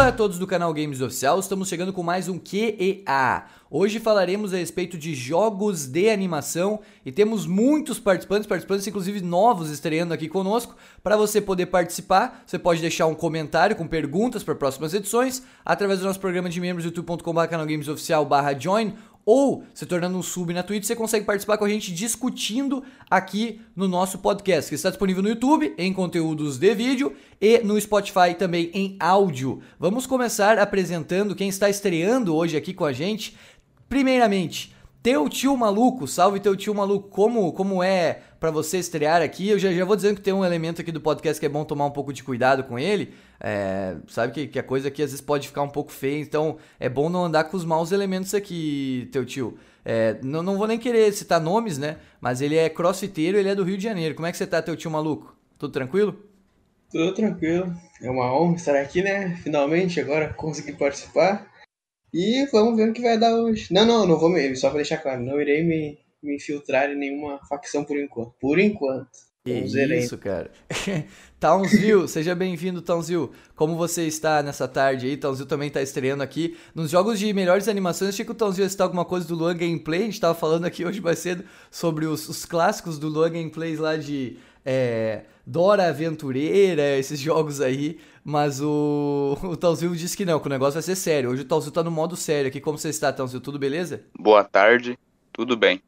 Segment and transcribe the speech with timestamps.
[0.00, 3.44] Olá a todos do canal Games Oficial, estamos chegando com mais um QEA.
[3.70, 9.70] Hoje falaremos a respeito de jogos de animação e temos muitos participantes, participantes inclusive novos
[9.70, 10.74] estreando aqui conosco.
[11.02, 16.00] Para você poder participar, você pode deixar um comentário com perguntas para próximas edições através
[16.00, 18.94] do nosso programa de membros youtube.com.br canalgamesoficial/join
[19.24, 23.60] ou se tornando um sub na Twitch, você consegue participar com a gente discutindo aqui
[23.76, 28.34] no nosso podcast, que está disponível no YouTube em conteúdos de vídeo e no Spotify
[28.38, 29.60] também em áudio.
[29.78, 33.36] Vamos começar apresentando quem está estreando hoje aqui com a gente.
[33.88, 39.48] Primeiramente, teu tio maluco, salve teu tio maluco, como, como é para você estrear aqui?
[39.48, 41.64] Eu já, já vou dizendo que tem um elemento aqui do podcast que é bom
[41.64, 45.10] tomar um pouco de cuidado com ele, é, sabe que, que a coisa aqui às
[45.10, 48.34] vezes pode ficar um pouco feia, então é bom não andar com os maus elementos
[48.34, 49.58] aqui, teu tio.
[49.84, 51.96] É, não, não vou nem querer citar nomes, né?
[52.20, 54.14] Mas ele é crossfiteiro, ele é do Rio de Janeiro.
[54.14, 55.34] Como é que você tá, teu tio maluco?
[55.58, 56.16] Tudo tranquilo?
[56.90, 57.74] Tudo tranquilo.
[58.02, 59.38] É uma honra estar aqui, né?
[59.42, 61.46] Finalmente, agora consegui participar.
[62.12, 63.72] E vamos ver o que vai dar hoje.
[63.72, 64.54] Não, não, não vou me.
[64.56, 68.34] Só pra deixar claro, não irei me, me infiltrar em nenhuma facção por enquanto.
[68.40, 69.30] Por enquanto.
[69.42, 70.50] Que isso, cara.
[71.40, 73.30] Townsville, seja bem-vindo, Townsville.
[73.56, 75.16] Como você está nessa tarde aí?
[75.16, 76.58] Townsville também está estreando aqui.
[76.74, 80.00] Nos jogos de melhores animações, achei que o Townsville está alguma coisa do Luan Gameplay.
[80.00, 83.78] A gente estava falando aqui hoje mais cedo sobre os, os clássicos do Luan Gameplays
[83.78, 87.98] lá de é, Dora Aventureira, esses jogos aí.
[88.24, 91.30] Mas o, o disse que não, que o negócio vai ser sério.
[91.30, 92.60] Hoje o Townsville está no modo sério aqui.
[92.60, 93.42] Como você está, Townsville?
[93.42, 94.02] Tudo beleza?
[94.18, 94.98] Boa tarde,
[95.32, 95.80] tudo bem.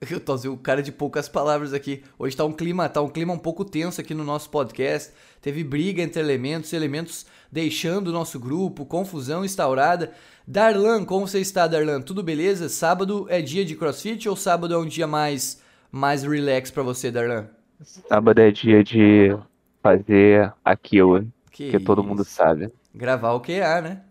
[0.50, 2.02] O cara de poucas palavras aqui.
[2.18, 5.12] Hoje tá um clima, tá um clima um pouco tenso aqui no nosso podcast.
[5.42, 10.12] Teve briga entre elementos, elementos deixando o nosso grupo, confusão instaurada.
[10.46, 12.00] Darlan, como você está, Darlan?
[12.00, 12.68] Tudo beleza?
[12.68, 17.10] Sábado é dia de CrossFit ou sábado é um dia mais mais relax para você,
[17.10, 17.48] Darlan?
[17.82, 19.36] Sábado é dia de
[19.82, 21.26] fazer aquilo
[21.60, 22.72] que, que todo mundo sabe.
[22.94, 24.02] Gravar o QA, né?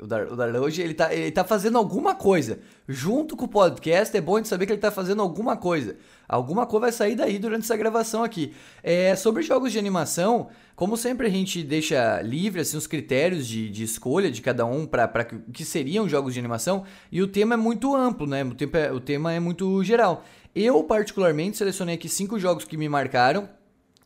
[0.00, 2.58] O, Dar, o Darlan hoje ele tá, ele tá fazendo alguma coisa.
[2.88, 5.96] Junto com o podcast, é bom de saber que ele tá fazendo alguma coisa.
[6.28, 8.52] Alguma coisa vai sair daí durante essa gravação aqui.
[8.82, 13.70] É, sobre jogos de animação, como sempre a gente deixa livre assim, os critérios de,
[13.70, 15.08] de escolha de cada um para
[15.48, 18.42] o que seriam jogos de animação, e o tema é muito amplo, né?
[18.42, 20.24] O, tempo é, o tema é muito geral.
[20.52, 23.48] Eu, particularmente, selecionei aqui cinco jogos que me marcaram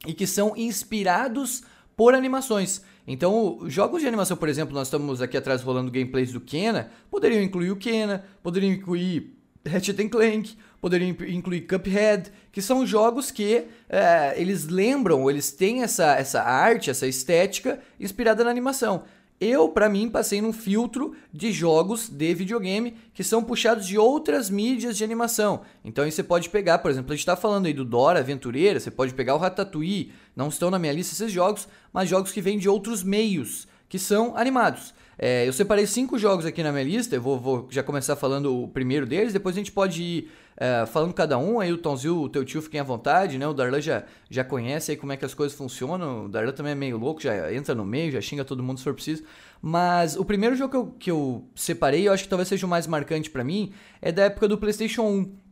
[0.07, 1.63] e que são inspirados
[1.97, 2.83] por animações.
[3.07, 7.43] Então, jogos de animação, por exemplo, nós estamos aqui atrás rolando gameplays do Kena, poderiam
[7.43, 14.35] incluir o Kena, poderiam incluir Ratchet Clank, poderiam incluir Cuphead, que são jogos que é,
[14.37, 19.05] eles lembram, eles têm essa, essa arte, essa estética inspirada na animação.
[19.41, 24.49] Eu, para mim, passei num filtro de jogos de videogame que são puxados de outras
[24.49, 25.63] mídias de animação.
[25.85, 28.79] Então aí você pode pegar, por exemplo, a gente está falando aí do Dora Aventureira,
[28.79, 32.41] você pode pegar o Ratatouille, não estão na minha lista esses jogos, mas jogos que
[32.41, 34.95] vêm de outros meios, que são animados.
[35.19, 38.63] É, eu separei cinco jogos aqui na minha lista, eu vou, vou, já começar falando
[38.63, 42.23] o primeiro deles, depois a gente pode ir é, falando cada um, aí o Tonzil,
[42.23, 43.47] o teu tio, fiquem à vontade, né?
[43.47, 46.73] O Darlan já, já conhece aí como é que as coisas funcionam, o Darlan também
[46.73, 49.25] é meio louco, já entra no meio, já xinga todo mundo se for preciso.
[49.61, 52.69] Mas o primeiro jogo que eu, que eu separei, eu acho que talvez seja o
[52.69, 55.45] mais marcante para mim, é da época do PlayStation 1.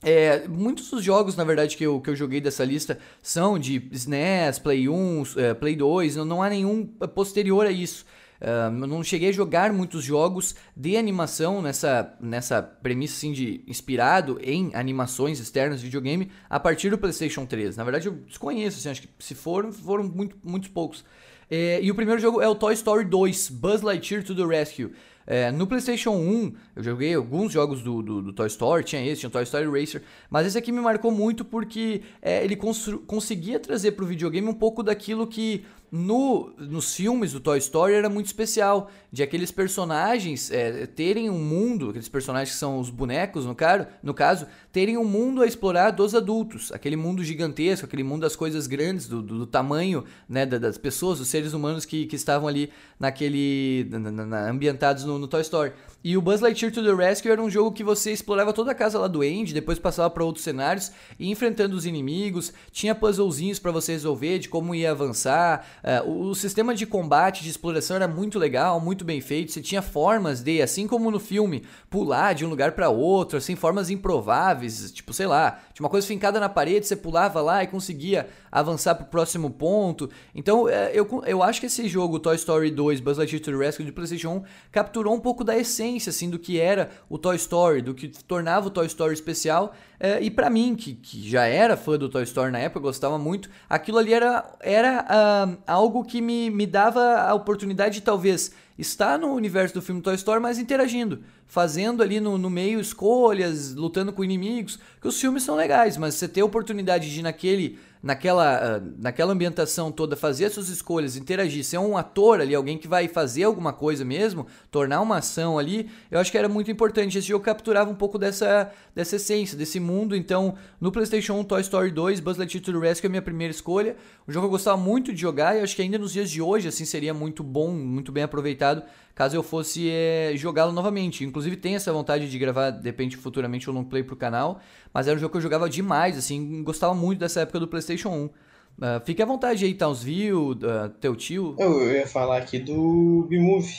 [0.00, 3.88] É, muitos dos jogos, na verdade, que eu, que eu joguei dessa lista são de
[3.92, 8.06] SNES, Play 1, é, Play 2, não, não há nenhum posterior a isso.
[8.40, 14.38] Uh, não cheguei a jogar muitos jogos de animação nessa, nessa premissa assim, de inspirado
[14.42, 17.76] em animações externas de videogame a partir do PlayStation 3.
[17.76, 21.04] Na verdade, eu desconheço, assim, acho que se foram, foram muito, muitos poucos.
[21.50, 24.92] É, e o primeiro jogo é o Toy Story 2, Buzz Lightyear to the Rescue.
[25.30, 29.20] É, no PlayStation 1, eu joguei alguns jogos do, do, do, Toy Story, tinha esse,
[29.20, 33.92] tinha Toy Story Racer, mas esse aqui me marcou muito porque é, ele conseguia trazer
[33.92, 38.26] para o videogame um pouco daquilo que no, nos filmes do Toy Story era muito
[38.26, 43.54] especial, de aqueles personagens é, terem um mundo, aqueles personagens que são os bonecos, no,
[43.54, 48.22] caro, no caso, terem um mundo a explorar dos adultos, aquele mundo gigantesco, aquele mundo
[48.22, 52.16] das coisas grandes, do, do, do tamanho né, das pessoas, dos seres humanos que, que
[52.16, 53.86] estavam ali naquele.
[53.90, 55.72] Na, na, ambientados no, no Toy Story.
[56.02, 58.74] E o Buzz Lightyear to the Rescue era um jogo que você explorava toda a
[58.74, 63.58] casa lá do Andy, depois passava para outros cenários e enfrentando os inimigos, tinha puzzlezinhos
[63.58, 65.66] para você resolver de como ia avançar.
[65.82, 69.50] Uh, o, sistema de combate, de exploração era muito legal, muito bem feito.
[69.50, 73.56] Você tinha formas de, assim como no filme, pular de um lugar para outro, assim,
[73.56, 77.68] formas improváveis, tipo, sei lá, Tinha uma coisa fincada na parede, você pulava lá e
[77.68, 80.10] conseguia avançar pro próximo ponto.
[80.34, 83.56] Então, é, eu, eu acho que esse jogo, Toy Story 2, Buzz Lightyear to the
[83.56, 84.42] Rescue de PlayStation 1,
[84.72, 88.66] capturou um pouco da essência, assim, do que era o Toy Story, do que tornava
[88.66, 89.72] o Toy Story especial.
[90.00, 93.18] É, e para mim, que, que já era fã do Toy Story na época, gostava
[93.18, 98.52] muito, aquilo ali era, era uh, algo que me, me dava a oportunidade de talvez
[98.78, 103.74] estar no universo do filme Toy Story, mas interagindo, fazendo ali no, no meio escolhas,
[103.74, 107.22] lutando com inimigos, que os filmes são legais, mas você ter a oportunidade de ir
[107.24, 112.54] naquele naquela, ah, naquela ambientação toda, fazer as suas escolhas, interagir, ser um ator ali,
[112.54, 116.48] alguém que vai fazer alguma coisa mesmo, tornar uma ação ali, eu acho que era
[116.48, 117.18] muito importante.
[117.18, 120.16] Esse jogo capturava um pouco dessa, dessa essência, desse mundo.
[120.16, 123.22] Então, no PlayStation 1, Toy Story 2, Buzz Lightyear to the Rescue é a minha
[123.22, 123.96] primeira escolha.
[124.26, 126.40] Um jogo que eu gostava muito de jogar e acho que ainda nos dias de
[126.40, 128.82] hoje, assim, seria muito bom, muito bem aproveitado
[129.18, 131.24] caso eu fosse é, jogá-lo novamente.
[131.24, 134.60] Inclusive tem essa vontade de gravar, de repente, futuramente um long play pro canal,
[134.94, 138.10] mas era um jogo que eu jogava demais, assim, gostava muito dessa época do PlayStation
[138.10, 138.24] 1.
[138.26, 138.32] Uh,
[138.80, 141.56] ah, fique à vontade aí, Townsville, uh, teu tio.
[141.58, 143.74] Eu ia falar aqui do B-Movie.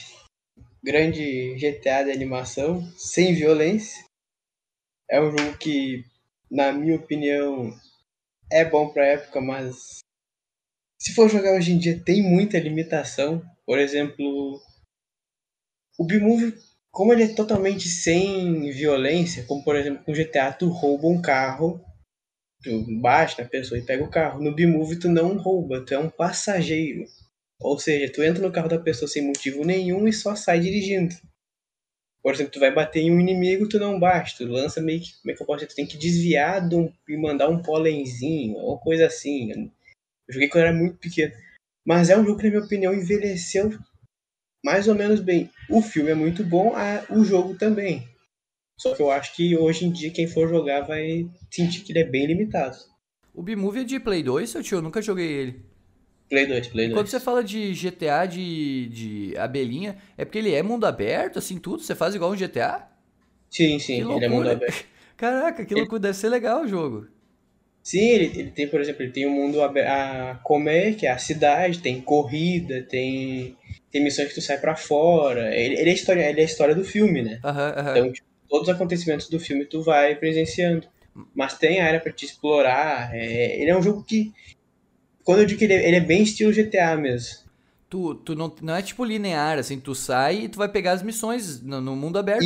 [0.83, 4.03] Grande GTA de animação, sem violência.
[5.09, 6.03] É um jogo que,
[6.51, 7.73] na minha opinião,
[8.51, 9.99] é bom pra época, mas
[11.01, 13.41] se for jogar hoje em dia tem muita limitação.
[13.65, 14.59] Por exemplo,
[15.99, 16.57] o B-Movie,
[16.89, 21.83] como ele é totalmente sem violência, como por exemplo com GTA, tu rouba um carro,
[22.63, 24.41] tu baixa na pessoa e pega o carro.
[24.41, 27.03] No B-Movie tu não rouba, tu é um passageiro.
[27.59, 31.13] Ou seja, tu entra no carro da pessoa sem motivo nenhum e só sai dirigindo.
[32.23, 35.11] Por exemplo, tu vai bater em um inimigo, tu não baixa, tu lança meio que,
[35.21, 38.55] como é que eu posso dizer, tu tem que desviar um, e mandar um pólenzinho,
[38.55, 39.51] ou coisa assim.
[39.51, 41.33] Eu joguei quando era muito pequeno.
[41.85, 43.77] Mas é um jogo que, na minha opinião, envelheceu
[44.63, 45.49] mais ou menos bem.
[45.69, 46.73] O filme é muito bom,
[47.09, 48.07] o jogo também.
[48.77, 51.99] Só que eu acho que hoje em dia quem for jogar vai sentir que ele
[51.99, 52.77] é bem limitado.
[53.33, 54.77] O B-Movie é de Play 2, seu tio?
[54.77, 55.65] Eu nunca joguei ele.
[56.29, 56.97] Play 2, Play 2.
[56.97, 61.57] Quando você fala de GTA de, de abelhinha, é porque ele é mundo aberto, assim,
[61.57, 61.81] tudo?
[61.81, 62.87] Você faz igual um GTA?
[63.49, 64.85] Sim, sim, ele é mundo aberto.
[65.17, 66.03] Caraca, que loucura, ele...
[66.03, 67.07] deve ser legal o jogo.
[67.83, 71.07] Sim, ele, ele tem, por exemplo, ele tem o um mundo a, a comer, que
[71.07, 73.57] é a cidade, tem corrida, tem
[73.91, 75.55] tem missões que tu sai para fora.
[75.55, 77.39] Ele, ele, é a história, ele é a história do filme, né?
[77.43, 77.91] Uhum, uhum.
[77.91, 80.87] Então, tipo, todos os acontecimentos do filme tu vai presenciando.
[81.35, 83.13] Mas tem área para te explorar.
[83.13, 84.31] É, ele é um jogo que.
[85.23, 87.49] Quando eu digo que ele é, ele é bem estilo GTA mesmo.
[87.89, 91.01] Tu, tu não, não é tipo linear, assim, tu sai e tu vai pegar as
[91.01, 92.45] missões no, no mundo aberto.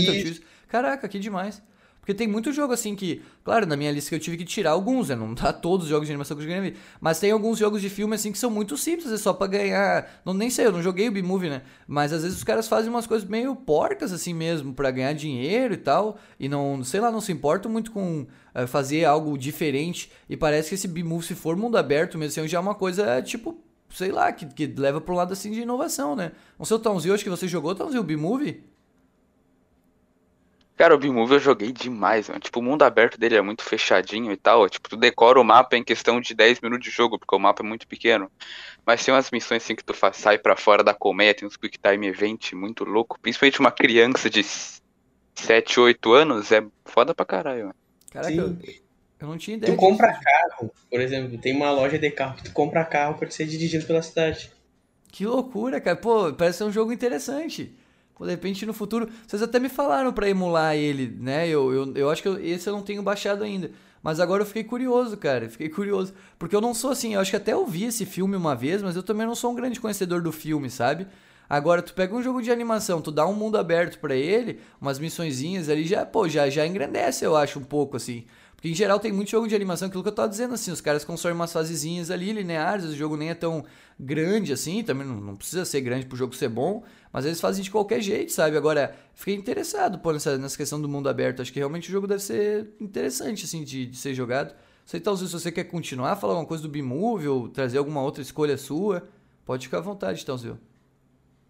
[0.70, 1.62] Caraca, que demais.
[2.04, 4.72] Porque tem muito jogo assim que, claro, na minha lista que eu tive que tirar
[4.72, 5.16] alguns, né?
[5.16, 6.78] Não tá todos os jogos de animação que eu vida.
[7.00, 10.22] Mas tem alguns jogos de filme assim que são muito simples, é só pra ganhar.
[10.26, 11.62] Não, nem sei, eu não joguei o B-Movie, né?
[11.88, 15.76] Mas às vezes os caras fazem umas coisas meio porcas assim mesmo, para ganhar dinheiro
[15.76, 16.18] e tal.
[16.38, 20.12] E não, sei lá, não se importam muito com uh, fazer algo diferente.
[20.30, 23.22] E parece que esse B-Movie, se for mundo aberto mesmo, assim, já é uma coisa
[23.22, 26.32] tipo sei lá, que, que leva pro lado assim de inovação, né?
[26.58, 27.72] Não sei o Tãozinho, acho que você jogou,
[28.02, 28.73] o B-Movie?
[30.84, 32.42] Cara, o B-Movie eu joguei demais, mano.
[32.42, 34.68] Tipo, o mundo aberto dele é muito fechadinho e tal.
[34.68, 37.64] Tipo, tu decora o mapa em questão de 10 minutos de jogo, porque o mapa
[37.64, 38.30] é muito pequeno.
[38.86, 41.56] Mas tem umas missões assim que tu faz, sai para fora da colmeia, tem uns
[41.56, 43.18] quick time event muito louco.
[43.22, 44.44] Principalmente uma criança de
[45.36, 47.76] 7, 8 anos, é foda pra caralho, mano.
[48.12, 48.58] Caraca, eu,
[49.22, 49.72] eu, não tinha ideia.
[49.72, 50.22] Tu compra disso.
[50.22, 53.86] carro, por exemplo, tem uma loja de carro que tu compra carro pra ser dirigido
[53.86, 54.52] pela cidade.
[55.14, 55.96] Que loucura, cara.
[55.96, 57.74] Pô, parece ser um jogo interessante.
[58.24, 59.10] Pô, de repente no futuro.
[59.28, 61.48] Vocês até me falaram para emular ele, né?
[61.48, 63.70] Eu, eu, eu acho que eu, esse eu não tenho baixado ainda.
[64.02, 65.50] Mas agora eu fiquei curioso, cara.
[65.50, 66.14] Fiquei curioso.
[66.40, 67.14] Porque eu não sou assim.
[67.16, 69.52] Eu acho que até eu vi esse filme uma vez, mas eu também não sou
[69.52, 71.06] um grande conhecedor do filme, sabe?
[71.50, 74.98] Agora, tu pega um jogo de animação, tu dá um mundo aberto para ele, umas
[74.98, 78.24] missõezinhas ali, já, pô, já, já engrandece, eu acho, um pouco, assim.
[78.64, 80.80] Porque em geral tem muito jogo de animação, aquilo que eu tava dizendo, assim, os
[80.80, 83.66] caras consomem umas fasezinhas ali, lineares, o jogo nem é tão
[84.00, 87.62] grande assim, também não, não precisa ser grande pro jogo ser bom, mas eles fazem
[87.62, 88.56] de qualquer jeito, sabe?
[88.56, 92.08] Agora, fiquei interessado pô, nessa, nessa questão do mundo aberto, acho que realmente o jogo
[92.08, 94.56] deve ser interessante, assim, de, de ser jogado.
[94.86, 98.22] Sei, talvez, se você quer continuar, falar alguma coisa do B-Movie ou trazer alguma outra
[98.22, 99.04] escolha sua,
[99.46, 100.58] pode ficar à vontade, Tãozinho.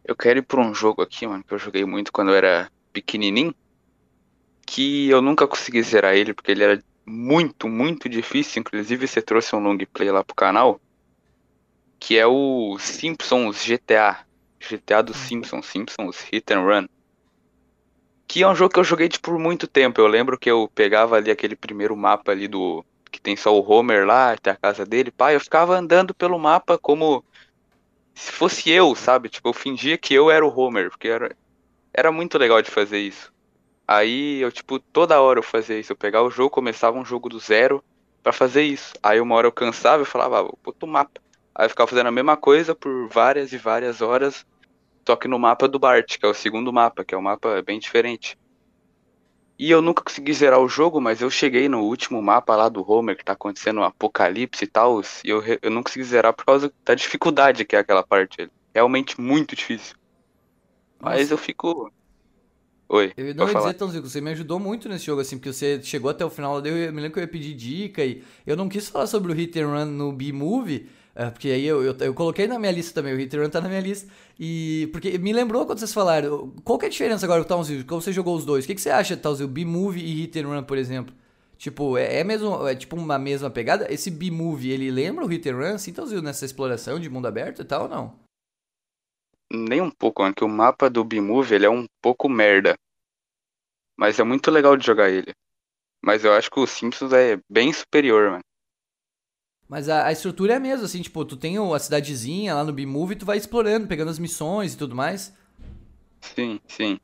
[0.04, 2.72] Eu quero ir pra um jogo aqui, mano, que eu joguei muito quando eu era
[2.92, 3.54] pequenininho,
[4.66, 8.60] que eu nunca consegui zerar ele, porque ele era muito, muito difícil.
[8.62, 10.80] Inclusive, você trouxe um long play lá pro canal.
[12.00, 14.26] Que é o Simpsons GTA.
[14.60, 16.88] GTA dos Simpsons, Simpsons Hit and Run.
[18.28, 20.00] Que é um jogo que eu joguei tipo, por muito tempo.
[20.00, 22.84] Eu lembro que eu pegava ali aquele primeiro mapa ali do.
[23.12, 25.12] Que tem só o Homer lá, tem a casa dele.
[25.12, 27.24] Pai, eu ficava andando pelo mapa como
[28.14, 29.30] se fosse eu, sabe?
[29.30, 31.36] Tipo, eu fingia que eu era o Homer, porque era,
[31.94, 33.33] era muito legal de fazer isso.
[33.88, 35.92] Aí eu, tipo, toda hora eu fazia isso.
[35.92, 37.84] Eu pegava o jogo, começava um jogo do zero,
[38.24, 38.94] para fazer isso.
[39.04, 41.22] Aí uma hora eu cansava e falava, ah, vou botar o mapa.
[41.54, 44.46] Aí eu ficava fazendo a mesma coisa por várias e várias horas,
[45.06, 47.62] só que no mapa do Bart, que é o segundo mapa, que é um mapa
[47.62, 48.38] bem diferente.
[49.60, 52.90] E eu nunca consegui zerar o jogo, mas eu cheguei no último mapa lá do
[52.90, 56.44] Homer, que tá acontecendo um apocalipse e tal, e eu, eu não consegui zerar por
[56.44, 58.50] causa da dificuldade que é aquela parte.
[58.74, 59.96] Realmente muito difícil.
[61.00, 61.34] Mas Nossa.
[61.34, 61.92] eu fico.
[62.94, 63.12] Oi.
[63.18, 66.12] Eu não ia dizer, Tãozinho, você me ajudou muito nesse jogo, assim, porque você chegou
[66.12, 68.88] até o final, eu me lembro que eu ia pedir dica e eu não quis
[68.88, 72.46] falar sobre o Hit and Run no B-Movie, é, porque aí eu, eu, eu, coloquei
[72.46, 74.08] na minha lista também, o Hit and Run tá na minha lista.
[74.40, 74.90] E.
[74.92, 76.54] Porque me lembrou quando vocês falaram.
[76.64, 77.84] Qual que é a diferença agora do Townsville?
[77.84, 78.64] Como você jogou os dois?
[78.64, 81.16] O que, que você acha, Townsville, B-Movie e Hit and Run, por exemplo?
[81.58, 83.92] Tipo, é, é, mesmo, é tipo uma mesma pegada?
[83.92, 87.62] Esse B-Movie, ele lembra o Hit and Run, assim, Townsville, nessa exploração de mundo aberto
[87.62, 88.24] e tal ou não?
[89.52, 92.76] Nem um pouco, mano, que o mapa do B-Movie, ele é um pouco merda.
[93.98, 95.34] Mas é muito legal de jogar ele.
[96.04, 98.44] Mas eu acho que o Simpsons é bem superior, mano.
[99.70, 102.74] Mas a, a, estrutura é a mesma, assim, tipo, tu tem a cidadezinha lá no
[102.74, 105.34] B-Movie e tu vai explorando, pegando as missões e tudo mais.
[106.22, 107.00] Sim, sim.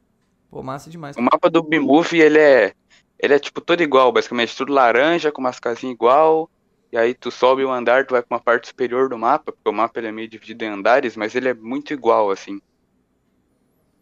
[0.52, 1.16] Pô, massa demais.
[1.16, 2.74] O mapa do B-Movie, ele é,
[3.18, 6.50] ele é, tipo, todo igual, basicamente, tudo laranja, com umas casinhas igual,
[6.92, 9.70] e aí tu sobe um andar, tu vai pra uma parte superior do mapa, porque
[9.70, 12.60] o mapa ele é meio dividido em andares, mas ele é muito igual, assim.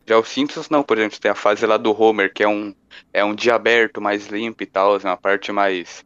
[0.08, 2.74] Já o Simpsons não, por exemplo, tem a fase lá do Homer, que é um,
[3.12, 6.06] é um dia aberto, mais limpo e tal, é uma parte mais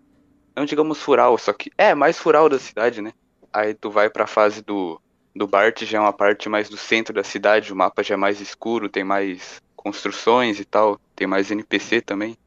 [0.55, 3.13] não digamos fural, só que é mais fural da cidade, né?
[3.53, 5.01] Aí tu vai pra fase do,
[5.36, 8.17] do Bart, já é uma parte mais do centro da cidade, o mapa já é
[8.17, 12.38] mais escuro, tem mais construções e tal, tem mais NPC também.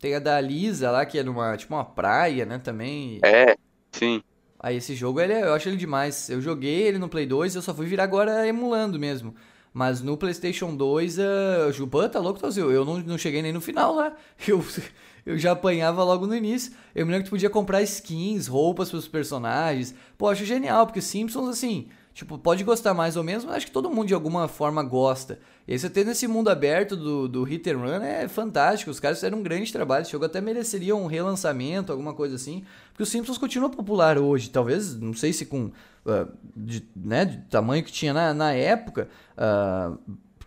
[0.00, 3.20] Tem a da Lisa lá, que é numa, tipo uma praia, né, também.
[3.24, 3.56] É,
[3.92, 4.22] sim.
[4.58, 6.28] Aí esse jogo, ele, é, eu acho ele demais.
[6.28, 9.34] Eu joguei ele no Play 2, eu só fui virar agora emulando mesmo.
[9.72, 11.22] Mas no PlayStation 2, uh,
[11.68, 14.12] o Jupan tá louco, Eu não, não cheguei nem no final lá.
[14.46, 14.64] Eu,
[15.24, 16.72] eu já apanhava logo no início.
[16.94, 19.94] Eu me lembro que tu podia comprar skins, roupas pros personagens.
[20.18, 23.72] Pô, acho genial, porque Simpsons, assim, tipo, pode gostar mais ou menos, mas acho que
[23.72, 25.38] todo mundo de alguma forma gosta.
[25.66, 28.90] E você ter nesse mundo aberto do, do Hit and Run é fantástico.
[28.90, 30.02] Os caras fizeram um grande trabalho.
[30.02, 32.64] Esse jogo até mereceria um relançamento, alguma coisa assim.
[32.88, 34.50] Porque o Simpsons continua popular hoje.
[34.50, 35.70] Talvez, não sei se com.
[36.04, 39.08] Uh, de, né, tamanho que tinha na, na época.
[39.36, 39.98] Uh,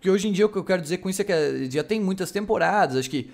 [0.04, 1.98] porque hoje em dia o que eu quero dizer com isso é que já tem
[1.98, 3.30] muitas temporadas, acho que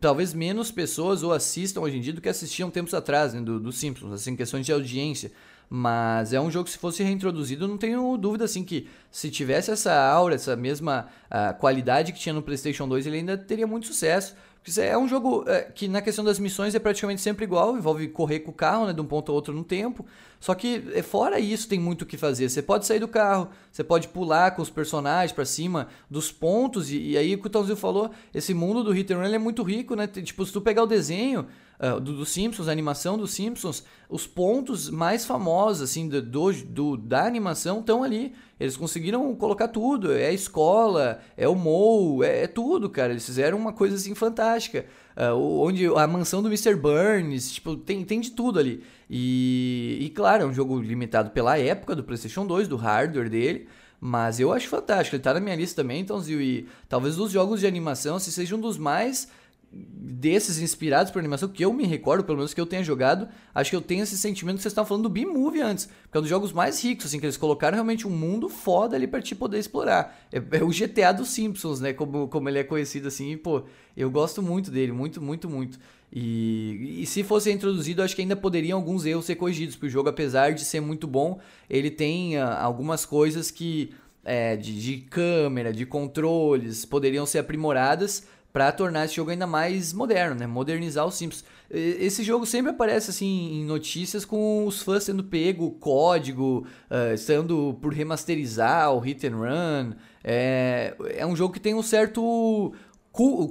[0.00, 3.60] talvez menos pessoas ou assistam hoje em dia do que assistiam tempos atrás, né, do,
[3.60, 5.30] do Simpsons, assim, questões de audiência.
[5.70, 9.70] Mas é um jogo que se fosse reintroduzido, não tenho dúvida assim que se tivesse
[9.70, 13.86] essa aura, essa mesma uh, qualidade que tinha no PlayStation 2, ele ainda teria muito
[13.86, 14.34] sucesso.
[14.62, 18.08] Porque é um jogo é, que na questão das missões é praticamente sempre igual, envolve
[18.08, 20.04] correr com o carro, né, de um ponto a outro no tempo.
[20.40, 22.48] Só que é, fora isso tem muito o que fazer.
[22.48, 26.90] Você pode sair do carro, você pode pular com os personagens para cima dos pontos
[26.90, 29.38] e, e, aí o que o Tãozinho falou, esse mundo do Hit and Run é
[29.38, 30.06] muito rico, né?
[30.06, 31.46] Tipo, se tu pegar o desenho
[31.78, 36.20] uh, do, Simpsons, a animação dos Simpsons, os pontos mais famosos assim do,
[36.52, 38.34] do da animação estão ali.
[38.58, 40.12] Eles conseguiram colocar tudo.
[40.12, 43.12] É a escola, é o Mo, é, é tudo, cara.
[43.12, 44.86] Eles fizeram uma coisa assim fantástica.
[45.16, 46.74] Uh, onde a mansão do Mr.
[46.74, 48.82] Burns, tipo, tem, tem de tudo ali.
[49.08, 53.68] E, e claro, é um jogo limitado pela época do PlayStation 2, do hardware dele.
[54.00, 57.58] Mas eu acho fantástico, ele tá na minha lista também, então, e talvez dos jogos
[57.58, 59.28] de animação, se seja um dos mais
[59.70, 63.70] desses inspirados por animação que eu me recordo, pelo menos que eu tenha jogado, acho
[63.70, 66.22] que eu tenho esse sentimento que vocês estavam falando do B-Movie antes, porque é um
[66.22, 69.34] dos jogos mais ricos, assim, que eles colocaram realmente um mundo foda ali pra te
[69.34, 70.18] poder explorar.
[70.32, 73.64] É, é, o GTA dos Simpsons, né, como, como ele é conhecido assim, e, pô,
[73.96, 75.78] eu gosto muito dele, muito, muito, muito.
[76.10, 79.90] E, e se fosse introduzido, acho que ainda poderiam alguns erros ser corrigidos, porque o
[79.90, 83.90] jogo, apesar de ser muito bom, ele tem uh, algumas coisas que,
[84.24, 89.92] é, de, de câmera, de controles, poderiam ser aprimoradas, para tornar esse jogo ainda mais
[89.92, 90.46] moderno, né?
[90.46, 91.44] Modernizar os Simpsons.
[91.70, 97.78] Esse jogo sempre aparece assim em notícias com os fãs sendo pego, código, uh, estando
[97.80, 99.92] por remasterizar o Hit and Run.
[100.24, 102.72] É, é um jogo que tem um certo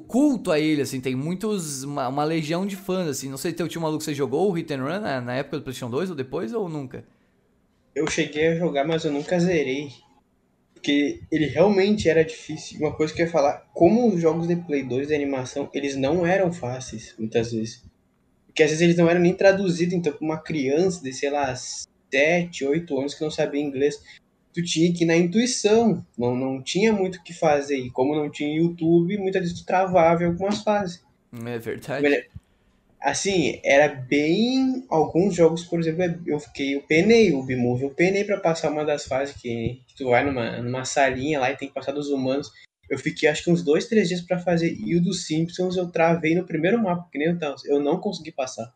[0.07, 3.29] culto a ele, assim, tem muitos, uma, uma legião de fãs, assim.
[3.29, 5.57] Não sei se teu tio maluco você jogou o Hit and Run na, na época
[5.57, 7.03] do PlayStation 2 ou depois ou nunca?
[7.93, 9.91] Eu cheguei a jogar, mas eu nunca zerei.
[10.77, 12.79] Porque ele realmente era difícil.
[12.79, 15.95] Uma coisa que eu ia falar, como os jogos de Play 2 de animação, eles
[15.95, 17.83] não eram fáceis, muitas vezes.
[18.45, 21.53] Porque às vezes eles não eram nem traduzidos, então pra uma criança de, sei lá,
[21.55, 24.01] 7, 8 anos que não sabia inglês,
[24.53, 27.77] tu tinha que ir na intuição, não, não tinha muito o que fazer.
[27.77, 31.03] E como não tinha YouTube, muitas vezes tu travava em algumas fases.
[32.03, 32.37] É verdade
[33.01, 34.85] assim, era bem.
[34.89, 36.75] Alguns jogos, por exemplo, eu fiquei.
[36.75, 40.23] Eu penei o Bimove, eu penei pra passar uma das fases que, que, tu vai
[40.23, 42.51] numa, numa salinha lá e tem que passar dos humanos.
[42.89, 44.73] Eu fiquei acho que uns dois, três dias para fazer.
[44.79, 47.65] E o dos Simpsons eu travei no primeiro mapa, que nem o Thanos.
[47.65, 48.71] Eu não consegui passar.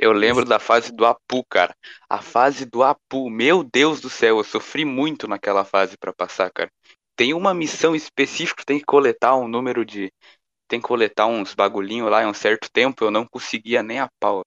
[0.00, 1.74] Eu lembro da fase do Apu, cara.
[2.08, 6.50] A fase do Apu, meu Deus do céu, eu sofri muito naquela fase para passar,
[6.52, 6.70] cara.
[7.16, 10.12] Tem uma missão específica, tem que coletar um número de.
[10.68, 14.08] Tem que coletar uns bagulhinhos lá em um certo tempo, eu não conseguia nem a
[14.20, 14.42] pau.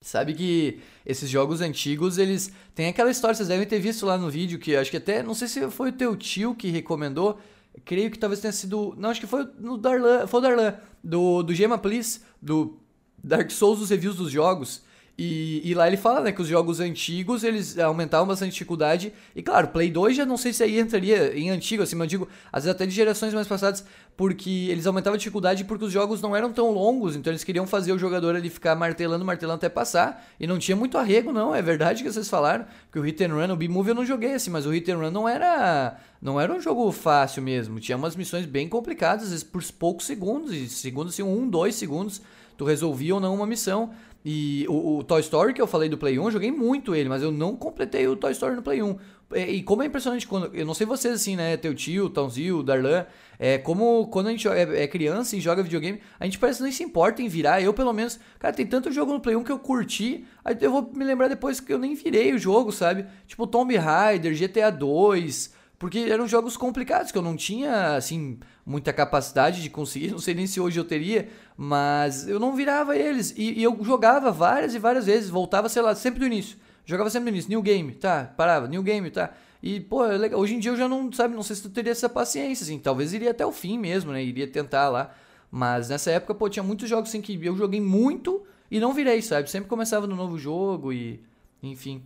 [0.00, 4.30] Sabe que esses jogos antigos, eles têm aquela história, vocês devem ter visto lá no
[4.30, 7.40] vídeo, que acho que até, não sei se foi o teu tio que recomendou,
[7.84, 11.42] creio que talvez tenha sido, não, acho que foi no Darlan, foi o Darlan, do,
[11.42, 12.78] do Gema Please, do
[13.22, 14.84] Dark Souls, os reviews dos jogos,
[15.20, 19.12] e, e, lá ele fala, né, que os jogos antigos, eles aumentavam bastante dificuldade.
[19.34, 22.10] E claro, Play 2 já não sei se aí entraria em antigo, assim, mas eu
[22.10, 23.84] digo, às vezes até de gerações mais passadas,
[24.16, 27.66] porque eles aumentavam a dificuldade porque os jogos não eram tão longos, então eles queriam
[27.66, 30.24] fazer o jogador ali ficar martelando, martelando até passar.
[30.38, 33.34] E não tinha muito arrego, não, é verdade que vocês falaram, que o Hit and
[33.34, 36.40] Run, o B-Movie eu não joguei assim, mas o Hit and Run não era, não
[36.40, 37.80] era um jogo fácil mesmo.
[37.80, 41.74] Tinha umas missões bem complicadas, às vezes por poucos segundos, e segundos assim, um, dois
[41.74, 42.22] segundos,
[42.56, 43.90] tu resolvia ou não uma missão.
[44.30, 47.08] E o, o, Toy Story que eu falei do Play 1, eu joguei muito ele,
[47.08, 48.98] mas eu não completei o Toy Story no Play 1.
[49.34, 50.54] E, e como é impressionante quando.
[50.54, 51.56] Eu não sei vocês assim, né?
[51.56, 53.06] Teu tio, Tãozinho, Darlan.
[53.38, 56.64] É como quando a gente é, é, criança e joga videogame, a gente parece que
[56.64, 57.62] nem se importa em virar.
[57.62, 60.26] Eu, pelo menos, cara, tem tanto jogo no Play 1 que eu curti.
[60.44, 63.06] Aí eu vou me lembrar depois que eu nem virei o jogo, sabe?
[63.26, 65.54] Tipo Tomb Raider, GTA 2.
[65.78, 70.10] Porque eram jogos complicados, que eu não tinha, assim, muita capacidade de conseguir.
[70.12, 73.32] Não sei nem se hoje eu teria, mas eu não virava eles.
[73.36, 76.58] E, e eu jogava várias e várias vezes, voltava, sei lá, sempre do início.
[76.84, 79.32] Jogava sempre do início, new game, tá, parava, new game, tá.
[79.62, 80.40] E, pô, é legal.
[80.40, 82.78] hoje em dia eu já não, sabe, não sei se tu teria essa paciência, assim.
[82.78, 84.22] Talvez iria até o fim mesmo, né?
[84.22, 85.14] Iria tentar lá.
[85.50, 89.22] Mas nessa época, pô, tinha muitos jogos assim que eu joguei muito e não virei,
[89.22, 89.50] sabe?
[89.50, 91.20] Sempre começava no novo jogo e.
[91.62, 92.02] Enfim.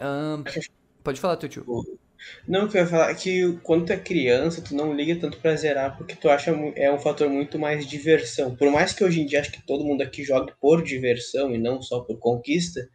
[0.00, 0.44] Um,
[1.02, 1.64] pode falar, teu tio.
[2.46, 5.56] Não, que eu ia falar que quando tu é criança, tu não liga tanto pra
[5.56, 8.54] zerar, porque tu acha é um fator muito mais diversão.
[8.54, 11.58] Por mais que hoje em dia acho que todo mundo aqui jogue por diversão e
[11.58, 12.88] não só por conquista,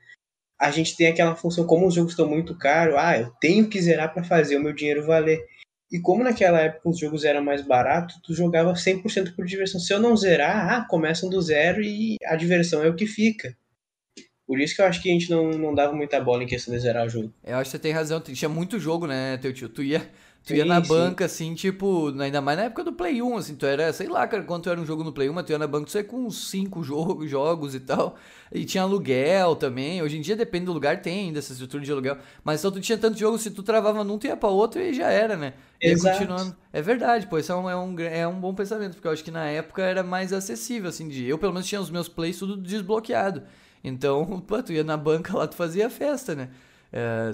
[0.60, 3.82] a gente tem aquela função, como os jogos estão muito caros, ah, eu tenho que
[3.82, 5.44] zerar para fazer o meu dinheiro valer.
[5.92, 9.80] E como naquela época os jogos eram mais baratos, tu jogava 100% por diversão.
[9.80, 13.56] Se eu não zerar, ah, começam do zero e a diversão é o que fica.
[14.48, 16.74] Por isso que eu acho que a gente não, não dava muita bola em questão
[16.74, 17.34] de zerar o jogo.
[17.44, 18.20] Eu acho que você tem razão.
[18.22, 19.68] Tinha muito jogo, né, teu tio?
[19.68, 20.00] Tu ia,
[20.44, 20.88] tu sim, ia na sim.
[20.88, 24.28] banca, assim, tipo, ainda mais na época do Play 1, assim, tu era, sei lá,
[24.28, 26.04] cara, quanto era um jogo no Play 1, mas tu ia na banca, tu ia
[26.04, 28.18] com uns 5 jogos, jogos e tal.
[28.54, 30.04] E tinha aluguel também.
[30.04, 32.18] Hoje em dia, depende do lugar, tem ainda essa estrutura de aluguel.
[32.44, 34.94] Mas então tu tinha tanto jogo, se tu travava num, tu ia pra outro e
[34.94, 35.56] já era, né?
[35.82, 36.20] E Exato.
[36.20, 36.56] continuando.
[36.72, 39.24] É verdade, pô, isso é um, é, um, é um bom pensamento, porque eu acho
[39.24, 41.26] que na época era mais acessível, assim, de.
[41.26, 43.42] Eu, pelo menos, tinha os meus plays tudo desbloqueado.
[43.88, 46.50] Então, pô, tu ia na banca lá, tu fazia festa, né?
[46.92, 47.32] É,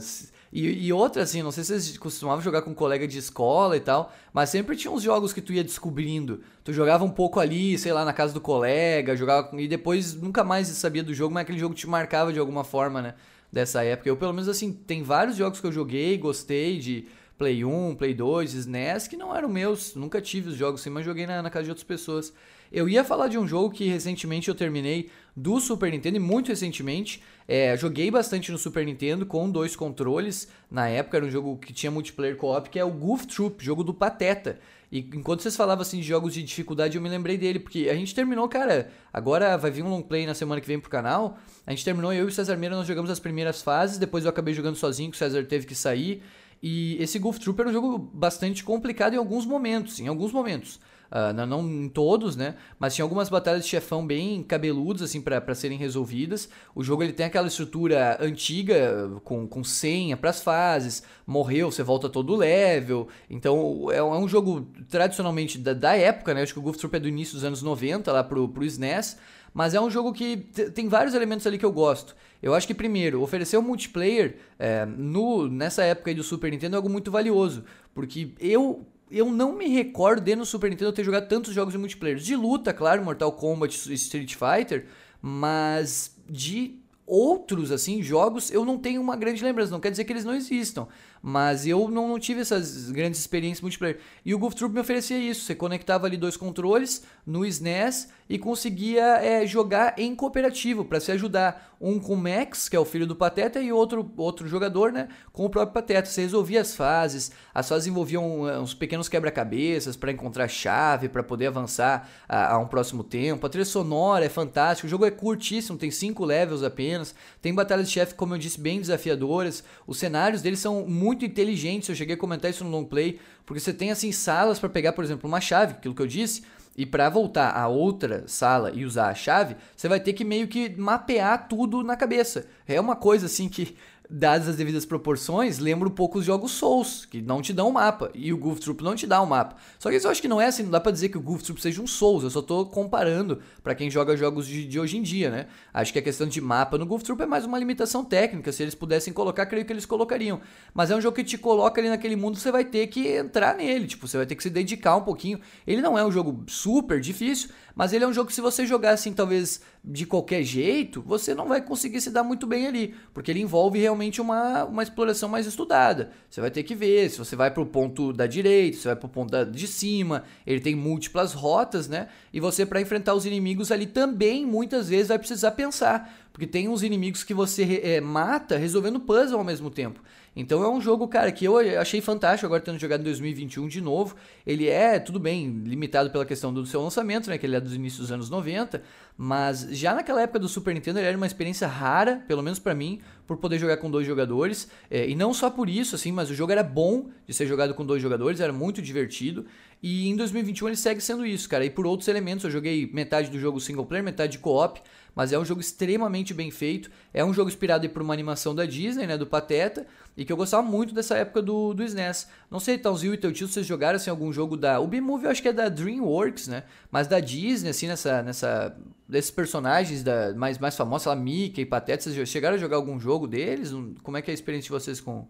[0.51, 3.77] e, e outra, assim, não sei se vocês costumavam jogar com um colega de escola
[3.77, 6.41] e tal, mas sempre tinha uns jogos que tu ia descobrindo.
[6.63, 10.43] Tu jogava um pouco ali, sei lá, na casa do colega, jogava e depois nunca
[10.43, 13.13] mais sabia do jogo, mas aquele jogo te marcava de alguma forma, né?
[13.51, 14.09] Dessa época.
[14.09, 18.13] Eu, pelo menos, assim, tem vários jogos que eu joguei, gostei de Play 1, Play
[18.13, 21.49] 2, SNES, que não eram meus, nunca tive os jogos assim, mas joguei na, na
[21.49, 22.33] casa de outras pessoas.
[22.71, 26.49] Eu ia falar de um jogo que recentemente eu terminei do Super Nintendo e muito
[26.49, 27.21] recentemente.
[27.47, 30.47] É, joguei bastante no Super Nintendo com dois controles.
[30.69, 33.83] Na época era um jogo que tinha multiplayer co-op, que é o Goof Troop, jogo
[33.83, 34.59] do Pateta.
[34.91, 37.95] E enquanto vocês falavam assim de jogos de dificuldade, eu me lembrei dele, porque a
[37.95, 38.91] gente terminou, cara.
[39.13, 41.37] Agora vai vir um long play na semana que vem pro canal.
[41.65, 44.29] A gente terminou, eu e o César Meira, nós jogamos as primeiras fases, depois eu
[44.29, 46.21] acabei jogando sozinho, que o César teve que sair.
[46.61, 50.79] E esse Goof Troop era um jogo bastante complicado em alguns momentos, em alguns momentos.
[51.11, 52.55] Uh, não, não, em todos, né?
[52.79, 56.47] Mas tinha algumas batalhas de chefão bem cabeludas, assim, para serem resolvidas.
[56.73, 61.03] O jogo ele tem aquela estrutura antiga, com, com senha para as fases.
[61.27, 63.09] Morreu, você volta todo level.
[63.29, 66.43] Então é, é um jogo tradicionalmente da, da época, né?
[66.43, 69.17] Acho que o Goof Troop é do início dos anos 90, lá pro, pro SNES.
[69.53, 70.37] Mas é um jogo que
[70.73, 72.15] tem vários elementos ali que eu gosto.
[72.41, 76.75] Eu acho que, primeiro, oferecer um multiplayer é, no, nessa época aí do Super Nintendo
[76.75, 77.65] é algo muito valioso.
[77.93, 81.77] Porque eu eu não me recordo de no Super Nintendo ter jogado tantos jogos de
[81.77, 82.17] multiplayer.
[82.17, 84.87] De luta, claro, Mortal Kombat, Street Fighter,
[85.21, 89.71] mas de outros assim jogos eu não tenho uma grande lembrança.
[89.71, 90.87] Não quer dizer que eles não existam,
[91.21, 93.99] mas eu não, não, tive essas grandes experiências multiplayer.
[94.25, 95.45] E o Goof Troop me oferecia isso.
[95.45, 101.11] Você conectava ali dois controles no SNES e conseguia é, jogar em cooperativo para se
[101.11, 101.69] ajudar.
[101.83, 105.07] Um com o Max, que é o filho do Pateta, e outro, outro jogador né,
[105.33, 106.07] com o próprio Pateta.
[106.07, 111.23] Você resolvia as fases, as fases envolviam é, uns pequenos quebra-cabeças para encontrar chave, para
[111.23, 113.47] poder avançar a, a, um próximo tempo.
[113.47, 117.15] A trilha sonora é fantástica, o jogo é curtíssimo, tem cinco levels apenas.
[117.41, 119.63] Tem batalhas de chefe, como eu disse, bem desafiadoras.
[119.87, 121.89] Os cenários deles são muito muito inteligentes.
[121.89, 124.93] Eu cheguei a comentar isso no long play, porque você tem assim salas para pegar,
[124.93, 126.43] por exemplo, uma chave, aquilo que eu disse,
[126.75, 130.47] E para voltar a outra sala e usar a chave, você vai ter que meio
[130.47, 132.47] que mapear tudo na cabeça.
[132.65, 133.75] É uma coisa assim que
[134.11, 137.71] dadas as devidas proporções, lembra um pouco os jogos Souls, que não te dão um
[137.71, 139.55] mapa, e o Goof Troop não te dá um mapa.
[139.79, 141.21] Só que isso eu acho que não é assim, não dá pra dizer que o
[141.21, 144.79] Goof Troop seja um Souls, eu só tô comparando para quem joga jogos de, de,
[144.79, 145.47] hoje em dia, né?
[145.73, 148.61] Acho que a questão de mapa no Goof Troop é mais uma limitação técnica, se
[148.61, 150.41] eles pudessem colocar, creio que eles colocariam.
[150.73, 153.55] Mas é um jogo que te coloca ali naquele mundo, você vai ter que entrar
[153.55, 155.39] nele, tipo, você vai ter que se dedicar um pouquinho.
[155.65, 158.65] Ele não é um jogo super difícil, mas ele é um jogo que se você
[158.65, 162.93] jogar assim, talvez de qualquer jeito, você não vai conseguir se dar muito bem ali,
[163.13, 166.11] porque ele envolve realmente uma, uma exploração mais estudada.
[166.29, 168.95] Você vai ter que ver se você vai para o ponto da direita, se vai
[168.95, 172.07] para o ponto da, de cima, ele tem múltiplas rotas, né?
[172.31, 176.67] E você para enfrentar os inimigos ali também muitas vezes vai precisar pensar, porque tem
[176.67, 180.01] uns inimigos que você é, mata resolvendo puzzle ao mesmo tempo.
[180.33, 183.81] Então é um jogo, cara, que eu achei fantástico agora tendo jogado em 2021 de
[183.81, 184.15] novo.
[184.47, 187.37] Ele é, tudo bem, limitado pela questão do seu lançamento, né?
[187.37, 188.81] Que ele é dos inícios dos anos 90.
[189.17, 192.73] Mas já naquela época do Super Nintendo ele era uma experiência rara, pelo menos para
[192.73, 194.69] mim, por poder jogar com dois jogadores.
[194.89, 197.73] É, e não só por isso, assim, mas o jogo era bom de ser jogado
[197.73, 199.45] com dois jogadores, era muito divertido.
[199.83, 201.65] E em 2021 ele segue sendo isso, cara.
[201.65, 204.81] E por outros elementos, eu joguei metade do jogo single player, metade de co-op
[205.15, 206.89] mas é um jogo extremamente bem feito.
[207.13, 210.37] É um jogo inspirado por uma animação da Disney, né, do Pateta, e que eu
[210.37, 212.29] gostava muito dessa época do, do SNES.
[212.49, 214.79] Não sei, Talzinho e teu tio, vocês jogaram assim, algum jogo da...
[214.79, 218.21] O B-Movie eu acho que é da DreamWorks, né, mas da Disney, assim, nessa...
[218.21, 218.75] nessa
[219.11, 222.97] desses personagens da, mais, mais famosos, lá, Mickey e Pateta, vocês chegaram a jogar algum
[222.97, 223.71] jogo deles?
[224.03, 225.27] Como é que é a experiência de vocês com...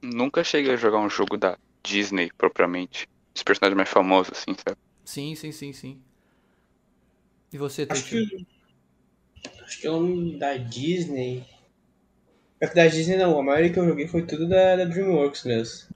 [0.00, 3.08] Nunca cheguei a jogar um jogo da Disney, propriamente.
[3.34, 4.78] Os personagens mais famosos, assim, sabe?
[5.04, 6.00] Sim, sim, sim, sim.
[7.52, 8.46] E você, acho que,
[9.62, 11.44] acho que é um da Disney.
[12.60, 15.44] É que da Disney não, a maioria que eu joguei foi tudo da, da DreamWorks
[15.44, 15.88] mesmo.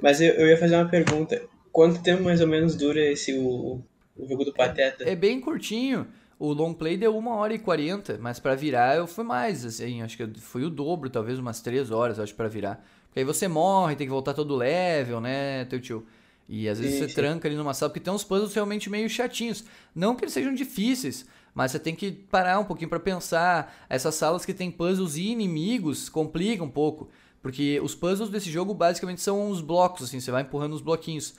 [0.00, 1.40] Mas eu, eu ia fazer uma pergunta.
[1.70, 3.82] Quanto tempo mais ou menos dura esse o,
[4.16, 5.08] o jogo do Pateta?
[5.08, 6.06] É bem curtinho.
[6.38, 10.02] O long play deu 1 hora e 40, mas para virar eu fui mais, assim,
[10.02, 12.84] acho que foi o dobro, talvez umas 3 horas, acho, para virar.
[13.06, 16.04] Porque aí você morre, tem que voltar todo level, né, teu tio?
[16.48, 17.14] E às vezes sim, você sim.
[17.14, 19.64] tranca ali numa sala, porque tem uns puzzles realmente meio chatinhos.
[19.94, 21.24] Não que eles sejam difíceis,
[21.54, 23.74] mas você tem que parar um pouquinho para pensar.
[23.88, 27.08] Essas salas que tem puzzles e inimigos complicam um pouco.
[27.40, 31.34] Porque os puzzles desse jogo basicamente são uns blocos, assim, você vai empurrando os bloquinhos.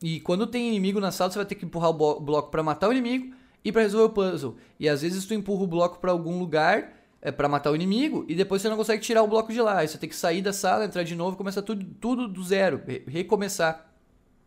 [0.00, 2.88] E quando tem inimigo na sala, você vai ter que empurrar o bloco para matar
[2.88, 4.56] o inimigo e para resolver o puzzle.
[4.78, 8.24] E às vezes tu empurra o bloco para algum lugar é para matar o inimigo
[8.28, 9.78] e depois você não consegue tirar o bloco de lá.
[9.78, 12.42] Aí você tem que sair da sala, entrar de novo e começar tudo, tudo do
[12.44, 13.87] zero, recomeçar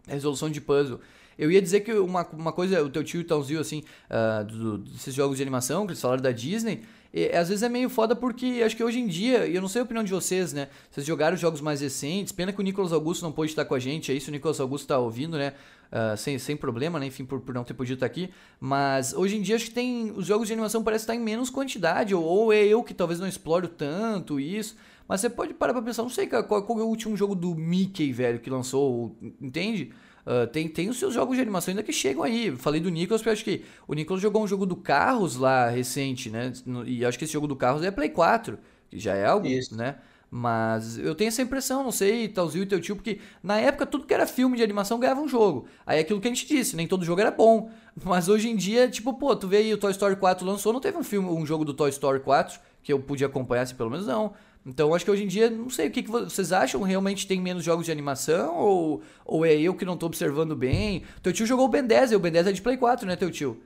[0.07, 0.99] resolução de puzzle.
[1.37, 5.13] Eu ia dizer que uma, uma coisa, o teu tio Tãozinho, assim, uh, do, desses
[5.13, 6.81] jogos de animação, que eles falaram da Disney,
[7.13, 9.67] e, às vezes é meio foda porque acho que hoje em dia, e eu não
[9.67, 10.69] sei a opinião de vocês, né?
[10.89, 13.79] Vocês jogaram jogos mais recentes, pena que o Nicolas Augusto não pôde estar com a
[13.79, 15.53] gente aí, se o Nicolas Augusto tá ouvindo, né?
[15.91, 17.07] Uh, sem, sem problema, né?
[17.07, 18.29] Enfim, por, por não ter podido estar aqui.
[18.59, 20.11] Mas hoje em dia acho que tem.
[20.15, 23.19] Os jogos de animação parecem estar em menos quantidade, ou, ou é eu que talvez
[23.19, 24.77] não exploro tanto isso.
[25.11, 27.53] Mas você pode parar pra pensar, não sei qual, qual é o último jogo do
[27.53, 29.91] Mickey, velho, que lançou, entende?
[30.25, 32.55] Uh, tem, tem os seus jogos de animação ainda que chegam aí.
[32.55, 36.29] Falei do Nicolas, porque acho que o Nicolas jogou um jogo do Carros lá recente,
[36.29, 36.53] né?
[36.85, 38.57] E acho que esse jogo do Carros é Play 4,
[38.89, 39.75] que já é algo, Isso.
[39.75, 39.97] né?
[40.29, 44.05] Mas eu tenho essa impressão, não sei, Talzinho e teu tio, porque na época tudo
[44.05, 45.65] que era filme de animação ganhava um jogo.
[45.85, 47.69] Aí é aquilo que a gente disse, nem todo jogo era bom.
[48.01, 50.79] Mas hoje em dia, tipo, pô, tu vê aí o Toy Story 4 lançou, não
[50.79, 53.89] teve um filme, um jogo do Toy Story 4 que eu podia acompanhar, assim, pelo
[53.89, 54.33] menos não.
[54.65, 56.81] Então acho que hoje em dia, não sei, o que, que vocês acham?
[56.81, 58.57] Realmente tem menos jogos de animação?
[58.57, 61.03] Ou, ou é eu que não tô observando bem?
[61.23, 63.15] Teu tio jogou o Ben 10, e o Ben 10 é de Play 4, né,
[63.15, 63.59] teu tio?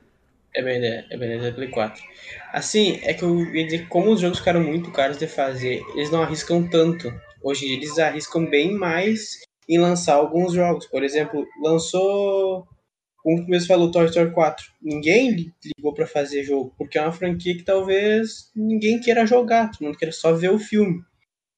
[0.54, 2.02] É Ben 10, é Ben 10 é Play 4.
[2.52, 5.82] Assim, é que eu ia dizer que como os jogos ficaram muito caros de fazer,
[5.94, 7.12] eles não arriscam tanto.
[7.42, 10.86] Hoje em dia eles arriscam bem mais em lançar alguns jogos.
[10.86, 12.66] Por exemplo, lançou
[13.26, 17.10] como tu mesmo falou, Toy Story 4, ninguém ligou para fazer jogo, porque é uma
[17.10, 21.02] franquia que talvez ninguém queira jogar, todo mundo queira só ver o filme.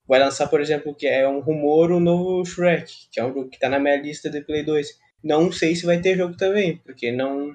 [0.09, 3.51] Vai lançar, por exemplo, que é um rumor, o novo Shrek, que é um jogo
[3.51, 4.99] que tá na minha lista de Play 2.
[5.23, 7.55] Não sei se vai ter jogo também, porque não.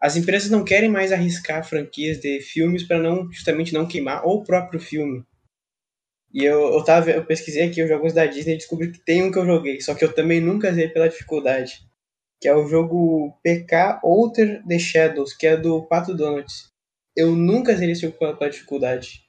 [0.00, 4.42] As empresas não querem mais arriscar franquias de filmes para não justamente não queimar o
[4.42, 5.22] próprio filme.
[6.32, 9.22] E eu, eu, tava, eu pesquisei aqui os jogos da Disney e descobri que tem
[9.22, 11.84] um que eu joguei, só que eu também nunca zerei pela dificuldade
[12.44, 16.68] que é o jogo PK Outer the Shadows, que é do Pato Donuts.
[17.16, 19.24] Eu nunca zerei esse jogo pela, dificuldade.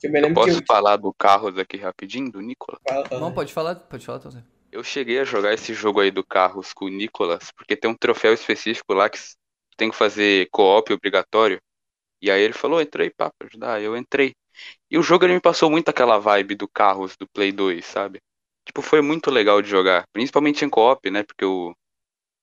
[0.00, 0.64] Eu, eu posso eu...
[0.64, 2.80] falar do Carros aqui rapidinho, do Nicolas?
[2.88, 3.20] Fala, fala.
[3.20, 4.44] Não, pode falar, pode falar, Tozé.
[4.70, 7.96] Eu cheguei a jogar esse jogo aí do Carros com o Nicolas, porque tem um
[7.96, 9.18] troféu específico lá que
[9.76, 11.60] tem que fazer co-op obrigatório.
[12.22, 14.34] E aí ele falou, entrei pra ajudar, eu entrei.
[14.88, 18.20] E o jogo ele me passou muito aquela vibe do Carros do Play 2, sabe?
[18.64, 21.24] Tipo, foi muito legal de jogar, principalmente em co-op, né?
[21.24, 21.74] Porque o,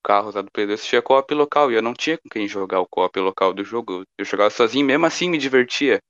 [0.04, 2.80] carros lá do Play 2 tinha co-op local e eu não tinha com quem jogar
[2.82, 4.04] o co-op local do jogo.
[4.18, 6.02] Eu jogava sozinho, mesmo assim me divertia.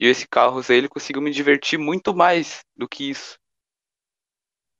[0.00, 3.38] E esse Carros aí, ele conseguiu me divertir muito mais do que isso.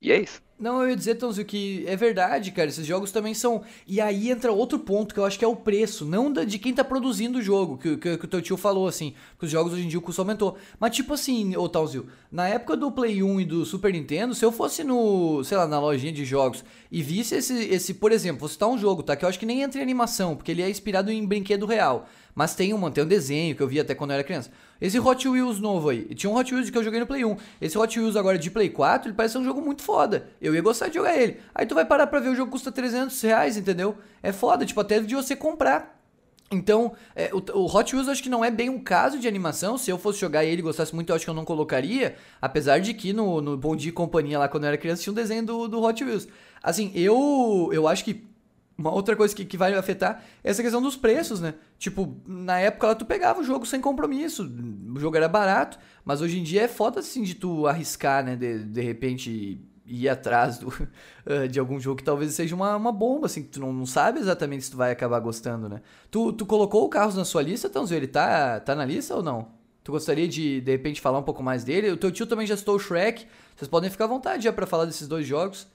[0.03, 0.41] E é isso.
[0.62, 2.68] Não, eu ia dizer, Tonzio, que é verdade, cara.
[2.68, 3.62] Esses jogos também são.
[3.85, 6.72] E aí entra outro ponto que eu acho que é o preço, não de quem
[6.72, 9.12] tá produzindo o jogo, que, que, que o teu tio falou, assim.
[9.40, 10.57] Os jogos hoje em dia o custo aumentou.
[10.79, 14.44] Mas, tipo assim, ô Tonzio, na época do Play 1 e do Super Nintendo, se
[14.44, 18.38] eu fosse no, sei lá, na lojinha de jogos e visse esse, esse por exemplo,
[18.38, 19.16] vou citar um jogo, tá?
[19.16, 22.07] Que eu acho que nem entra em animação, porque ele é inspirado em brinquedo real.
[22.37, 24.51] Mas tem um, tem um desenho que eu vi até quando eu era criança.
[24.83, 27.37] Esse Hot Wheels novo aí, tinha um Hot Wheels que eu joguei no Play 1.
[27.61, 30.29] Esse Hot Wheels agora de Play 4, ele parece um jogo muito foda.
[30.40, 31.38] Eu ia gostar de jogar ele.
[31.55, 33.97] Aí tu vai parar pra ver o jogo custa 300 reais, entendeu?
[34.21, 36.03] É foda, tipo, até de você comprar.
[36.51, 39.79] Então, é, o, o, Hot Wheels acho que não é bem um caso de animação.
[39.79, 42.16] Se eu fosse jogar ele e gostasse muito, eu acho que eu não colocaria.
[42.40, 45.12] Apesar de que no, no Bom Dia e Companhia, lá quando eu era criança, tinha
[45.12, 46.27] um desenho do, do Hot Wheels.
[46.61, 48.32] Assim, eu, eu acho que
[48.76, 51.54] uma outra coisa que, que vai afetar é essa questão dos preços, né?
[51.78, 54.50] Tipo, na época lá tu pegava o jogo sem compromisso,
[54.94, 58.37] o jogo era barato, mas hoje em dia é foda assim de tu arriscar, né?
[58.37, 60.72] De, de repente ir atrás do,
[61.50, 64.20] de algum jogo que talvez seja uma, uma bomba, assim, que tu não, não sabe
[64.20, 65.80] exatamente se tu vai acabar gostando, né?
[66.11, 67.98] Tu, tu colocou o Carros na sua lista, Tãozinho?
[67.98, 69.48] Ele tá, tá na lista ou não?
[69.85, 71.90] Tu gostaria de, de repente, falar um pouco mais dele?
[71.90, 73.26] O teu tio também já citou o Shrek.
[73.56, 75.66] Vocês podem ficar à vontade já para falar desses dois jogos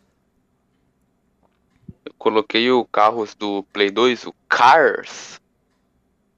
[2.17, 5.39] coloquei o carros do Play 2, o Cars,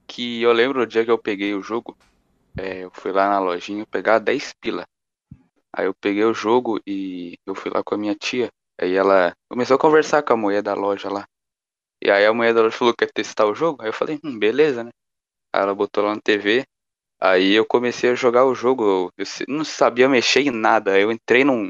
[0.07, 1.97] que eu lembro o dia que eu peguei o jogo,
[2.57, 4.85] é, eu fui lá na lojinha pegar 10 pila.
[5.71, 8.49] Aí eu peguei o jogo e eu fui lá com a minha tia.
[8.79, 11.25] Aí ela começou a conversar com a mulher da loja lá.
[12.03, 13.81] E aí a mulher da loja falou que ia testar o jogo.
[13.81, 14.91] Aí eu falei, hum, beleza, né?
[15.53, 16.65] Aí ela botou lá na TV.
[17.21, 19.11] Aí eu comecei a jogar o jogo.
[19.17, 20.99] Eu não sabia mexer em nada.
[20.99, 21.69] Eu entrei num.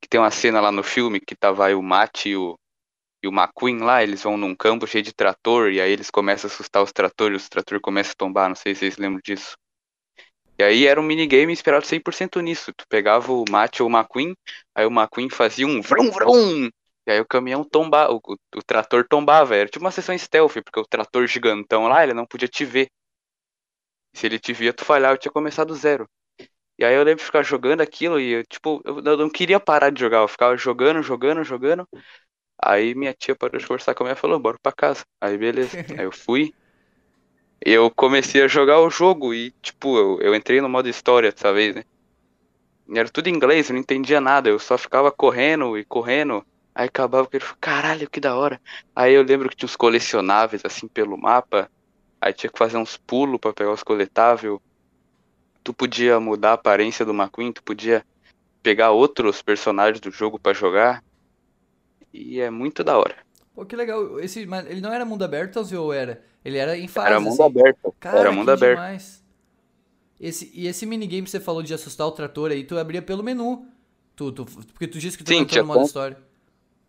[0.00, 2.58] Que tem uma cena lá no filme que tava aí o Matt e o,
[3.22, 6.48] e o McQueen lá, eles vão num campo cheio de trator, e aí eles começam
[6.48, 9.56] a assustar os tratores, os tratores começam a tombar, não sei se vocês lembram disso.
[10.58, 12.70] E aí era um minigame inspirado 100% nisso.
[12.74, 14.34] Tu pegava o Matt ou o McQueen,
[14.74, 16.68] aí o McQueen fazia um vrum vrum,
[17.06, 18.20] e aí o caminhão tombava, o,
[18.56, 22.26] o, trator tombava, era tipo uma sessão stealth, porque o trator gigantão lá, ele não
[22.26, 22.90] podia te ver.
[24.14, 26.08] Se ele te via, tu falhava, eu tinha começado do zero.
[26.78, 29.90] E aí eu lembro de ficar jogando aquilo e eu, tipo, eu não queria parar
[29.90, 31.86] de jogar, eu ficava jogando, jogando, jogando.
[32.62, 35.04] Aí minha tia parou de conversar com a minha e falou, bora pra casa.
[35.20, 35.78] Aí beleza.
[35.90, 36.52] Aí eu fui.
[37.60, 41.52] Eu comecei a jogar o jogo e, tipo, eu, eu entrei no modo história dessa
[41.52, 41.84] vez, né?
[42.88, 44.48] E era tudo em inglês, eu não entendia nada.
[44.48, 46.44] Eu só ficava correndo e correndo.
[46.74, 48.60] Aí acabava que ele caralho, que da hora.
[48.94, 51.70] Aí eu lembro que tinha uns colecionáveis assim pelo mapa.
[52.20, 54.58] Aí tinha que fazer uns pulos para pegar os coletáveis.
[55.62, 58.04] Tu podia mudar a aparência do McQueen, tu podia
[58.62, 61.02] pegar outros personagens do jogo para jogar.
[62.12, 63.16] E é muito da hora.
[63.54, 64.18] Pô, que legal.
[64.20, 66.22] Esse, mas ele não era mundo aberto ou era?
[66.44, 67.08] Ele era em fase.
[67.08, 67.42] Era mundo assim.
[67.42, 67.94] aberto.
[68.00, 68.78] Cara, era mundo aberto.
[68.78, 69.24] Demais.
[70.20, 73.22] Esse, e esse minigame que você falou de assustar o trator aí, tu abria pelo
[73.22, 73.66] menu.
[74.14, 76.18] Tu, tu, porque tu disse que tu Sim, entrou no modo tanto, história.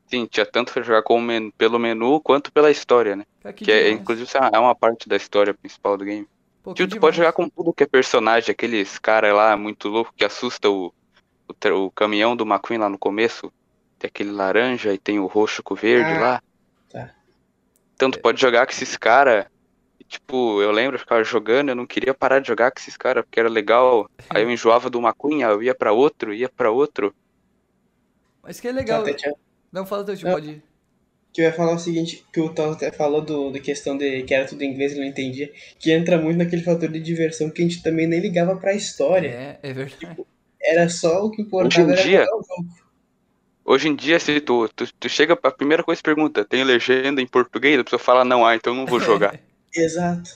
[0.08, 3.26] Sim, tinha tanto pra jogar men pelo menu quanto pela história, né?
[3.42, 6.28] Cara, que, que é, inclusive é uma parte da história principal do game.
[6.62, 7.00] Pô, tipo, tu demais.
[7.00, 10.94] pode jogar com tudo que é personagem, aqueles cara lá muito louco que assusta o,
[11.48, 13.52] o, o caminhão do McQueen lá no começo.
[14.02, 16.44] Tem aquele laranja e tem o roxo com o verde ah, lá.
[16.90, 17.12] Tá.
[17.94, 19.46] Então tu pode jogar com esses caras.
[20.08, 23.24] Tipo, eu lembro, eu ficava jogando, eu não queria parar de jogar com esses caras,
[23.24, 24.10] porque era legal.
[24.28, 27.14] Aí eu enjoava do uma cunha, eu ia para outro, ia para outro.
[28.42, 29.06] Mas que é legal.
[29.72, 30.64] Não, fala teu, tipo, pode ir.
[31.32, 34.24] Que eu ia falar o seguinte, que o Tom até falou do, do questão de
[34.24, 37.52] que era tudo em inglês e não entendia, que entra muito naquele fator de diversão
[37.52, 39.30] que a gente também nem ligava pra história.
[39.30, 40.00] É, é verdade.
[40.00, 40.28] Tipo,
[40.60, 42.82] era só o que importava Hoje em dia, o jogo.
[43.64, 47.22] Hoje em dia, se tu, tu, tu chega, a primeira coisa que pergunta, tem legenda
[47.22, 47.80] em português?
[47.80, 49.40] A pessoa fala, não, ah, então não vou jogar.
[49.74, 50.32] Exato.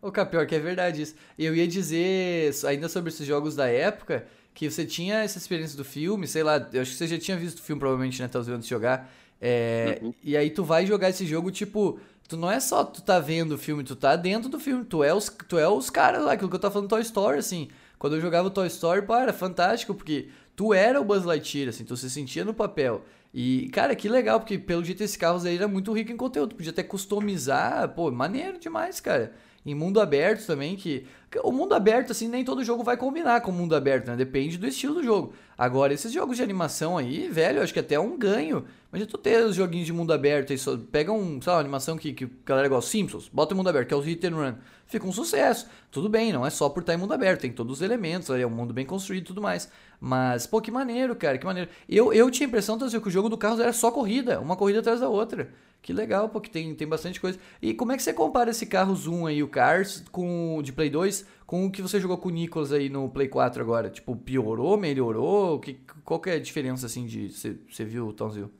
[0.00, 1.14] Ô, Capior, que é verdade isso.
[1.36, 5.76] E eu ia dizer, ainda sobre esses jogos da época, que você tinha essa experiência
[5.76, 8.28] do filme, sei lá, eu acho que você já tinha visto o filme provavelmente, né,
[8.28, 9.12] talvez antes de jogar.
[9.40, 10.14] É, uhum.
[10.24, 13.52] E aí tu vai jogar esse jogo, tipo, tu não é só tu tá vendo
[13.52, 16.32] o filme, tu tá dentro do filme, tu é os, tu é os caras lá,
[16.32, 17.68] aquilo que eu tava falando Toy Story, assim.
[17.98, 21.96] Quando eu jogava Toy Story, era fantástico, porque tu era o Buzz Lightyear, assim, tu
[21.96, 23.04] se sentia no papel.
[23.32, 26.54] E, cara, que legal, porque pelo jeito esse carro aí era muito rico em conteúdo.
[26.54, 29.34] Podia até customizar, pô, maneiro demais, cara.
[29.66, 31.04] Em mundo aberto também, que.
[31.42, 34.16] O mundo aberto, assim, nem todo jogo vai combinar com o mundo aberto, né?
[34.16, 35.34] Depende do estilo do jogo.
[35.58, 38.64] Agora, esses jogos de animação aí, velho, acho que até é um ganho.
[38.92, 41.60] Imagina tu ter os joguinhos de mundo aberto aí, só pega um, sei lá, uma
[41.60, 44.24] animação que, que a galera gosta, Simpsons, bota o mundo aberto, que é o Hit
[44.24, 44.54] and Run.
[44.86, 45.66] Fica um sucesso.
[45.90, 48.46] Tudo bem, não é só por estar em mundo aberto, tem todos os elementos, é
[48.46, 49.68] um mundo bem construído e tudo mais.
[50.00, 51.68] Mas, pô, que maneiro, cara, que maneiro.
[51.88, 54.54] Eu, eu tinha a impressão, Tazio, que o jogo do Carros era só corrida, uma
[54.54, 55.50] corrida atrás da outra.
[55.86, 57.38] Que legal, porque tem, tem bastante coisa.
[57.62, 60.90] E como é que você compara esse carro Zoom aí, o Cars, com, de Play
[60.90, 63.88] 2, com o que você jogou com o Nicholas aí no Play 4 agora?
[63.88, 65.60] Tipo, piorou, melhorou?
[65.60, 67.28] Que, qual que é a diferença, assim, de...
[67.30, 68.50] Você viu, Tomzil?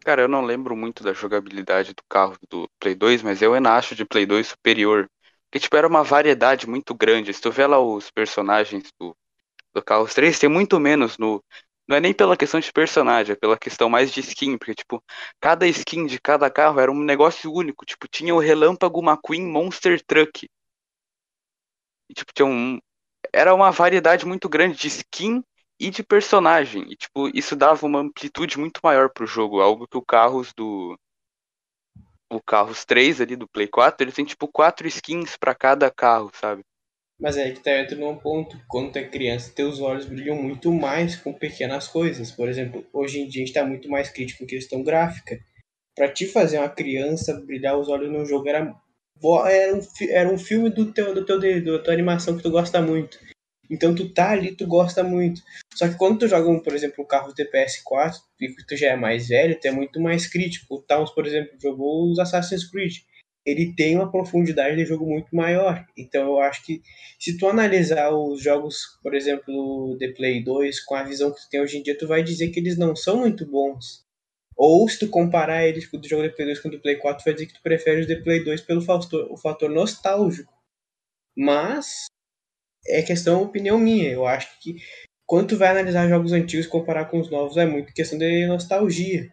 [0.00, 3.76] Cara, eu não lembro muito da jogabilidade do carro do Play 2, mas eu ainda
[3.76, 5.08] acho de Play 2 superior.
[5.48, 7.32] Porque, tipo, era uma variedade muito grande.
[7.32, 9.14] Se tu vê lá os personagens do,
[9.72, 11.40] do Carros 3, tem muito menos no,
[11.88, 15.02] não é nem pela questão de personagem, é pela questão mais de skin, porque, tipo,
[15.40, 17.84] cada skin de cada carro era um negócio único.
[17.86, 20.48] Tipo, tinha o Relâmpago McQueen Monster Truck.
[22.08, 22.78] E, tipo, tinha um.
[23.32, 25.42] Era uma variedade muito grande de skin
[25.80, 26.84] e de personagem.
[26.90, 29.60] E, tipo, isso dava uma amplitude muito maior pro jogo.
[29.60, 30.98] Algo que o Carros do.
[32.30, 36.30] O Carros 3 ali do Play 4, ele tem, tipo, quatro skins para cada carro,
[36.34, 36.62] sabe?
[37.20, 40.70] Mas é que tá entra num ponto, quando tu é criança, teus olhos brilham muito
[40.70, 42.30] mais com pequenas coisas.
[42.30, 45.40] Por exemplo, hoje em dia a gente tá muito mais crítico em questão gráfica.
[45.96, 48.72] Para te fazer uma criança brilhar os olhos num jogo era,
[49.48, 52.80] era, um, era um filme do teu, do teu, da tua animação que tu gosta
[52.80, 53.18] muito.
[53.68, 55.42] Então tu tá ali, tu gosta muito.
[55.74, 58.92] Só que quando tu joga, um, por exemplo, um carro TPS 4, e tu já
[58.92, 60.76] é mais velho, tu é muito mais crítico.
[60.76, 62.98] O Towns, por exemplo, jogou os Assassin's Creed
[63.48, 65.86] ele tem uma profundidade de jogo muito maior.
[65.96, 66.82] Então eu acho que
[67.18, 71.48] se tu analisar os jogos, por exemplo, The Play 2 com a visão que tu
[71.48, 74.06] tem hoje em dia, tu vai dizer que eles não são muito bons.
[74.54, 76.96] Ou se tu comparar eles com o jogo The Play 2 com o The Play
[76.96, 79.70] 4, tu vai dizer que tu prefere os The Play 2 pelo fator, o fator
[79.70, 80.52] nostálgico.
[81.36, 82.06] Mas
[82.86, 84.10] é questão opinião minha.
[84.10, 84.76] Eu acho que
[85.26, 89.32] quando tu vai analisar jogos antigos comparar com os novos, é muito questão de nostalgia.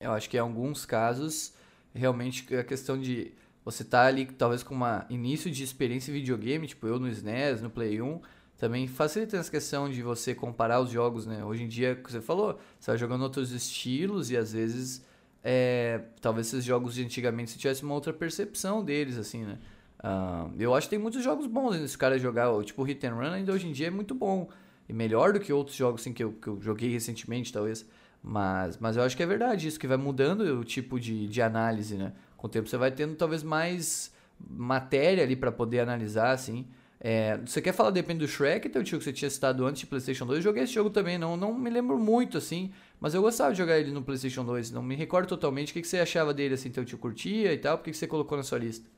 [0.00, 1.54] Eu acho que em alguns casos
[1.94, 3.32] realmente a questão de
[3.64, 7.62] você tá ali talvez com uma início de experiência em videogame, tipo eu no SNES,
[7.62, 8.20] no Play 1,
[8.58, 11.44] também facilita essa questão de você comparar os jogos, né?
[11.44, 15.04] Hoje em dia, você falou, você vai jogando outros estilos e às vezes
[15.42, 19.58] é, talvez esses jogos de antigamente você tivesse uma outra percepção deles, assim, né?
[19.98, 23.32] Uh, eu acho que tem muitos jogos bons nesse cara jogar, tipo Hit and Run
[23.32, 24.48] ainda hoje em dia é muito bom.
[24.86, 27.86] E melhor do que outros jogos assim, que, eu, que eu joguei recentemente, talvez.
[28.26, 31.42] Mas, mas eu acho que é verdade isso, que vai mudando o tipo de, de
[31.42, 32.14] análise, né?
[32.38, 36.66] Com o tempo você vai tendo talvez mais matéria ali para poder analisar, assim.
[36.98, 39.86] É, você quer falar, depende do Shrek, teu tio, que você tinha citado antes de
[39.86, 40.38] PlayStation 2?
[40.38, 43.58] Eu joguei esse jogo também, não, não me lembro muito, assim, mas eu gostava de
[43.58, 45.70] jogar ele no PlayStation 2, não me recordo totalmente.
[45.70, 47.76] O que, que você achava dele, assim, teu tio curtia e tal?
[47.76, 48.88] Por que, que você colocou na sua lista?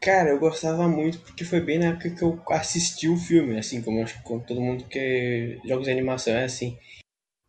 [0.00, 3.82] Cara, eu gostava muito porque foi bem na época que eu assisti o filme, assim,
[3.82, 6.78] como que todo mundo que jogos de animação é assim.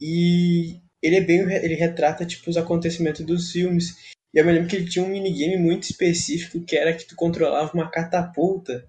[0.02, 3.96] E ele é bem ele retrata tipo os acontecimentos dos filmes.
[4.34, 7.16] E eu me lembro que ele tinha um minigame muito específico que era que tu
[7.16, 8.84] controlava uma catapulta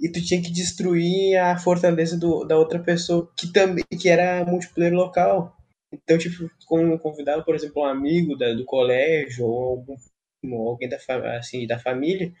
[0.00, 4.44] e tu tinha que destruir a fortaleza do, da outra pessoa, que também que era
[4.44, 5.56] multiplayer local.
[5.92, 9.96] Então, tipo, como convidava, por exemplo, um amigo da, do colégio ou algum,
[10.68, 10.98] alguém da,
[11.36, 12.32] assim, da família,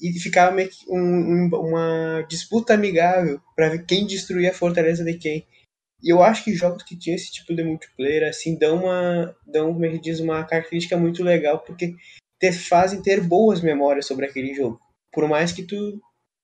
[0.00, 5.04] e ficava meio que um, um, uma disputa amigável para ver quem destruía a fortaleza
[5.04, 5.46] de quem.
[6.04, 9.72] E eu acho que jogos que tinham esse tipo de multiplayer, assim, dão uma, dão,
[9.72, 11.96] como é que diz, uma característica muito legal, porque
[12.38, 14.78] te fazem ter boas memórias sobre aquele jogo.
[15.10, 15.98] Por mais que tu,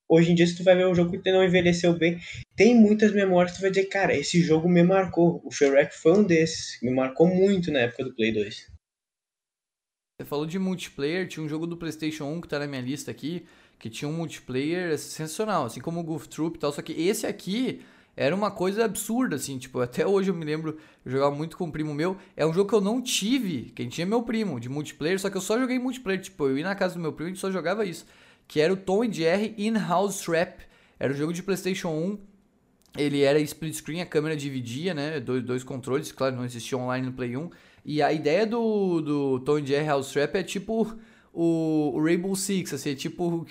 [0.09, 2.19] hoje em dia, se tu vai ver um jogo que não envelheceu bem,
[2.57, 5.43] tem muitas memórias que tu vai dizer, cara, esse jogo me marcou.
[5.45, 8.67] O Shrek foi um desses, me marcou muito na época do Play 2.
[10.17, 13.11] Você falou de multiplayer, tinha um jogo do PlayStation 1 que tá na minha lista
[13.11, 13.45] aqui,
[13.79, 17.27] que tinha um multiplayer sensacional, assim como o Goof Troop e tal, só que esse
[17.27, 17.83] aqui
[18.23, 21.65] era uma coisa absurda, assim, tipo, até hoje eu me lembro, eu jogava muito com
[21.65, 24.69] um primo meu, é um jogo que eu não tive, quem tinha meu primo, de
[24.69, 27.29] multiplayer, só que eu só joguei multiplayer, tipo, eu ia na casa do meu primo
[27.29, 28.05] e a gente só jogava isso,
[28.47, 30.61] que era o Tom e Jerry In-House Trap,
[30.99, 32.19] era um jogo de Playstation 1,
[32.99, 37.07] ele era split screen, a câmera dividia, né, dois, dois controles, claro, não existia online
[37.07, 37.49] no Play 1,
[37.87, 40.95] e a ideia do, do Tom e Jerry House Trap é tipo
[41.33, 43.47] o, o Rainbow Six, assim, é tipo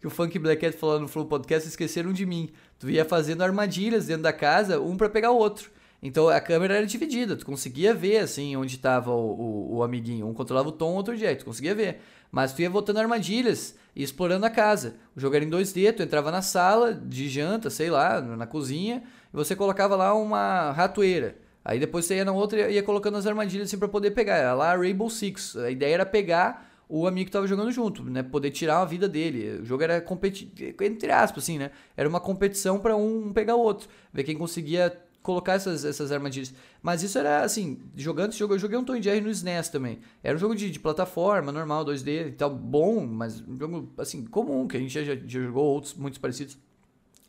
[0.00, 2.50] que o Funk Black Cat falou no Flow Podcast, esqueceram de mim.
[2.78, 5.70] Tu ia fazendo armadilhas dentro da casa, um para pegar o outro.
[6.02, 10.26] Então a câmera era dividida, tu conseguia ver assim onde estava o, o, o, amiguinho.
[10.28, 12.00] Um controlava o tom, outro o Jack, tu conseguia ver.
[12.30, 14.96] Mas tu ia botando armadilhas e explorando a casa.
[15.16, 19.02] O jogo era em 2D, tu entrava na sala de janta, sei lá, na cozinha,
[19.32, 21.36] e você colocava lá uma ratoeira.
[21.64, 24.36] Aí depois você ia na outra e ia colocando as armadilhas assim pra poder pegar.
[24.36, 25.56] Era lá Rainbow Six.
[25.56, 28.22] A ideia era pegar o amigo que tava jogando junto, né?
[28.22, 29.60] Poder tirar a vida dele.
[29.60, 31.70] O jogo era competitivo, entre aspas, assim, né?
[31.96, 33.88] Era uma competição para um pegar o outro.
[34.12, 36.54] Ver quem conseguia colocar essas, essas armadilhas.
[36.80, 39.98] Mas isso era, assim, jogando esse jogo, eu joguei um Tom Jerry no SNES também.
[40.22, 44.24] Era um jogo de, de plataforma, normal, 2D e tal, bom, mas um jogo, assim,
[44.24, 46.56] comum, que a gente já, já, jogou outros muito parecidos.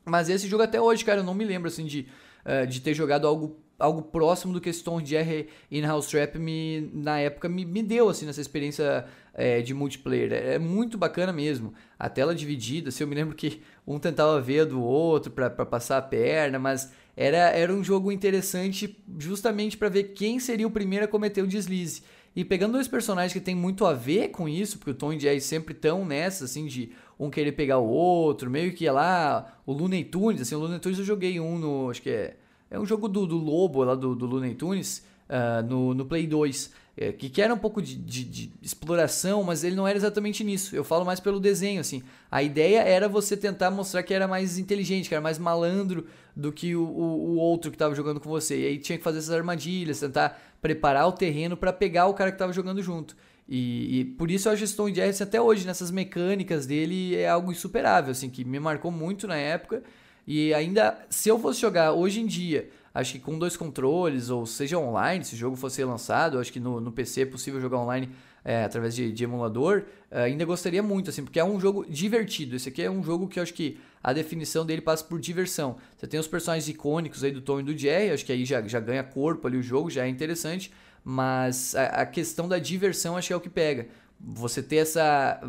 [0.05, 2.07] Mas esse jogo até hoje, cara, eu não me lembro, assim, de,
[2.45, 6.89] uh, de ter jogado algo algo próximo do que esse Tom Jerry in-house trap me,
[6.93, 9.05] na época me, me deu, assim, nessa experiência
[9.37, 10.33] é, de multiplayer.
[10.33, 11.71] É, é, muito bacana mesmo.
[11.97, 15.99] A tela dividida, assim, eu me lembro que um tentava ver do outro para passar
[15.99, 21.05] a perna, mas era, era um jogo interessante justamente para ver quem seria o primeiro
[21.05, 22.01] a cometer o deslize.
[22.35, 25.19] E pegando dois personagens que tem muito a ver com isso, porque o Tom e
[25.19, 29.73] Jerry sempre estão nessa, assim, de um querer pegar o outro, meio que lá, o
[29.73, 32.37] Looney Tunes, assim, o Looney Tunes eu joguei um no, acho que é,
[32.69, 36.27] é um jogo do, do Lobo lá do, do Looney Tunes, uh, no, no Play
[36.27, 39.95] 2, é, que, que era um pouco de, de, de, exploração, mas ele não era
[39.95, 40.75] exatamente nisso.
[40.75, 42.01] Eu falo mais pelo desenho, assim.
[42.31, 46.51] A ideia era você tentar mostrar que era mais inteligente, que era mais malandro do
[46.51, 48.59] que o, o, o outro que estava jogando com você.
[48.59, 52.31] E aí tinha que fazer essas armadilhas, tentar preparar o terreno para pegar o cara
[52.31, 53.15] que estava jogando junto.
[53.47, 57.51] E, e, por isso a gestão de RS até hoje, nessas mecânicas dele, é algo
[57.51, 59.83] insuperável, assim, que me marcou muito na época.
[60.25, 62.69] E ainda, se eu fosse jogar hoje em dia
[62.99, 66.59] acho que com dois controles, ou seja online, se o jogo fosse lançado, acho que
[66.59, 68.09] no, no PC é possível jogar online
[68.43, 72.55] é, através de, de emulador, é, ainda gostaria muito, assim, porque é um jogo divertido.
[72.55, 75.77] Esse aqui é um jogo que eu acho que a definição dele passa por diversão.
[75.95, 78.61] Você tem os personagens icônicos aí do Tom e do Jerry, acho que aí já,
[78.67, 80.71] já ganha corpo ali o jogo, já é interessante,
[81.03, 83.87] mas a, a questão da diversão acho que é o que pega
[84.19, 85.39] você ter essa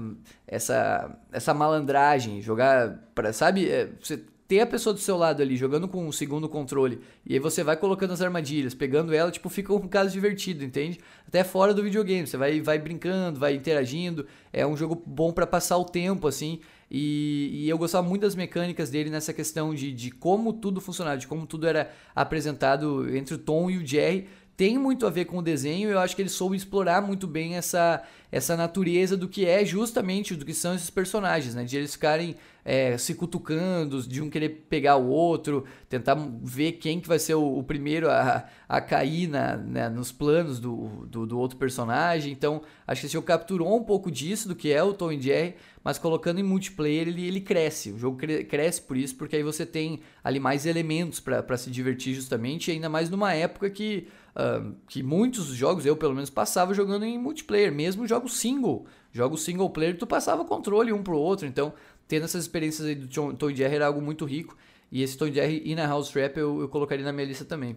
[0.46, 5.58] essa essa malandragem, jogar para sabe, é, você ter a pessoa do seu lado ali
[5.58, 9.50] jogando com o segundo controle e aí você vai colocando as armadilhas, pegando ela, tipo,
[9.50, 10.98] fica um caso divertido, entende?
[11.26, 15.46] Até fora do videogame, você vai, vai brincando, vai interagindo, é um jogo bom para
[15.46, 19.92] passar o tempo, assim, e, e, eu gostava muito das mecânicas dele nessa questão de,
[19.92, 24.26] de como tudo funcionava, de como tudo era apresentado entre o Tom e o Jerry,
[24.58, 25.88] tem muito a ver com o desenho.
[25.88, 30.34] Eu acho que ele soube explorar muito bem essa, essa natureza do que é justamente
[30.34, 31.62] do que são esses personagens, né?
[31.62, 32.34] De eles ficarem
[32.64, 37.34] é, se cutucando, de um querer pegar o outro, tentar ver quem que vai ser
[37.34, 42.32] o, o primeiro a, a cair na, né, nos planos do, do, do, outro personagem.
[42.32, 45.54] Então, acho que esse capturou um pouco disso, do que é o Tom e Jerry,
[45.88, 47.92] mas colocando em multiplayer ele, ele cresce.
[47.92, 51.70] O jogo cre cresce por isso, porque aí você tem ali mais elementos para se
[51.70, 54.06] divertir justamente, ainda mais numa época que
[54.38, 58.86] Uh, que muitos jogos, eu pelo menos, passava jogando em multiplayer, mesmo jogos single.
[59.10, 61.44] Jogos single player, tu passava controle um pro outro.
[61.44, 61.72] Então,
[62.06, 64.56] tendo essas experiências aí do Tom Jerry era algo muito rico.
[64.92, 67.76] E esse Tom Jerry e na House Trap eu, eu colocaria na minha lista também.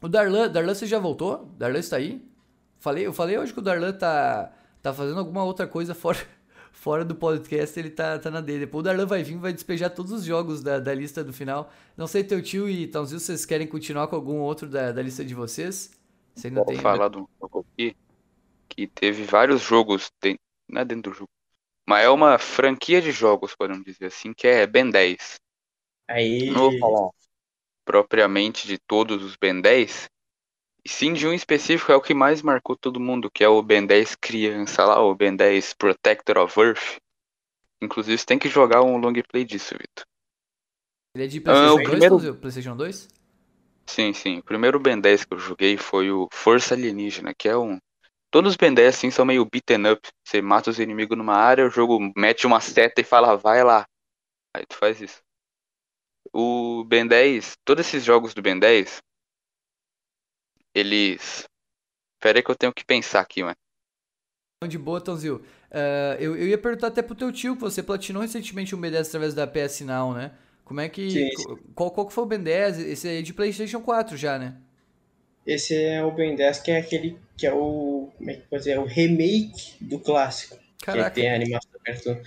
[0.00, 1.52] O Darlan, Darlan você já voltou?
[1.58, 2.24] Darlan está aí?
[2.78, 6.18] Falei, eu falei hoje que o Darlan tá, tá fazendo alguma outra coisa fora,
[6.74, 8.66] fora do podcast, ele tá, tá na dele.
[8.66, 11.72] Depois o Darlan vai vir vai despejar todos os jogos da, da lista do final.
[11.96, 15.24] Não sei, teu tio e Tãozinho, vocês querem continuar com algum outro da, da lista
[15.24, 15.92] de vocês?
[16.34, 16.76] Você ainda Vou tem...
[16.76, 17.96] falar de um jogo aqui
[18.68, 21.30] que teve vários jogos, dentro, não é dentro do jogo,
[21.88, 25.36] mas é uma franquia de jogos, podemos dizer assim, que é Ben 10.
[26.08, 26.50] Aí...
[26.50, 27.10] Não vou falar
[27.84, 30.08] propriamente de todos os Ben 10, e
[30.86, 33.86] sim, de um específico é o que mais marcou todo mundo, que é o Ben
[33.86, 36.98] 10 criança lá, o Ben 10 Protector of Earth.
[37.82, 40.04] Inclusive, você tem que jogar um long play disso, Vitor.
[41.14, 42.34] Ele é de PlayStation ah, 2, primeiro...
[42.36, 43.08] PlayStation 2?
[43.86, 44.38] Sim, sim.
[44.38, 47.78] O primeiro Ben 10 que eu joguei foi o Força Alienígena, que é um.
[48.30, 50.08] Todos os Ben 10 assim são meio beaten up.
[50.24, 53.86] Você mata os inimigos numa área, o jogo mete uma seta e fala, vai lá.
[54.54, 55.22] Aí tu faz isso.
[56.32, 59.00] O Ben 10, todos esses jogos do Ben 10,
[60.74, 61.44] eles.
[62.20, 63.56] Pera aí que eu tenho que pensar aqui, mano.
[64.68, 65.36] De boa, Tonzil.
[65.36, 68.90] Uh, eu, eu ia perguntar até pro teu tio, que você platinou recentemente o Ben
[68.90, 70.32] 10 através da PS Now, né?
[70.64, 71.10] Como é que.
[71.10, 71.58] Sim, sim.
[71.74, 72.78] Qual, qual que foi o Ben 10?
[72.78, 74.56] Esse aí é de PlayStation 4 já, né?
[75.46, 78.08] Esse é o Ben 10, que é aquele que é o.
[78.16, 78.72] Como é que pode dizer?
[78.72, 80.58] É o remake do clássico.
[80.82, 81.10] Caraca.
[81.10, 82.18] Que tem a animação perto.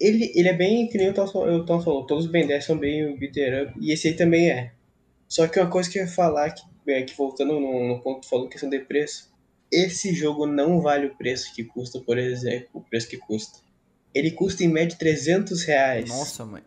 [0.00, 3.16] Ele, ele é bem que nem o Tom, falou, todos os Ben 10 são bem
[3.16, 4.72] beater up, e esse aí também é.
[5.26, 8.20] Só que uma coisa que eu ia falar que é, que voltando no, no ponto
[8.20, 9.34] que falou questão de preço,
[9.70, 13.58] esse jogo não vale o preço que custa, por exemplo, o preço que custa.
[14.14, 16.08] Ele custa em média 300 reais.
[16.08, 16.62] Nossa, mãe.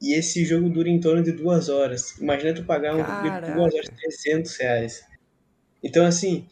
[0.00, 2.18] E esse jogo dura em torno de duas horas.
[2.18, 5.04] Imagina tu pagar um jogo de duas horas 300 reais.
[5.82, 6.46] Então, assim,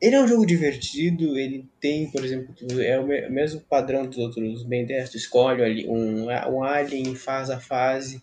[0.00, 4.62] ele é um jogo divertido, ele tem, por exemplo, é o mesmo padrão dos outros
[4.62, 8.22] Ben 10, tu escolhe um, um alien, faz a fase.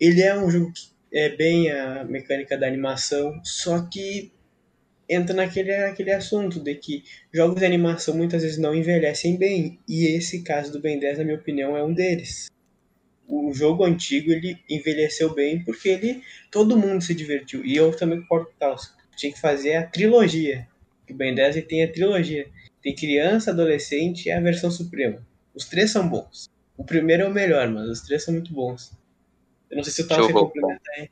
[0.00, 4.32] Ele é um jogo que é bem a mecânica da animação, só que
[5.08, 7.02] entra naquele aquele assunto de que
[7.32, 11.24] jogos de animação muitas vezes não envelhecem bem, e esse caso do Ben 10, na
[11.24, 12.48] minha opinião, é um deles.
[13.26, 17.64] O jogo antigo ele envelheceu bem porque ele todo mundo se divertiu.
[17.64, 18.76] E eu também concordo com o
[19.16, 20.66] Tinha que fazer a trilogia.
[21.10, 22.48] O Ben 10 tem a trilogia.
[22.82, 25.26] Tem criança, adolescente e a versão suprema.
[25.54, 26.48] Os três são bons.
[26.74, 28.92] O primeiro é o melhor, mas os três são muito bons.
[29.70, 31.10] Eu não sei se o Tal quer complementar aí.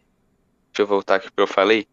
[0.73, 1.87] Deixa eu voltar aqui que eu falei.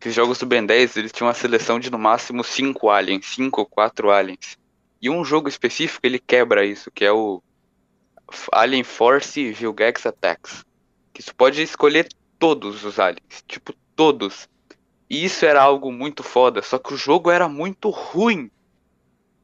[0.00, 3.60] Esses jogos do Ben 10, eles tinham uma seleção de no máximo 5 aliens, 5
[3.60, 4.58] ou 4 aliens.
[5.00, 7.42] E um jogo específico, ele quebra isso, que é o
[8.52, 10.64] Alien Force Vilgax Attacks.
[11.12, 12.08] Que você pode escolher
[12.38, 14.48] todos os aliens, tipo todos.
[15.08, 18.50] E isso era algo muito foda, só que o jogo era muito ruim.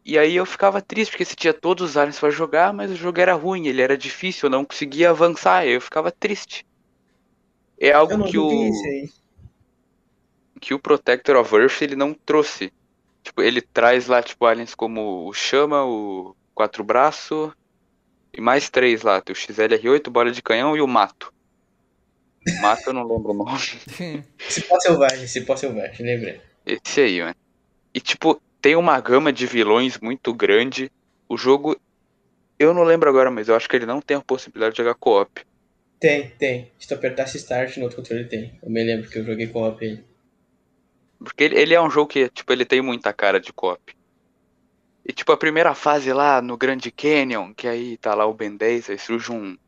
[0.05, 2.97] E aí eu ficava triste, porque você tinha todos os aliens para jogar, mas o
[2.97, 6.67] jogo era ruim, ele era difícil, eu não conseguia avançar, eu ficava triste.
[7.79, 8.71] É algo que o
[10.61, 12.73] que o Protector of Earth ele não trouxe.
[13.23, 17.53] Tipo, ele traz lá tipo aliens como o Chama, o Quatro Braço
[18.33, 21.33] e mais três lá, tem o XLR8, Bola de Canhão e o Mato.
[22.47, 23.59] O Mato eu não lembro o nome.
[24.49, 26.41] Cipó Selvagem, Cipó Selvagem, lembrei.
[26.67, 27.37] Esse aí, mano.
[27.95, 30.91] E tipo, tem uma gama de vilões muito grande.
[31.29, 31.79] O jogo,
[32.59, 34.95] eu não lembro agora, mas eu acho que ele não tem a possibilidade de jogar
[34.95, 35.43] co-op.
[36.01, 36.73] Tem, tem.
[36.79, 38.59] Se tu apertasse Start no outro controle, tem.
[38.63, 40.03] Eu me lembro que eu joguei co-op aí.
[41.19, 43.95] Porque ele, ele, é um jogo que, tipo, ele tem muita cara de co-op.
[45.05, 48.57] E, tipo, a primeira fase lá no Grand Canyon, que aí tá lá o Ben
[48.57, 49.59] 10, aí surge um,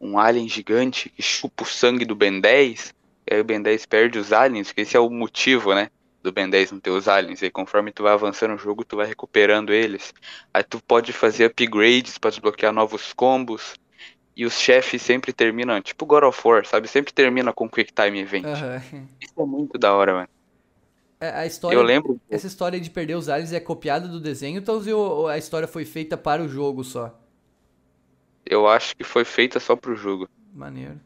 [0.00, 2.94] um alien gigante que chupa o sangue do Ben 10,
[3.28, 5.90] e aí o Ben 10 perde os aliens, que esse é o motivo, né?
[6.24, 7.42] Do Ben 10 não ter os aliens.
[7.42, 10.14] E conforme tu vai avançando no jogo, tu vai recuperando eles.
[10.52, 13.74] Aí tu pode fazer upgrades para desbloquear novos combos.
[14.34, 16.88] E os chefes sempre terminam, tipo God of War, sabe?
[16.88, 18.46] Sempre termina com Quick Time Event.
[18.46, 19.06] Uhum.
[19.20, 20.28] Isso é muito da hora, mano.
[21.20, 22.20] É, a história, eu lembro.
[22.28, 24.82] Essa história de perder os aliens é copiada do desenho, então
[25.28, 27.16] a história foi feita para o jogo só?
[28.44, 30.28] Eu acho que foi feita só pro jogo.
[30.52, 31.00] Maneiro.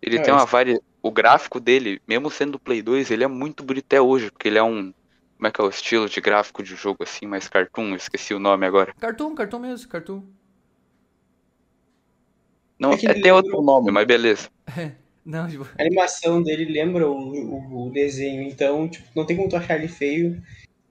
[0.00, 3.28] Ele é, tem uma várias o gráfico dele, mesmo sendo do Play 2, ele é
[3.28, 4.92] muito bonito até hoje, porque ele é um.
[5.36, 7.90] Como é que é o estilo de gráfico de jogo assim, mais cartoon?
[7.90, 8.94] Eu esqueci o nome agora.
[8.98, 10.22] Cartoon, cartoon mesmo, cartoon.
[12.78, 14.48] Não, é, é tem outro nome, mas beleza.
[15.24, 15.64] não, tipo...
[15.78, 19.76] A animação dele lembra o, o, o, desenho, então, tipo, não tem como tu achar
[19.76, 20.42] ele feio,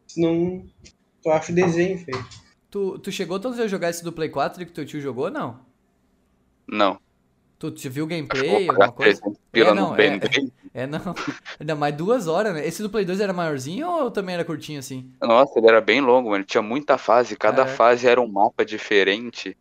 [0.08, 0.64] senão
[1.22, 2.26] tu acha o desenho feio.
[2.70, 5.60] Tu, tu chegou todos a jogar esse do Play 4 que teu tio jogou, não?
[6.68, 7.00] Não.
[7.72, 9.22] Tu, tu viu gameplay, alguma coisa?
[9.54, 10.20] É, não, é,
[10.74, 11.00] é, não.
[11.60, 12.68] Ainda mais duas horas, né?
[12.68, 15.12] Esse do Play 2 era maiorzinho ou também era curtinho assim?
[15.22, 16.44] Nossa, ele era bem longo, mano.
[16.44, 17.36] Tinha muita fase.
[17.36, 17.68] Cada é.
[17.68, 19.58] fase era um mapa diferente.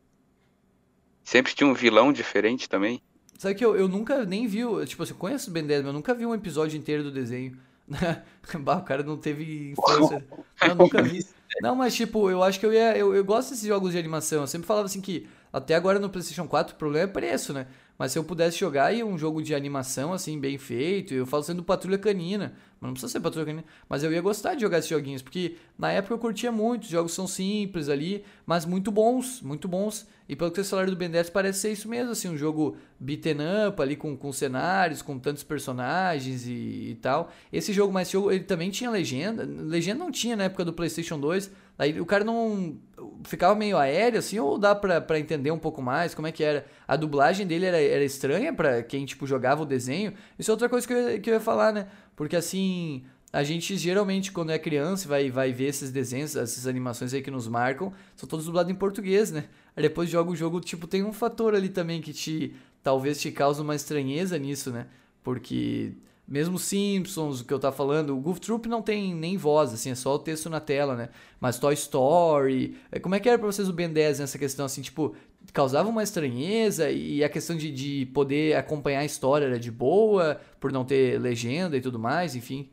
[1.22, 3.00] Sempre tinha um vilão diferente também.
[3.38, 4.62] Sabe que eu, eu nunca nem vi.
[4.86, 7.10] Tipo assim, eu conheço o Ben 10, mas eu nunca vi um episódio inteiro do
[7.10, 7.56] desenho.
[8.60, 10.24] bah, o cara não teve infância.
[10.62, 11.24] eu nunca vi.
[11.60, 12.96] Não, mas tipo, eu acho que eu ia.
[12.96, 14.42] Eu, eu gosto desses jogos de animação.
[14.42, 17.68] Eu sempre falava assim que até agora no PlayStation 4 o problema é preço, né?
[17.98, 21.44] Mas se eu pudesse jogar aí um jogo de animação, assim, bem feito, eu falo
[21.44, 24.78] sendo Patrulha Canina, mas não precisa ser Patrulha Canina, mas eu ia gostar de jogar
[24.78, 28.90] esses joguinhos, porque na época eu curtia muito, os jogos são simples ali, mas muito
[28.90, 30.06] bons, muito bons.
[30.28, 32.76] E pelo que vocês falaram do Ben 10, parece ser isso mesmo, assim, um jogo
[32.98, 33.36] beaten
[33.68, 37.30] up ali com, com cenários, com tantos personagens e, e tal.
[37.52, 40.72] Esse jogo, mas esse jogo, ele também tinha legenda, legenda não tinha na época do
[40.72, 42.76] PlayStation 2, Aí o cara não
[43.24, 46.64] ficava meio aéreo assim ou dá pra, entender um pouco mais como é que era?
[46.86, 50.14] A dublagem dele era, era estranha para quem tipo jogava o desenho.
[50.38, 51.88] Isso é outra coisa que eu, que eu ia falar, né?
[52.14, 57.12] Porque assim, a gente geralmente quando é criança vai vai ver esses desenhos, essas animações
[57.12, 59.44] aí que nos marcam, são todos dublados em português, né?
[59.76, 63.32] Aí depois joga o jogo, tipo, tem um fator ali também que te talvez te
[63.32, 64.86] causa uma estranheza nisso, né?
[65.24, 65.94] Porque
[66.26, 69.90] mesmo Simpsons, o que eu tava falando, o Goof Troop não tem nem voz, assim,
[69.90, 71.10] é só o texto na tela, né?
[71.38, 74.64] Mas Toy Story, é, como é que era pra vocês o Ben 10 nessa questão,
[74.64, 75.14] assim, tipo,
[75.52, 80.40] causava uma estranheza e a questão de, de poder acompanhar a história era de boa,
[80.58, 82.70] por não ter legenda e tudo mais, enfim?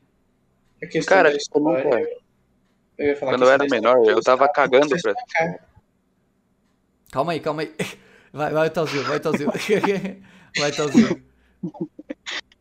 [1.06, 2.08] Cara, história,
[2.97, 5.14] eu quando eu era menor, eu tava cagando pra...
[7.12, 7.76] Calma aí, calma aí.
[8.34, 9.52] Vai, vai, Talzinho, vai, Talzinho.
[10.58, 11.22] vai, Talzinho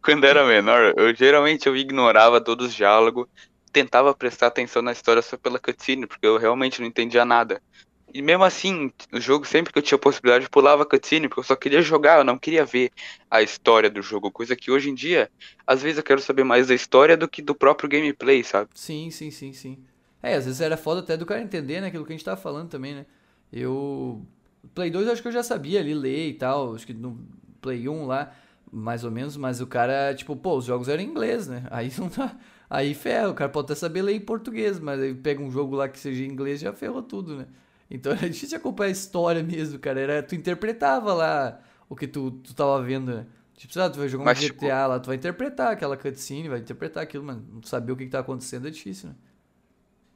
[0.03, 3.27] quando era menor, eu geralmente eu ignorava todos os diálogos,
[3.73, 7.63] tentava prestar atenção na história só pela cutscene, porque eu realmente não entendia nada.
[8.13, 11.41] E mesmo assim, o jogo, sempre que eu tinha possibilidade, eu pulava a cutscene, porque
[11.41, 12.91] eu só queria jogar, eu não queria ver
[13.31, 14.33] a história do jogo.
[14.33, 15.31] Coisa que hoje em dia,
[15.65, 18.71] às vezes eu quero saber mais da história do que do próprio gameplay, sabe?
[18.75, 19.79] Sim, sim, sim, sim.
[20.23, 22.41] É, às vezes era foda até do cara entender, né, aquilo que a gente tava
[22.41, 23.07] falando também, né?
[23.53, 24.21] Eu.
[24.75, 27.19] Play 2 eu acho que eu já sabia ali ler e tal, acho que no
[27.63, 28.35] Play 1 lá
[28.73, 31.65] mais ou menos, mas o cara, tipo, pô, os jogos eram em inglês, né?
[31.71, 32.31] Aí não.
[32.69, 35.75] Aí ferra, o cara pode até saber ler em português, mas aí pega um jogo
[35.75, 37.47] lá que seja em inglês já ferrou tudo, né?
[37.91, 40.01] Então era difícil acompanhar a história mesmo, cara.
[40.01, 43.27] Era, tu interpretava lá o que tu, tu tava vendo, né?
[43.57, 44.67] Tipo, sabe, tu vai jogar um mas, GTA tipo...
[44.67, 48.11] lá, tu vai interpretar aquela cutscene, vai interpretar aquilo, mas não saber o que, que
[48.11, 49.15] tá acontecendo é difícil, né?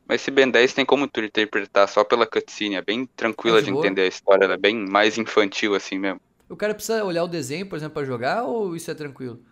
[0.06, 3.62] Mas esse Ben 10 tem como tu interpretar só pela cutscene, é bem tranquila é
[3.62, 6.20] de, de entender a história, ela é bem mais infantil assim mesmo.
[6.54, 9.44] O cara precisa olhar o desenho, por exemplo, para jogar ou isso é tranquilo?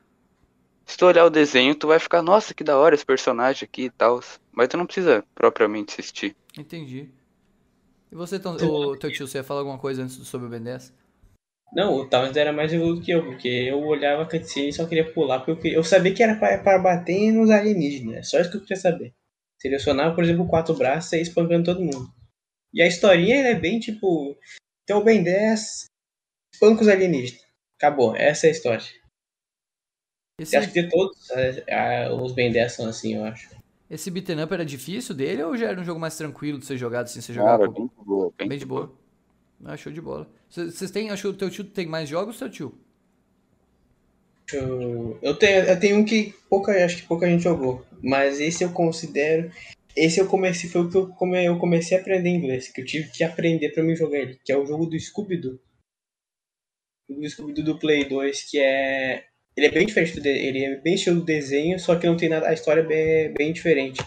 [0.87, 3.87] se tu olhar o desenho, tu vai ficar, nossa, que da hora esse personagem aqui
[3.87, 4.21] e tal.
[4.53, 6.37] Mas tu não precisa propriamente assistir.
[6.57, 7.09] Entendi.
[8.11, 10.95] E você, o teu tio, você ia falar alguma coisa antes sobre o Ben 10?
[11.75, 14.87] Não, o Towns era mais evoluído que eu, porque eu olhava a cutscene e só
[14.87, 18.39] queria pular, porque eu, queria, eu sabia que era para bater nos alienígenas, é só
[18.39, 19.15] isso que eu queria saber.
[19.59, 22.13] Selecionava, por exemplo, quatro braços e espancando todo mundo.
[22.75, 24.37] E a historinha é bem tipo:
[24.87, 25.87] tem o Ben 10,
[26.63, 27.43] espanca os alienígenas.
[27.77, 28.85] Acabou, essa é a história.
[30.41, 30.57] Esse...
[30.57, 31.19] Acho que de todos
[32.23, 33.51] os Ben 10 são assim, eu acho.
[33.91, 36.79] Esse beat'em up era difícil dele ou já era um jogo mais tranquilo de ser
[36.79, 37.21] jogado assim?
[37.21, 38.33] Você jogava bem de boa.
[38.39, 38.87] Bem, bem de boa.
[38.87, 38.99] boa.
[39.65, 40.29] Ah, show de bola.
[40.49, 42.75] Vocês têm, acho que o teu tio tem mais jogos, seu tio?
[44.53, 48.65] Eu, eu tenho, eu tenho um que pouca, acho que pouca gente jogou, mas esse
[48.65, 49.51] eu considero,
[49.97, 52.85] esse eu comecei foi o que eu, come, eu comecei a aprender inglês, que eu
[52.85, 55.59] tive que aprender para me jogar ele, que é o jogo do Scooby Doo.
[57.09, 59.25] Do Scooby do Play 2, que é
[59.57, 62.49] ele é bem diferente do ele é bem estilo desenho, só que não tem nada,
[62.49, 64.03] a história é bem, bem diferente.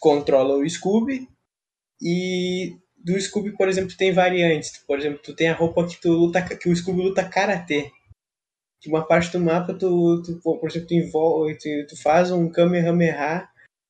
[0.00, 1.28] Controla o Scooby
[2.00, 4.78] e do Scooby, por exemplo, tem variantes.
[4.86, 7.90] Por exemplo, tu tem a roupa que tu luta que o Scooby luta karatê.
[8.80, 12.48] Que uma parte do mapa tu, tu por exemplo, tu, envolve, tu, tu faz um
[12.48, 13.48] Kamehameha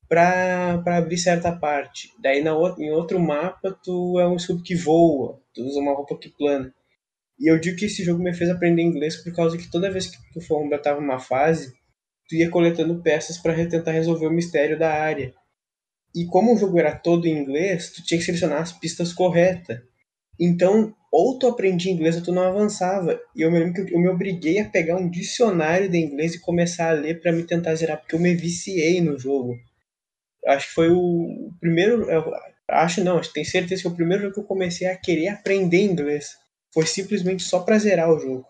[0.09, 2.11] para abrir certa parte.
[2.19, 6.19] Daí na, em outro mapa tu é um Scooby que voa, tu usa uma roupa
[6.19, 6.75] que plana.
[7.39, 10.09] E eu digo que esse jogo me fez aprender inglês por causa que toda vez
[10.09, 11.73] que tu completava uma fase,
[12.29, 15.33] tu ia coletando peças para tentar resolver o mistério da área.
[16.15, 19.79] E como o jogo era todo em inglês, tu tinha que selecionar as pistas corretas.
[20.41, 23.21] Então, ou tu aprendia inglês ou tu não avançava.
[23.37, 26.41] E eu me lembro que eu me obriguei a pegar um dicionário de inglês e
[26.41, 29.55] começar a ler para me tentar zerar, porque eu me viciei no jogo.
[30.47, 32.07] Acho que foi o primeiro.
[32.69, 35.29] acho não, acho tenho certeza que foi o primeiro jogo que eu comecei a querer
[35.29, 36.37] aprender inglês
[36.73, 38.47] foi simplesmente só pra zerar o jogo.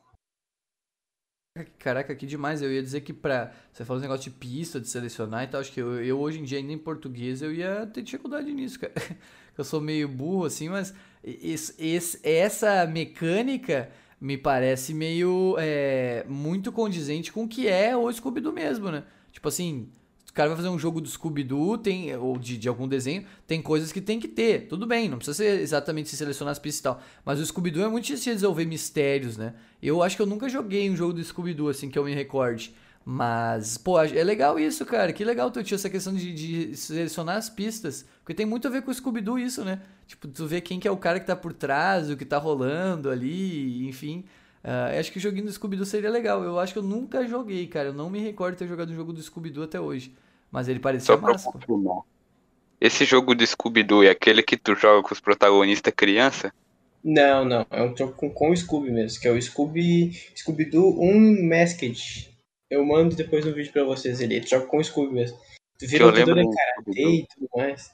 [1.79, 2.63] Caraca, que demais.
[2.63, 3.53] Eu ia dizer que pra.
[3.73, 5.61] Você falou um negócio de pista, de selecionar e tal.
[5.61, 8.81] Acho que eu, eu hoje em dia, ainda em português, eu ia ter dificuldade nisso,
[8.81, 8.93] cara.
[9.57, 10.95] Eu sou meio burro, assim, mas
[11.25, 13.91] esse, esse, essa mecânica
[14.21, 15.57] me parece meio.
[15.59, 19.03] É, muito condizente com o que é o Scooby-Doo mesmo, né?
[19.33, 19.91] Tipo assim,
[20.39, 23.91] cara vai fazer um jogo do Scooby-Doo, tem, ou de, de algum desenho, tem coisas
[23.91, 24.69] que tem que ter.
[24.69, 27.03] Tudo bem, não precisa ser exatamente se selecionar as pistas e tal.
[27.25, 29.55] Mas o Scooby-Doo é muito difícil resolver mistérios, né?
[29.83, 32.73] Eu acho que eu nunca joguei um jogo do Scooby-Doo, assim, que eu me recorde.
[33.05, 35.13] Mas, pô, é legal isso, cara.
[35.13, 38.07] Que legal tu tinha essa questão de, de, selecionar as pistas.
[38.21, 39.81] Porque tem muito a ver com o Scooby-Doo isso, né?
[40.07, 42.39] Tipo, tu vê quem que é o cara que tá por trás, o que tá
[42.39, 44.25] rolando ali, enfim.
[44.63, 46.45] Uh, acho que o joguinho do Scooby-Doo seria legal.
[46.45, 47.89] Eu acho que eu nunca joguei, cara.
[47.89, 50.15] Eu não me recordo ter jogado um jogo do Scooby-Doo até hoje.
[50.51, 51.51] Mas ele parecia Só massa.
[51.51, 52.03] Confirmar.
[52.81, 56.53] Esse jogo do Scooby-Doo é aquele que tu joga com os protagonistas criança?
[57.03, 57.67] Não, não.
[57.71, 62.37] É um jogo com, com o Scooby mesmo, que é o Scooby Scooby-Doo Unmasked.
[62.71, 64.41] Eu mando depois no vídeo pra vocês ele.
[64.41, 65.39] Tu joga com o Scooby mesmo.
[65.79, 67.91] Tu vira um lutador de karatê e tudo mais.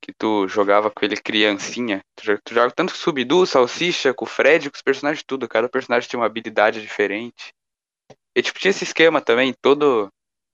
[0.00, 2.00] Que tu jogava com ele criancinha.
[2.16, 5.24] Tu joga, tu joga tanto com o Scooby-Doo, Salsicha, com o Fred, com os personagens
[5.26, 5.48] tudo.
[5.48, 7.52] Cada personagem tinha uma habilidade diferente.
[8.34, 10.08] E tipo, tinha esse esquema também, todo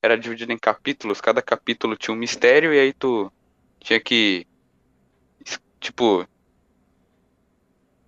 [0.05, 3.31] era dividido em capítulos, cada capítulo tinha um mistério e aí tu
[3.79, 4.45] tinha que
[5.79, 6.27] tipo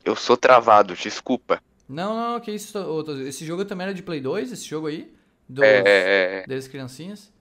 [0.05, 1.61] eu sou travado, desculpa.
[1.87, 2.77] Não, não, que isso,
[3.27, 5.13] esse jogo também era de Play 2, esse jogo aí,
[5.49, 5.79] dos é...
[5.79, 6.47] é, é.
[6.47, 7.31] das criancinhas.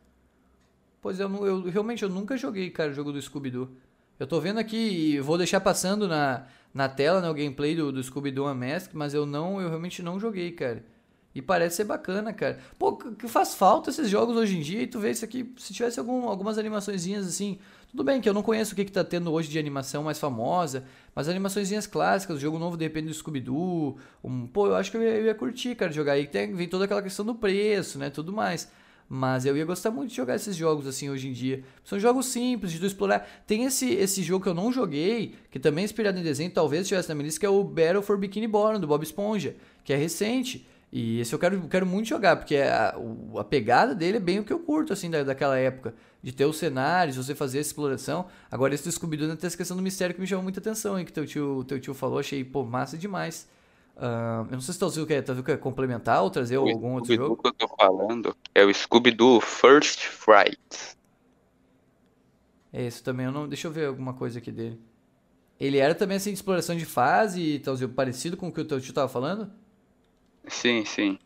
[1.01, 3.71] Pois eu, eu realmente eu nunca joguei, cara, o jogo do Scooby Doo.
[4.19, 8.03] Eu tô vendo aqui vou deixar passando na, na tela, né, o gameplay do, do
[8.03, 10.83] Scooby Doo Unmasked, mas eu não, eu realmente não joguei, cara.
[11.37, 12.59] E parece ser bacana, cara.
[12.79, 15.75] Pô, que faz falta esses jogos hoje em dia e tu vê isso aqui, se
[15.75, 17.59] tivesse algum, algumas animaçõezinhas assim,
[17.91, 20.19] tudo bem que eu não conheço o que, que tá tendo hoje de animação mais
[20.19, 20.85] famosa,
[21.15, 24.97] mas animaçõezinhas clássicas, o jogo novo de repente do Scooby-Doo, um, pô, eu acho que
[24.97, 27.99] eu ia, eu ia, curtir, cara, jogar aí, tem, vem toda aquela questão do preço,
[27.99, 28.73] né, tudo mais.
[29.07, 31.63] Mas eu ia gostar muito de jogar esses jogos assim hoje em dia.
[31.85, 33.29] São jogos simples de tu explorar.
[33.47, 36.83] Tem esse, esse jogo que eu não joguei, que também é inspirado em desenho, talvez
[36.83, 39.93] estivesse na minha lista, que é o Battle for Bikini Bottom, do Bob Esponja, que
[39.93, 40.67] é recente.
[40.93, 42.95] E esse eu quero, quero muito jogar, porque a,
[43.39, 45.95] a pegada dele é bem o que eu curto, assim, da, daquela época.
[46.23, 48.27] De ter os cenários, você fazer essa exploração.
[48.51, 51.05] Agora, esse do Scooby-Doo tem essa questão do mistério que me chamou muita atenção, hein,
[51.05, 53.49] que teu tio, teu tio falou, achei, pô, massa demais.
[53.97, 56.95] Uh, eu não sei se tu viu que tá quer complementar ou trazer o algum
[56.95, 57.35] outro jogo.
[57.35, 60.97] O que eu tô falando é o Scooby-Doo First Fright.
[62.73, 63.49] É, isso também eu não...
[63.49, 64.81] Deixa eu ver alguma coisa aqui dele.
[65.59, 68.65] Ele era também, assim, de exploração de fase e tal, parecido com o que o
[68.65, 69.51] teu tio tava falando?
[70.47, 71.19] Sim, sim.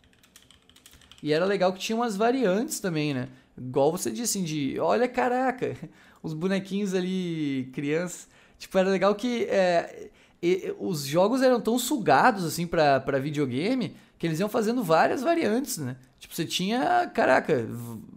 [1.23, 3.29] E era legal que tinha umas variantes também, né?
[3.57, 5.77] Igual você disse, assim, de olha, caraca,
[6.23, 8.29] os bonequinhos ali, crianças.
[8.59, 10.11] Tipo, era legal que é,
[10.43, 15.23] e, os jogos eram tão sugados, assim, pra, pra videogame, que eles iam fazendo várias
[15.23, 15.97] variantes, né?
[16.19, 17.67] Tipo, você tinha, caraca,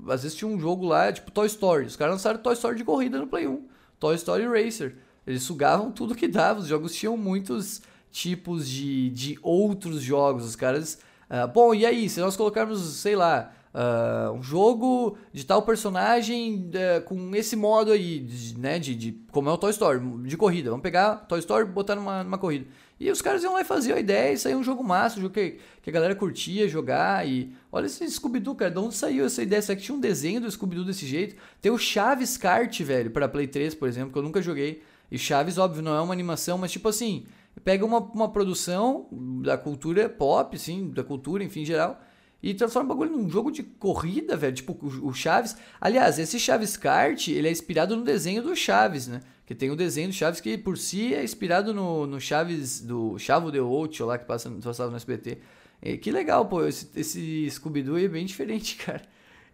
[0.07, 1.85] às vezes tinha um jogo lá, tipo Toy Story.
[1.85, 3.65] Os caras lançaram Toy Story de corrida no Play 1.
[3.99, 4.97] Toy Story Racer.
[5.25, 6.59] Eles sugavam tudo que dava.
[6.59, 7.81] Os jogos tinham muitos
[8.13, 10.45] tipos de, de outros jogos.
[10.45, 10.99] Os caras.
[11.29, 16.69] Uh, bom, e aí, se nós colocarmos, sei lá, Uh, um jogo de tal personagem
[16.69, 20.37] uh, com esse modo aí, de, né, de, de, como é o Toy Story, de
[20.37, 20.69] corrida.
[20.69, 22.67] Vamos pegar Toy Story e botar numa, numa corrida.
[22.99, 25.23] E os caras iam lá e faziam a ideia, e saiu um jogo massa, um
[25.23, 27.27] jogo que, que a galera curtia jogar.
[27.27, 29.59] E olha esse Scooby-Doo, cara, de onde saiu essa ideia?
[29.59, 31.35] Será que tinha um desenho do Scooby-Doo desse jeito?
[31.59, 34.83] Tem o Chaves Kart, velho, para Play 3, por exemplo, que eu nunca joguei.
[35.11, 37.25] E Chaves, óbvio, não é uma animação, mas tipo assim,
[37.61, 39.07] pega uma, uma produção
[39.43, 41.99] da cultura pop, assim, da cultura, enfim, em geral
[42.43, 44.53] e transforma o bagulho num jogo de corrida, velho.
[44.53, 45.55] Tipo, o Chaves.
[45.79, 49.21] Aliás, esse Chaves Kart, ele é inspirado no desenho do Chaves, né?
[49.45, 53.17] Que tem o desenho do Chaves que por si é inspirado no, no Chaves do
[53.17, 55.37] Chavo de Ocho lá que passa, passava no SBT.
[55.81, 56.65] E, que legal, pô.
[56.65, 59.03] Esse, esse Scooby-Doo é bem diferente, cara.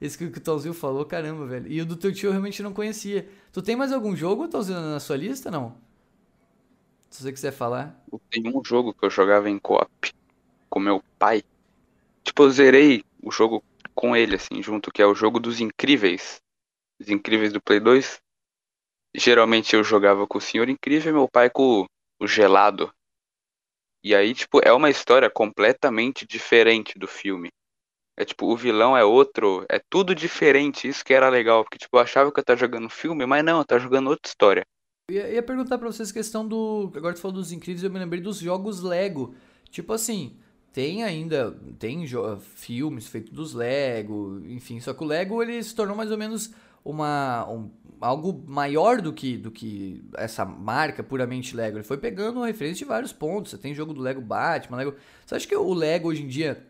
[0.02, 1.72] Esse que o Tãozinho falou, caramba, velho.
[1.72, 3.28] E o do teu tio eu realmente não conhecia.
[3.54, 5.76] Tu tem mais algum jogo, Tãozinho, na sua lista, não?
[7.10, 8.04] Se você quiser falar.
[8.30, 10.14] Tem um jogo que eu jogava em co-op
[10.70, 11.44] com meu pai
[12.30, 13.64] Tipo, eu zerei o jogo
[13.96, 16.40] com ele, assim, junto, que é o jogo dos incríveis.
[17.00, 18.22] Os incríveis do Play 2.
[19.16, 21.88] Geralmente eu jogava com o Senhor Incrível e meu pai com
[22.22, 22.94] o Gelado.
[24.04, 27.50] E aí, tipo, é uma história completamente diferente do filme.
[28.16, 31.98] É tipo, o vilão é outro, é tudo diferente, isso que era legal, porque tipo,
[31.98, 34.66] eu achava que eu tava jogando filme, mas não, eu tava jogando outra história.
[35.10, 36.92] Ia, ia perguntar pra vocês a questão do.
[36.96, 39.34] Agora tu falou dos incríveis, eu me lembrei dos jogos Lego.
[39.72, 40.38] Tipo assim,
[40.72, 42.06] tem ainda, tem
[42.56, 46.52] filmes feitos dos Lego, enfim, só que o Lego ele se tornou mais ou menos
[46.86, 51.78] uma um, algo maior do que do que essa marca puramente Lego.
[51.78, 53.52] Ele foi pegando referência de vários pontos.
[53.52, 54.96] Você tem jogo do Lego Batman, Lego.
[55.26, 56.66] Você acha que o Lego hoje em dia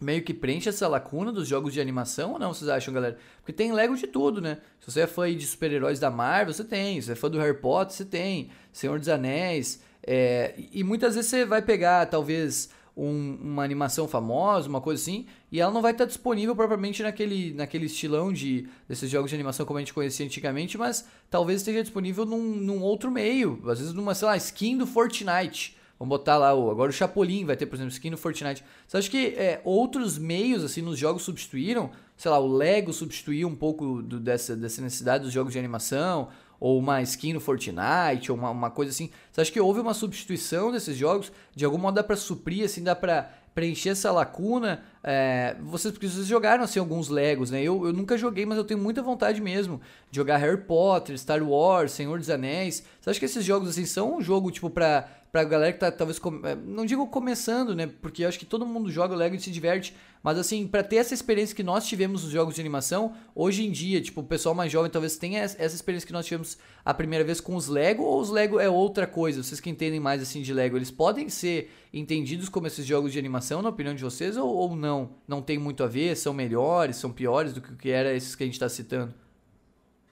[0.00, 3.18] meio que preenche essa lacuna dos jogos de animação ou não, vocês acham, galera?
[3.38, 4.58] Porque tem Lego de tudo, né?
[4.80, 7.00] Se você é fã de super-heróis da Marvel, você tem.
[7.00, 8.50] Se você é fã do Harry Potter, você tem.
[8.72, 9.82] Senhor dos Anéis.
[10.02, 10.54] É...
[10.72, 15.60] e muitas vezes você vai pegar, talvez um, uma animação famosa, uma coisa assim, e
[15.60, 19.78] ela não vai estar disponível propriamente naquele, naquele estilão de desses jogos de animação como
[19.78, 24.14] a gente conhecia antigamente, mas talvez esteja disponível num, num outro meio, às vezes numa,
[24.14, 25.78] sei lá, skin do Fortnite.
[26.00, 28.64] Vamos botar lá o, agora o Chapolin vai ter, por exemplo, skin no Fortnite.
[28.88, 31.90] Você acha que é, outros meios assim nos jogos substituíram?
[32.16, 36.28] Sei lá, o Lego substituiu um pouco do, dessa, dessa necessidade dos jogos de animação?
[36.60, 39.10] ou uma skin no Fortnite, ou uma, uma coisa assim.
[39.32, 41.32] Você acha que houve uma substituição desses jogos?
[41.56, 44.84] De algum modo dá pra suprir, assim, dá pra preencher essa lacuna?
[45.02, 47.62] É, vocês, porque vocês jogaram, assim, alguns Legos, né?
[47.62, 49.80] Eu, eu nunca joguei, mas eu tenho muita vontade mesmo
[50.10, 52.84] de jogar Harry Potter, Star Wars, Senhor dos Anéis.
[53.00, 55.90] Você acha que esses jogos, assim, são um jogo, tipo, pra pra galera que tá
[55.90, 57.86] talvez, é, não digo começando, né?
[58.00, 60.96] Porque eu acho que todo mundo joga Lego e se diverte, mas assim, para ter
[60.96, 64.54] essa experiência que nós tivemos nos jogos de animação, hoje em dia, tipo, o pessoal
[64.54, 68.02] mais jovem talvez tenha essa experiência que nós tivemos a primeira vez com os Lego,
[68.02, 69.42] ou os Lego é outra coisa?
[69.42, 73.18] Vocês que entendem mais assim de Lego, eles podem ser entendidos como esses jogos de
[73.18, 75.10] animação, na opinião de vocês, ou, ou não?
[75.26, 76.16] Não tem muito a ver?
[76.16, 79.14] São melhores, são piores do que o que era esses que a gente tá citando?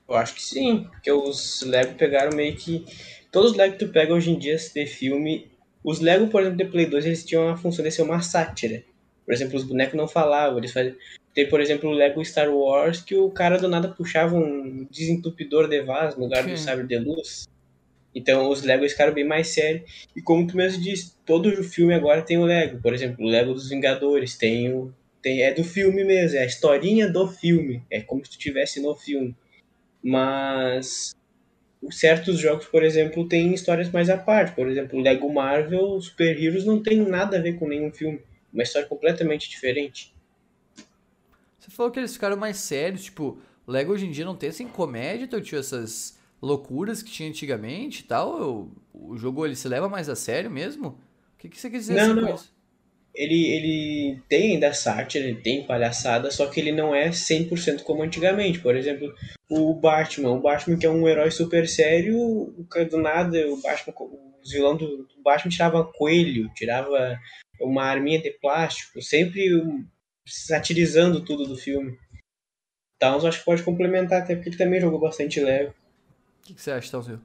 [0.09, 2.84] Eu acho que sim, porque os Lego pegaram meio que
[3.30, 5.50] Todos os Lego que tu pega hoje em dia de filme,
[5.84, 8.82] os Lego, por exemplo, de Play 2, eles tinham a função de ser uma sátira.
[9.24, 10.96] Por exemplo, os bonecos não falavam, eles faziam...
[11.34, 15.68] Tem, por exemplo, o Lego Star Wars, que o cara do nada puxava um desentupidor
[15.68, 17.46] de vaso no lugar do sabre de luz.
[18.14, 20.09] Então, os Lego ficaram bem mais sérios.
[20.16, 22.80] E como tu mesmo disse, todo o filme agora tem o Lego.
[22.80, 24.92] Por exemplo, o Lego dos Vingadores, tem o...
[25.20, 27.82] Tem, é do filme mesmo, é a historinha do filme.
[27.90, 29.36] É como se tu estivesse no filme.
[30.03, 31.14] Mas
[31.90, 34.55] certos jogos, por exemplo, têm histórias mais à parte.
[34.55, 38.20] Por exemplo, Lego Marvel, Super Heroes não tem nada a ver com nenhum filme.
[38.53, 40.14] Uma história completamente diferente.
[41.59, 44.66] Você falou que eles ficaram mais sérios, tipo, Lego hoje em dia não tem assim
[44.66, 48.70] comédia, então tinha essas loucuras que tinha antigamente e tal.
[48.94, 50.88] O, jogo ele se leva mais a sério mesmo?
[50.88, 52.28] O que, que você quer dizer não, assim não.
[52.28, 52.57] com isso?
[53.18, 58.04] Ele, ele tem ainda sátira, ele tem palhaçada, só que ele não é 100% como
[58.04, 58.60] antigamente.
[58.60, 59.12] Por exemplo,
[59.50, 60.30] o Batman.
[60.30, 62.54] O Batman que é um herói super sério,
[62.88, 67.18] do nada o Batman, o vilão do, do Batman tirava coelho, tirava
[67.60, 69.50] uma arminha de plástico, sempre
[70.24, 71.98] satirizando tudo do filme.
[73.00, 75.70] Towns acho que pode complementar, até porque ele também jogou bastante Lego.
[75.70, 77.20] O que, que, você acha, Townsville?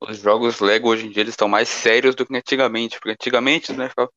[0.00, 3.72] Os jogos Lego hoje em dia eles estão mais sérios do que antigamente, porque antigamente,
[3.72, 4.10] né, ficava...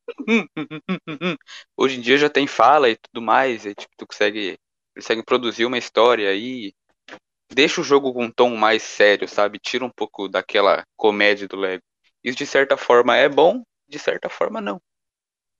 [1.76, 4.58] hoje em dia já tem fala e tudo mais, e tipo, tu consegue,
[4.94, 6.72] consegue produzir uma história aí
[7.52, 9.58] deixa o jogo com um tom mais sério, sabe?
[9.58, 11.82] Tira um pouco daquela comédia do Lego.
[12.22, 14.80] Isso de certa forma é bom, de certa forma não.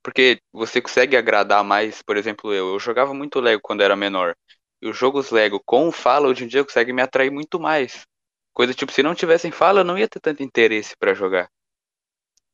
[0.03, 2.73] Porque você consegue agradar mais, por exemplo, eu.
[2.73, 4.35] Eu jogava muito Lego quando era menor.
[4.81, 8.05] E os jogos Lego com fala hoje em dia conseguem me atrair muito mais.
[8.53, 11.49] Coisa tipo, se não tivessem fala, eu não ia ter tanto interesse para jogar.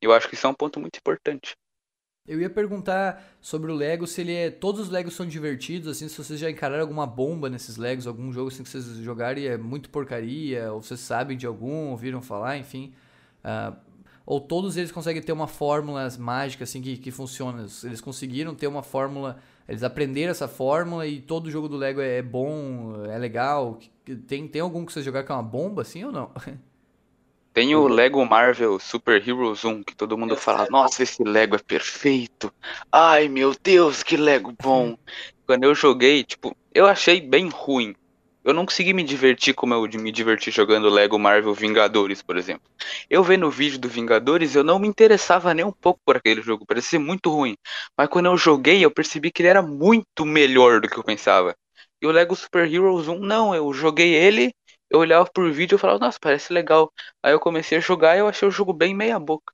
[0.00, 1.56] Eu acho que isso é um ponto muito importante.
[2.26, 4.50] Eu ia perguntar sobre o Lego, se ele é.
[4.50, 8.30] Todos os Legos são divertidos, assim, se vocês já encararam alguma bomba nesses Legos, algum
[8.30, 12.20] jogo assim que vocês jogaram e é muito porcaria, ou vocês sabem de algum, ouviram
[12.20, 12.92] falar, enfim.
[13.42, 13.74] Uh,
[14.26, 17.66] ou todos eles conseguem ter uma fórmula mágica assim que, que funciona.
[17.82, 22.18] Eles conseguiram ter uma fórmula, eles aprenderam essa fórmula e todo jogo do Lego é,
[22.18, 23.78] é bom, é legal.
[24.16, 26.32] Tem, tem algum que vocês jogaram que é uma bomba assim ou não?
[27.52, 31.58] Tem o Lego Marvel Super Heroes 1, que todo mundo fala, nossa, esse Lego é
[31.58, 32.52] perfeito.
[32.92, 34.96] Ai, meu Deus, que Lego bom.
[35.44, 37.96] Quando eu joguei, tipo, eu achei bem ruim.
[38.44, 42.70] Eu não consegui me divertir como eu me diverti jogando Lego Marvel Vingadores, por exemplo.
[43.10, 46.40] Eu vendo o vídeo do Vingadores, eu não me interessava nem um pouco por aquele
[46.40, 47.56] jogo, parecia muito ruim.
[47.96, 51.56] Mas quando eu joguei, eu percebi que ele era muito melhor do que eu pensava.
[52.00, 54.52] E o Lego Super Heroes 1, não, eu joguei ele
[54.90, 56.92] eu olhava por vídeo e falava, nossa, parece legal.
[57.22, 59.52] Aí eu comecei a jogar e eu achei o jogo bem meia boca.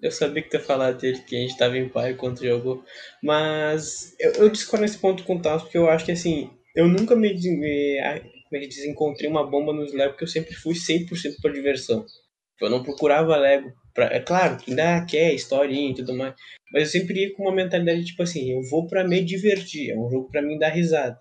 [0.00, 2.84] Eu sabia que tu ia falar dele, que a gente tava em pai quando jogou.
[3.22, 6.88] Mas eu, eu discordo nesse ponto com o Taos, porque eu acho que assim, eu
[6.88, 12.04] nunca me, me, desencontrei uma bomba nos Lego, porque eu sempre fui 100% por diversão.
[12.60, 13.72] Eu não procurava Lego.
[13.94, 16.34] Pra, é claro que ainda quer historinha e tudo mais.
[16.72, 19.90] Mas eu sempre ia com uma mentalidade tipo assim: eu vou pra me divertir.
[19.90, 21.18] É um jogo pra mim dar risada.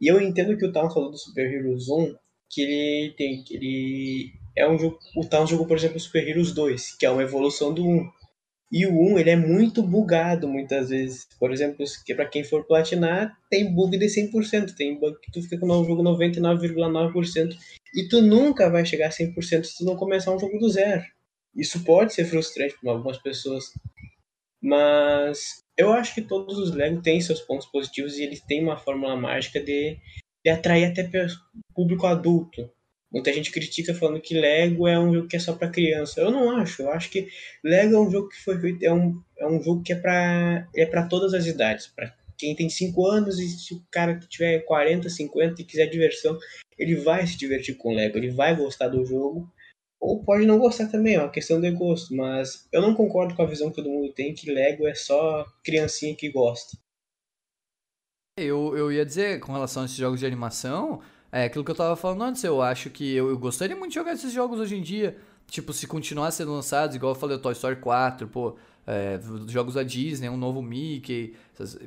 [0.00, 2.14] E eu entendo que o Taos falou do Super Heroes 1
[2.50, 3.42] que ele tem.
[3.42, 4.98] Que ele é um jogo.
[5.16, 8.10] O Town jogou, por exemplo, Super Heroes 2, que é uma evolução do 1.
[8.72, 11.28] E o 1 ele é muito bugado muitas vezes.
[11.38, 15.42] Por exemplo, que para quem for platinar, tem bug de 100%, tem bug que tu
[15.42, 17.56] fica com o jogo 99,9%
[17.94, 21.02] e tu nunca vai chegar a 100% se tu não começar um jogo do zero.
[21.54, 23.72] Isso pode ser frustrante para algumas pessoas.
[24.66, 28.76] Mas eu acho que todos os Lego têm seus pontos positivos e eles têm uma
[28.76, 29.96] fórmula mágica de
[30.44, 31.08] e atrair até
[31.72, 32.68] público adulto.
[33.12, 36.20] Muita gente critica falando que Lego é um jogo que é só para criança.
[36.20, 36.82] Eu não acho.
[36.82, 37.28] Eu acho que
[37.62, 40.68] Lego é um jogo que foi feito é um, é um jogo que é para
[40.74, 44.28] é para todas as idades, para quem tem 5 anos e se o cara que
[44.28, 46.36] tiver 40, 50 e quiser diversão,
[46.76, 49.48] ele vai se divertir com Lego, ele vai gostar do jogo.
[50.00, 53.42] Ou pode não gostar também, é uma questão de gosto, mas eu não concordo com
[53.42, 56.76] a visão que todo mundo tem que Lego é só criancinha que gosta.
[58.38, 61.00] Eu, eu ia dizer, com relação a esses jogos de animação,
[61.32, 63.94] é aquilo que eu tava falando antes, eu acho que eu, eu gostaria muito de
[63.94, 65.16] jogar esses jogos hoje em dia.
[65.46, 69.18] Tipo, se continuar sendo lançados, igual eu falei, o Toy Story 4, pô, é,
[69.48, 71.34] jogos da Disney, um novo Mickey.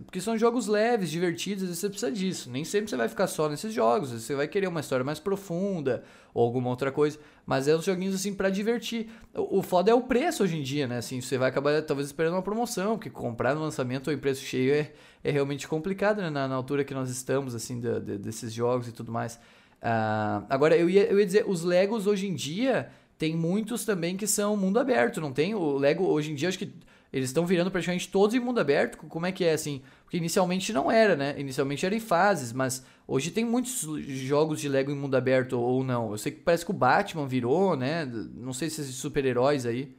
[0.03, 2.51] Porque são jogos leves, divertidos, e você precisa disso.
[2.51, 4.11] Nem sempre você vai ficar só nesses jogos.
[4.11, 7.17] Você vai querer uma história mais profunda ou alguma outra coisa.
[7.45, 9.09] Mas é uns joguinhos assim para divertir.
[9.33, 10.97] O, o foda é o preço hoje em dia, né?
[10.97, 14.43] Assim, você vai acabar talvez esperando uma promoção, porque comprar no lançamento ou em preço
[14.43, 14.91] cheio é,
[15.23, 16.29] é realmente complicado, né?
[16.29, 19.35] Na, na, altura que nós estamos, assim, de, de, desses jogos e tudo mais.
[19.81, 24.15] Uh, agora, eu ia, eu ia dizer, os Legos hoje em dia tem muitos também
[24.15, 25.53] que são mundo aberto, não tem?
[25.53, 26.71] O Lego hoje em dia, acho que
[27.11, 28.97] eles estão virando praticamente todos em mundo aberto.
[28.97, 29.81] Como é que é assim?
[30.05, 31.35] Porque inicialmente não era, né?
[31.37, 35.83] Inicialmente era em fases, mas hoje tem muitos jogos de Lego em mundo aberto ou
[35.83, 36.11] não.
[36.11, 38.05] Eu sei que parece que o Batman virou, né?
[38.05, 39.93] Não sei se esses super-heróis aí.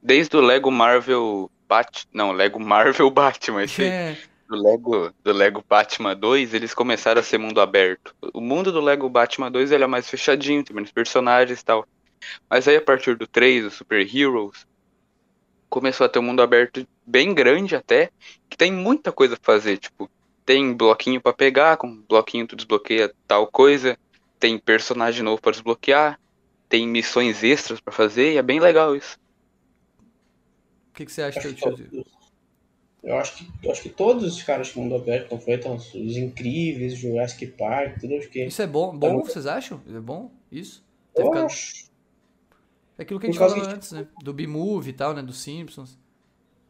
[0.00, 2.06] Desde o Lego Marvel Bat...
[2.12, 3.64] Não, Lego Marvel Batman.
[3.64, 3.82] Esse...
[3.82, 4.16] É.
[4.54, 8.14] Do Lego, do Lego Batman 2, eles começaram a ser mundo aberto.
[8.32, 11.86] O mundo do Lego Batman 2 ele é mais fechadinho, tem menos personagens e tal.
[12.48, 14.66] Mas aí a partir do 3, o Super Heroes,
[15.68, 18.10] começou a ter um mundo aberto bem grande até,
[18.48, 20.08] que tem muita coisa pra fazer, tipo,
[20.46, 23.98] tem bloquinho para pegar, com bloquinho tu desbloqueia tal coisa,
[24.38, 26.20] tem personagem novo para desbloquear,
[26.68, 29.18] tem missões extras para fazer, e é bem legal isso.
[30.90, 31.48] O que, que você acha que
[33.04, 36.94] eu acho que, eu acho que todos os caras de mundo aberto completam os incríveis,
[36.94, 38.44] Jurassic Park, tudo acho que.
[38.44, 39.80] Isso é bom, bom, tá vocês acham?
[39.88, 40.30] É bom?
[40.50, 40.82] Isso?
[41.14, 41.46] Eu ficado...
[41.46, 41.84] acho.
[42.96, 43.68] É aquilo que a gente falou que...
[43.68, 44.06] antes, né?
[44.22, 45.22] Do B-Movie e tal, né?
[45.22, 45.98] Dos Simpsons.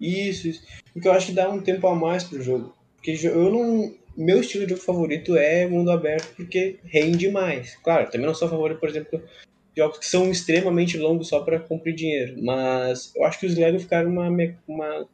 [0.01, 0.63] Isso, isso.
[0.93, 2.75] Porque eu acho que dá um tempo a mais pro jogo.
[2.97, 3.95] Porque eu não.
[4.17, 7.77] Meu estilo de jogo favorito é mundo aberto porque rende mais.
[7.77, 11.41] Claro, também não sou a favor, por exemplo, de jogos que são extremamente longos só
[11.41, 12.43] para cumprir dinheiro.
[12.43, 14.29] Mas eu acho que os Lego ficaram uma.
[14.67, 15.09] uma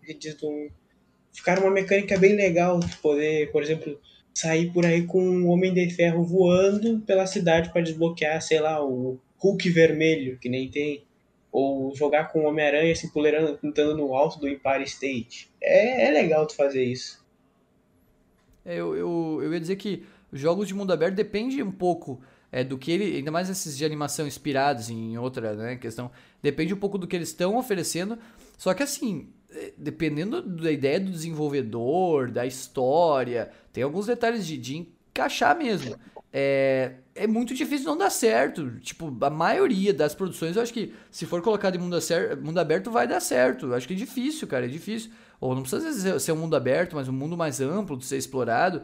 [1.32, 4.00] ficaram uma mecânica bem legal de poder, por exemplo,
[4.34, 8.84] sair por aí com um Homem de Ferro voando pela cidade para desbloquear, sei lá,
[8.84, 11.04] o Hulk vermelho, que nem tem.
[11.52, 15.50] Ou jogar com o Homem-Aranha assim, puleirando, tentando no alto do Empire State.
[15.60, 17.24] É, é legal tu fazer isso.
[18.64, 22.20] É, eu, eu, eu ia dizer que jogos de mundo aberto depende um pouco
[22.52, 23.16] é, do que ele.
[23.16, 26.10] Ainda mais esses de animação inspirados em outra né, questão.
[26.40, 28.18] Depende um pouco do que eles estão oferecendo.
[28.56, 29.28] Só que assim,
[29.76, 35.96] dependendo da ideia do desenvolvedor, da história, tem alguns detalhes de, de encaixar mesmo.
[36.32, 38.78] É, é muito difícil não dar certo.
[38.80, 41.96] Tipo, a maioria das produções, eu acho que se for colocado em mundo,
[42.42, 43.66] mundo aberto, vai dar certo.
[43.66, 45.10] Eu acho que é difícil, cara, é difícil.
[45.40, 48.82] Ou não precisa ser um mundo aberto, mas um mundo mais amplo de ser explorado.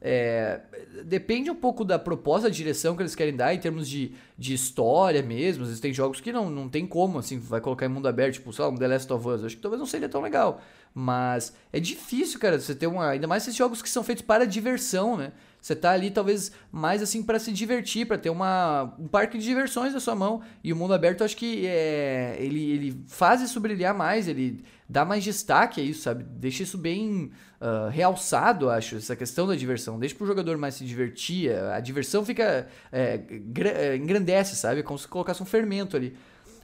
[0.00, 0.60] É,
[1.04, 4.54] depende um pouco da proposta, da direção que eles querem dar em termos de, de
[4.54, 5.62] história mesmo.
[5.62, 8.34] Às vezes tem jogos que não, não tem como, assim, vai colocar em mundo aberto,
[8.34, 9.44] tipo, sei lá, um The Last of Us.
[9.44, 10.60] Acho que talvez não seria tão legal.
[10.94, 13.10] Mas é difícil, cara, você ter uma.
[13.10, 15.32] Ainda mais esses jogos que são feitos para diversão, né?
[15.60, 19.44] Você tá ali talvez mais assim para se divertir, para ter uma, um parque de
[19.44, 20.40] diversões na sua mão.
[20.62, 25.04] E o mundo aberto, acho que é, ele, ele faz isso brilhar mais, ele dá
[25.04, 26.24] mais destaque a isso, sabe?
[26.24, 29.98] Deixa isso bem uh, realçado, acho, essa questão da diversão.
[29.98, 31.52] Deixa pro jogador mais se divertir.
[31.52, 32.68] A diversão fica.
[32.92, 33.20] É,
[33.60, 34.82] é, engrandece, sabe?
[34.82, 36.16] Como se colocasse um fermento ali.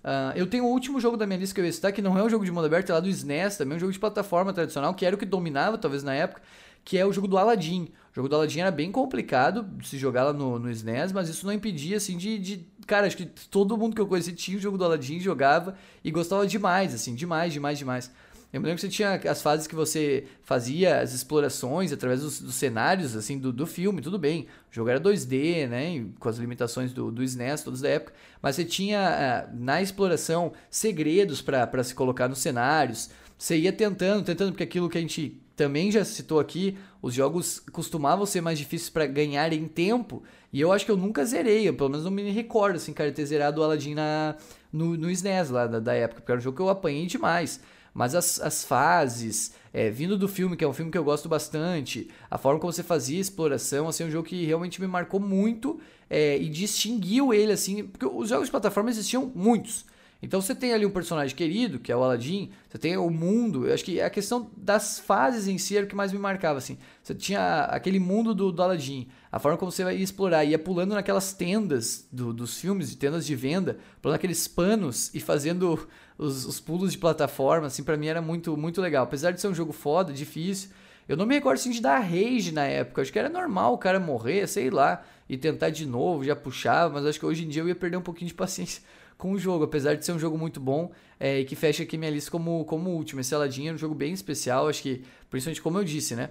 [0.04, 2.18] Uh, eu tenho o último jogo da minha lista que eu ia citar, que não
[2.18, 4.52] é um jogo de mundo aberto, é lá do SNES, também um jogo de plataforma
[4.52, 6.42] tradicional, que era o que dominava talvez na época,
[6.84, 7.88] que é o jogo do Aladdin.
[8.12, 11.30] O jogo do Aladdin era bem complicado de se jogar lá no, no SNES, mas
[11.30, 12.66] isso não impedia, assim, de, de...
[12.86, 15.74] Cara, acho que todo mundo que eu conheci tinha o jogo do Aladdin, jogava
[16.04, 18.10] e gostava demais, assim, demais, demais, demais.
[18.54, 22.40] Eu me lembro que você tinha as fases que você fazia as explorações através dos,
[22.40, 24.46] dos cenários, assim, do, do filme, tudo bem.
[24.70, 28.12] O jogo era 2D, né, com as limitações do, do SNES, todas da época.
[28.40, 33.10] Mas você tinha, uh, na exploração, segredos para se colocar nos cenários.
[33.36, 37.58] Você ia tentando, tentando, porque aquilo que a gente também já citou aqui, os jogos
[37.58, 41.68] costumavam ser mais difíceis para ganhar em tempo, e eu acho que eu nunca zerei,
[41.68, 44.36] eu pelo menos não me recordo, assim, cara, ter zerado o Aladdin na,
[44.72, 47.60] no, no SNES lá da, da época, porque era um jogo que eu apanhei demais.
[47.94, 51.28] Mas as, as fases, é, vindo do filme, que é um filme que eu gosto
[51.28, 54.88] bastante, a forma como você fazia a exploração, assim, é um jogo que realmente me
[54.88, 55.78] marcou muito
[56.10, 59.86] é, e distinguiu ele, assim, porque os jogos de plataforma existiam muitos.
[60.24, 63.66] Então você tem ali um personagem querido, que é o Aladdin, você tem o mundo,
[63.66, 66.58] eu acho que a questão das fases em si era o que mais me marcava,
[66.58, 66.78] assim.
[67.02, 70.94] Você tinha aquele mundo do, do Aladdin, a forma como você ia explorar, ia pulando
[70.94, 75.86] naquelas tendas do, dos filmes, tendas de venda, pulando aqueles panos e fazendo
[76.16, 79.04] os, os pulos de plataforma, assim, para mim era muito, muito legal.
[79.04, 80.70] Apesar de ser um jogo foda, difícil,
[81.08, 83.02] eu não me recordo assim de dar rage na época.
[83.02, 86.94] Acho que era normal o cara morrer, sei lá, e tentar de novo, já puxava,
[86.94, 88.82] mas acho que hoje em dia eu ia perder um pouquinho de paciência
[89.16, 90.90] com o jogo, apesar de ser um jogo muito bom
[91.20, 93.20] é, e que fecha aqui minha lista como, como último.
[93.20, 96.30] Esse Aladdin é um jogo bem especial, acho que, principalmente como eu disse, né?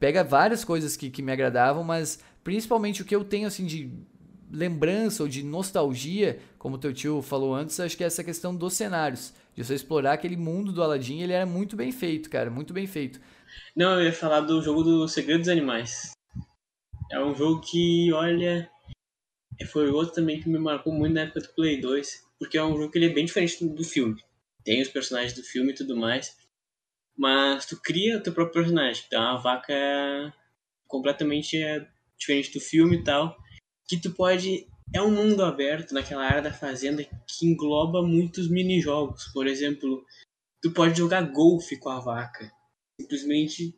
[0.00, 3.90] Pega várias coisas que, que me agradavam, mas principalmente o que eu tenho assim de
[4.54, 8.74] lembrança ou de nostalgia, como teu tio falou antes, acho que é essa questão dos
[8.74, 9.34] cenários.
[9.54, 12.86] De você explorar aquele mundo do Aladdin, ele era muito bem feito, cara, muito bem
[12.86, 13.20] feito.
[13.76, 16.12] Não, eu ia falar do jogo do Segredo dos Animais.
[17.10, 18.68] É um jogo que, olha,
[19.70, 22.76] foi outro também que me marcou muito na época do Play 2, porque é um
[22.76, 24.20] jogo que ele é bem diferente do filme.
[24.64, 26.36] Tem os personagens do filme e tudo mais,
[27.16, 29.04] mas tu cria o teu próprio personagem.
[29.06, 29.74] Então a vaca
[30.86, 31.86] completamente é
[32.16, 33.36] diferente do filme e tal,
[33.88, 39.26] que tu pode é um mundo aberto naquela área da fazenda que engloba muitos mini-jogos.
[39.32, 40.04] Por exemplo,
[40.62, 42.52] tu pode jogar golfe com a vaca.
[43.00, 43.76] Simplesmente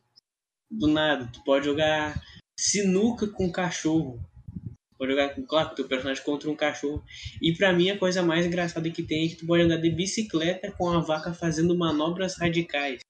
[0.71, 1.31] do nada.
[1.33, 2.21] Tu pode jogar
[2.59, 4.21] sinuca com cachorro.
[4.99, 7.03] Pode jogar, claro, teu personagem contra um cachorro.
[7.41, 9.91] E para mim a coisa mais engraçada que tem é que tu pode andar de
[9.91, 13.01] bicicleta com a vaca fazendo manobras radicais.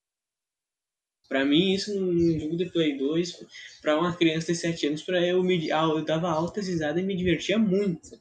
[1.29, 3.45] Para mim, isso num jogo de Play 2,
[3.83, 7.17] para uma criança de 7 anos, para eu me eu dava altas risadas e me
[7.17, 8.19] divertia muito.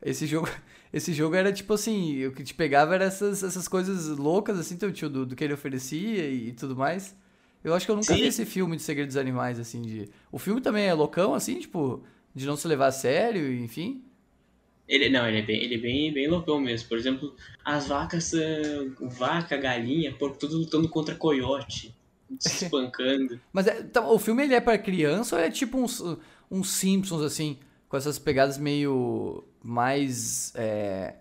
[0.00, 0.48] Esse jogo,
[0.92, 4.76] esse jogo era tipo assim, o que te pegava era essas, essas coisas loucas assim,
[4.76, 7.16] teu tio, do, do que ele oferecia e, e tudo mais.
[7.64, 8.20] Eu acho que eu nunca Sim.
[8.20, 10.08] vi esse filme de Segredos dos Animais, assim, de.
[10.30, 14.04] O filme também é loucão, assim, tipo, de não se levar a sério, enfim.
[14.88, 16.88] Ele, não, ele é bem, ele é bem, bem loucão mesmo.
[16.88, 17.34] Por exemplo,
[17.64, 18.32] as vacas,
[19.00, 21.94] vaca, galinha, porco, tudo lutando contra coiote,
[22.38, 23.40] se espancando.
[23.52, 26.00] Mas é, então, o filme ele é para criança ou é tipo uns,
[26.50, 27.58] uns Simpsons, assim,
[27.88, 30.52] com essas pegadas meio mais.
[30.54, 31.14] É,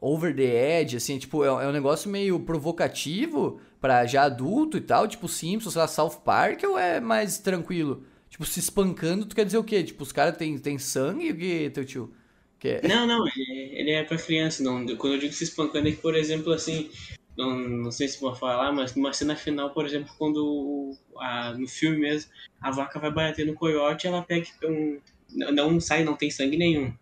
[0.00, 4.80] over the edge, assim, tipo, é, é um negócio meio provocativo para já adulto e
[4.80, 8.04] tal, tipo Simpsons, sei lá, South Park, ou é mais tranquilo?
[8.28, 9.82] Tipo, se espancando, tu quer dizer o quê?
[9.82, 12.12] Tipo, os caras têm, têm sangue o que, teu tio?
[12.66, 12.88] Que é...
[12.88, 14.84] Não, não, ele, ele é pra criança, não.
[14.96, 16.90] Quando eu digo se espancando é que, por exemplo, assim,
[17.36, 21.68] não, não sei se vou falar, mas numa cena final, por exemplo, quando a, no
[21.68, 24.98] filme mesmo, a vaca vai bater no coiote, ela pega um.
[25.30, 26.92] Não sai, não tem sangue nenhum.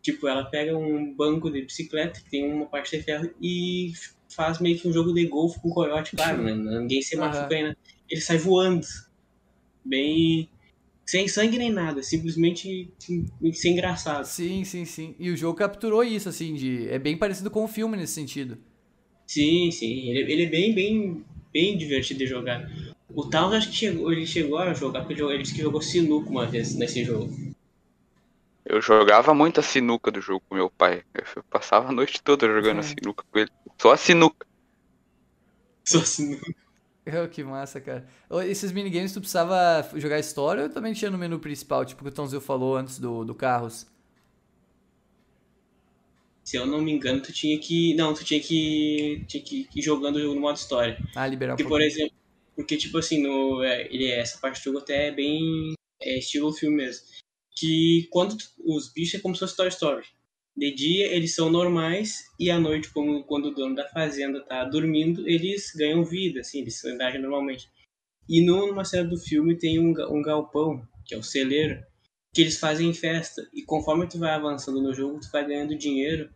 [0.00, 3.92] Tipo, ela pega um banco de bicicleta que tem uma parte de ferro e
[4.28, 6.54] faz meio que um jogo de golfe com o coiote, claro, né?
[6.54, 7.76] Ninguém se machuca ainda.
[8.08, 8.86] Ele sai voando.
[9.84, 10.48] Bem.
[11.04, 12.92] Sem sangue nem nada, simplesmente
[13.52, 14.24] sem engraçado.
[14.24, 15.14] Sim, sim, sim.
[15.18, 16.88] E o jogo capturou isso, assim, de.
[16.88, 18.56] É bem parecido com o filme nesse sentido.
[19.26, 20.10] Sim, sim.
[20.10, 22.70] Ele, ele é bem, bem, bem divertido de jogar.
[23.14, 26.30] O Towns acho que chegou, ele chegou a jogar, porque ele disse que jogou sinuca
[26.30, 27.34] uma vez nesse jogo.
[28.64, 31.02] Eu jogava muito a sinuca do jogo com meu pai.
[31.12, 33.50] Eu passava a noite toda jogando a sinuca com ele.
[33.76, 34.46] Só a sinuca.
[35.84, 36.61] Só a sinuca.
[37.24, 38.06] Oh, que massa, cara.
[38.46, 42.10] Esses minigames tu precisava jogar história ou também tinha no menu principal, tipo o que
[42.10, 43.86] o Tonzil falou antes do, do Carros?
[46.44, 47.94] Se eu não me engano, tu tinha que.
[47.94, 49.24] Não, tu tinha que.
[49.28, 50.98] Tinha que ir jogando no modo história.
[51.14, 52.14] Ah, liberar um Porque, por exemplo.
[52.56, 55.74] Porque, tipo assim, no, é, ele, essa parte do jogo até é bem.
[56.00, 57.06] É estilo filme mesmo.
[57.56, 60.04] Que quando tu, os bichos é como se fosse Toy Story.
[60.56, 64.64] De dia eles são normais e à noite, como quando o dono da fazenda tá
[64.64, 67.68] dormindo, eles ganham vida, assim, eles andam normalmente.
[68.28, 71.82] E numa cena do filme tem um, um galpão, que é o celeiro,
[72.34, 73.42] que eles fazem festa.
[73.52, 76.30] E conforme tu vai avançando no jogo, tu vai ganhando dinheiro,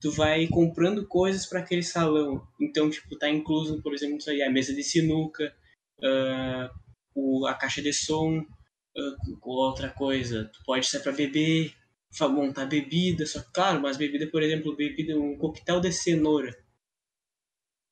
[0.00, 2.46] tu vai comprando coisas para aquele salão.
[2.60, 5.54] Então, tipo, tá incluso, por exemplo, isso aí, a mesa de sinuca,
[5.98, 6.68] uh,
[7.14, 11.72] o, a caixa de som, uh, outra coisa, tu pode sair para beber,
[12.20, 16.56] montar bebida, só que, claro, mas bebida, por exemplo, bebida, um coquetel de cenoura.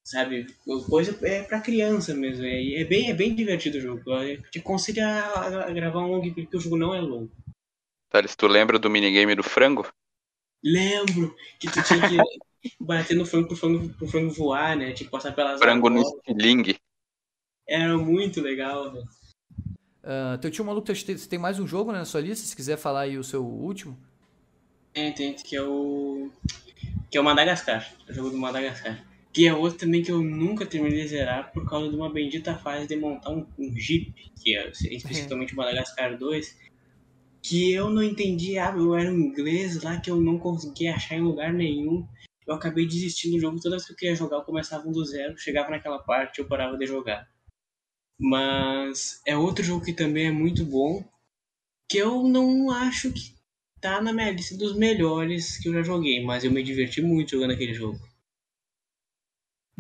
[0.05, 0.47] Sabe?
[0.89, 2.45] Coisa é pra criança mesmo.
[2.45, 4.11] É, é, bem, é bem divertido o jogo.
[4.11, 7.31] Eu te aconselho a, a gravar um longo, porque o jogo não é longo.
[8.09, 9.87] Thales, tu lembra do minigame do frango?
[10.63, 12.17] Lembro que tu tinha que
[12.81, 14.93] bater no frango pro frango, pro frango voar, né?
[14.93, 16.77] Tinha que passar pelas Frango no estilingue.
[17.69, 19.09] Era muito legal, velho.
[20.03, 22.47] Uh, teu tio maluco, você tem mais um jogo né, na sua lista?
[22.47, 23.97] Se quiser falar aí o seu último.
[25.01, 26.31] Tem, tem, que é o.
[27.11, 27.91] Que é o Madagascar.
[28.07, 29.03] O jogo do Madagascar.
[29.33, 32.59] Que é outro também que eu nunca terminei de zerar por causa de uma bendita
[32.59, 36.59] fase de montar um, um Jeep, que é especificamente o Madagascar 2.
[37.43, 41.17] Que eu não entendi, ah, eu era um inglês lá que eu não conseguia achar
[41.17, 42.07] em lugar nenhum.
[42.47, 45.05] Eu acabei desistindo do jogo, toda vez que eu queria jogar eu começava um do
[45.05, 47.27] zero, chegava naquela parte eu parava de jogar.
[48.19, 51.03] Mas é outro jogo que também é muito bom,
[51.89, 53.40] que eu não acho que
[53.81, 57.33] tá na minha lista dos melhores que eu já joguei, mas eu me diverti muito
[57.33, 57.99] jogando aquele jogo.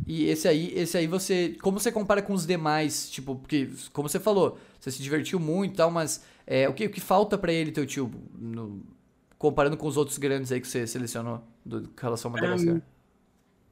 [0.06, 4.08] E esse aí, esse aí você, como você compara com os demais, tipo, porque como
[4.08, 7.36] você falou, você se divertiu muito e tal, mas é, o que o que falta
[7.36, 8.82] para ele teu tio no,
[9.38, 12.80] comparando com os outros grandes aí que você selecionou do, com relação ao Madagascar?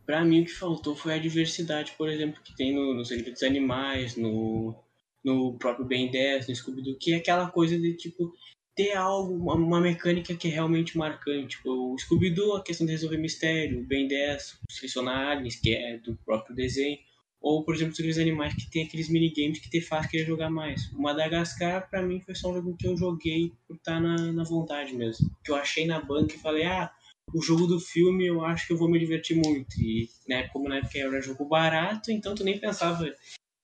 [0.04, 3.04] Pra, pra mim o que faltou foi a diversidade, por exemplo, que tem no, no
[3.04, 4.76] Segredo dos Animais, no
[5.24, 8.32] no próprio Ben 10, no Scooby-Doo, que é aquela coisa de tipo
[8.78, 11.56] ter algo, uma, mecânica que é realmente marcante.
[11.56, 15.98] Tipo, o Scooby-Doo, a questão de resolver mistério, o Ben 10, selecionar aliens, que é
[15.98, 16.96] do próprio desenho.
[17.40, 20.92] Ou, por exemplo, os animais que tem aqueles minigames que te faz querer jogar mais.
[20.92, 24.32] O Madagascar, para mim, foi só um jogo que eu joguei por estar tá na,
[24.32, 25.28] na vontade mesmo.
[25.44, 26.88] Que eu achei na banca e falei, ah,
[27.34, 29.74] o jogo do filme eu acho que eu vou me divertir muito.
[29.80, 33.12] E, né, como na época era jogo barato, então tu nem pensava.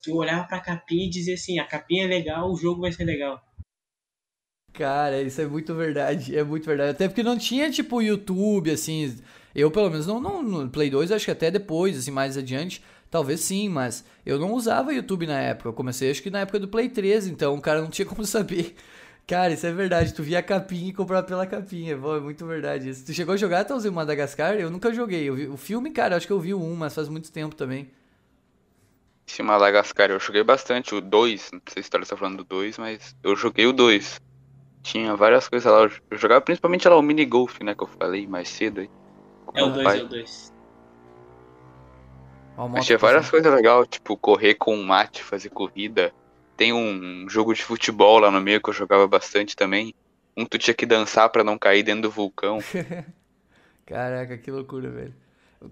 [0.03, 3.05] Tu olhava pra capinha e dizia assim, a capinha é legal, o jogo vai ser
[3.05, 3.41] legal.
[4.77, 6.37] Cara, isso é muito verdade.
[6.37, 6.91] É muito verdade.
[6.91, 9.15] Até porque não tinha, tipo, YouTube, assim.
[9.53, 12.83] Eu, pelo menos, não, não no Play 2, acho que até depois, assim, mais adiante.
[13.09, 15.69] Talvez sim, mas eu não usava YouTube na época.
[15.69, 18.25] Eu comecei, acho que na época do Play 3, então o cara não tinha como
[18.25, 18.75] saber.
[19.25, 20.13] Cara, isso é verdade.
[20.13, 21.97] Tu via a capinha e comprava pela capinha.
[21.97, 23.05] Pô, é muito verdade isso.
[23.05, 24.53] Tu chegou a jogar até o Madagascar?
[24.55, 25.27] Eu nunca joguei.
[25.27, 27.89] Eu vi, o filme, cara, acho que eu vi 1, mas faz muito tempo também.
[29.27, 31.51] Esse Madagascar eu joguei bastante, o 2.
[31.53, 34.21] Não sei se você tá falando do 2, mas eu joguei o 2.
[34.85, 35.89] Tinha várias coisas lá.
[36.11, 37.73] Eu jogava principalmente lá o mini golf, né?
[37.73, 38.89] Que eu falei mais cedo aí.
[39.55, 40.53] É o 2, é o 2.
[42.69, 46.13] Mas tinha várias coisas legais, tipo correr com um mate, fazer corrida.
[46.55, 49.91] Tem um jogo de futebol lá no meio que eu jogava bastante também.
[50.37, 52.59] Um tu tinha que dançar para não cair dentro do vulcão.
[53.87, 55.15] Caraca, que loucura, velho.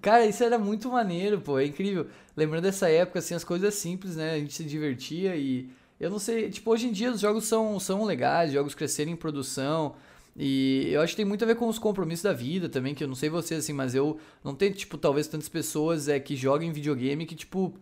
[0.02, 2.08] Cara, isso era muito maneiro, pô, é incrível.
[2.36, 4.34] Lembrando dessa época, assim, as coisas simples, né?
[4.34, 5.70] A gente se divertia e
[6.04, 9.14] eu não sei, tipo, hoje em dia os jogos são, são legais, os jogos crescerem
[9.14, 9.96] em produção.
[10.36, 13.04] E eu acho que tem muito a ver com os compromissos da vida também, que
[13.04, 16.36] eu não sei vocês, assim, mas eu não tenho, tipo, talvez tantas pessoas é, que
[16.36, 17.74] joguem videogame que, tipo,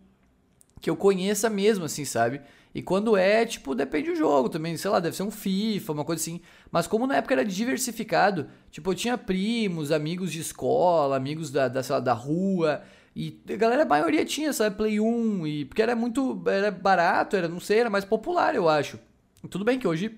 [0.80, 2.42] que eu conheça mesmo, assim, sabe?
[2.76, 6.06] E quando é, tipo, depende do jogo também, sei lá, deve ser um FIFA, uma
[6.06, 6.42] coisa assim.
[6.72, 11.68] Mas como na época era diversificado, tipo, eu tinha primos, amigos de escola, amigos da,
[11.68, 12.84] da, lá, da rua,
[13.16, 17.36] e a galera, a maioria tinha, sabe, Play 1, e, porque era muito, era barato,
[17.36, 18.98] era, não sei, era mais popular, eu acho.
[19.50, 20.18] Tudo bem que hoje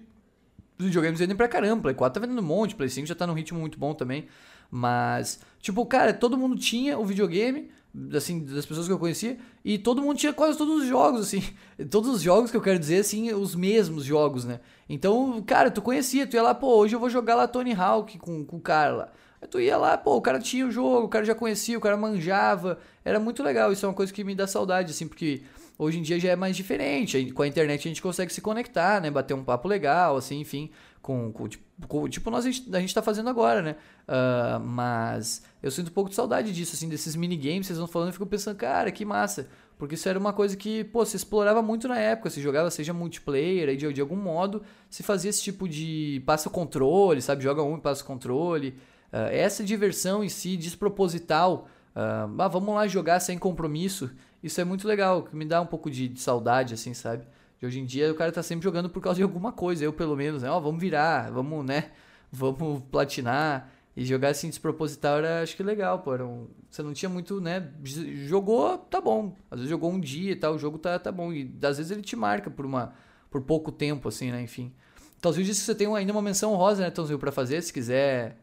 [0.78, 3.26] os videogames vendem pra caramba, Play 4 tá vendendo um monte, Play 5 já tá
[3.26, 4.28] num ritmo muito bom também,
[4.70, 7.72] mas, tipo, cara, todo mundo tinha o videogame,
[8.15, 11.41] assim, das pessoas que eu conhecia, e todo mundo tinha quase todos os jogos, assim,
[11.90, 15.82] todos os jogos que eu quero dizer, assim, os mesmos jogos, né, então, cara, tu
[15.82, 18.61] conhecia, tu ia lá, pô, hoje eu vou jogar lá Tony Hawk com, com o
[18.61, 19.11] cara lá,
[19.44, 21.82] Aí tu ia lá, pô, o cara tinha o jogo, o cara já conhecia, o
[21.82, 22.80] cara manjava.
[23.03, 23.74] Era muito legal.
[23.74, 25.41] Isso é uma coisa que me dá saudade, assim, porque
[25.78, 27.30] hoje em dia já é mais diferente.
[27.34, 29.11] Com a internet a gente consegue se conectar, né?
[29.11, 30.72] Bater um papo legal, assim, enfim.
[31.02, 33.76] Com, com, tipo, com, tipo nós a gente, a gente tá fazendo agora, né?
[34.07, 37.68] Uh, mas eu sinto um pouco de saudade disso, assim, desses minigames.
[37.68, 39.49] Vocês vão falando e fico pensando, cara, que massa.
[39.78, 42.30] Porque isso era uma coisa que, pô, se explorava muito na época.
[42.30, 46.49] Se jogava, seja multiplayer, aí de, de algum modo, se fazia esse tipo de passa
[46.49, 47.44] controle, sabe?
[47.44, 48.74] Joga um e passa controle.
[49.14, 51.68] Uh, essa diversão em si, desproposital.
[51.95, 54.10] Uh, ah, vamos lá jogar sem compromisso.
[54.41, 57.23] Isso é muito legal, que me dá um pouco de, de saudade, assim, sabe?
[57.60, 59.85] De hoje em dia o cara tá sempre jogando por causa de alguma coisa.
[59.85, 60.49] Eu, pelo menos, né?
[60.49, 61.91] Ó, vamos virar, vamos, né?
[62.31, 63.69] Vamos platinar.
[63.95, 66.15] E jogar assim desproposital era, acho que legal, pô.
[66.15, 67.72] Um, você não tinha muito, né?
[68.26, 69.35] Jogou, tá bom.
[69.52, 71.31] Às vezes jogou um dia e tal, o jogo tá, tá bom.
[71.31, 72.94] E às vezes ele te marca por, uma,
[73.30, 74.41] por pouco tempo, assim, né?
[74.41, 74.73] Enfim.
[75.22, 78.43] Tãozinho disse que você tem ainda uma menção rosa, né, Tãozinho, pra fazer, se quiser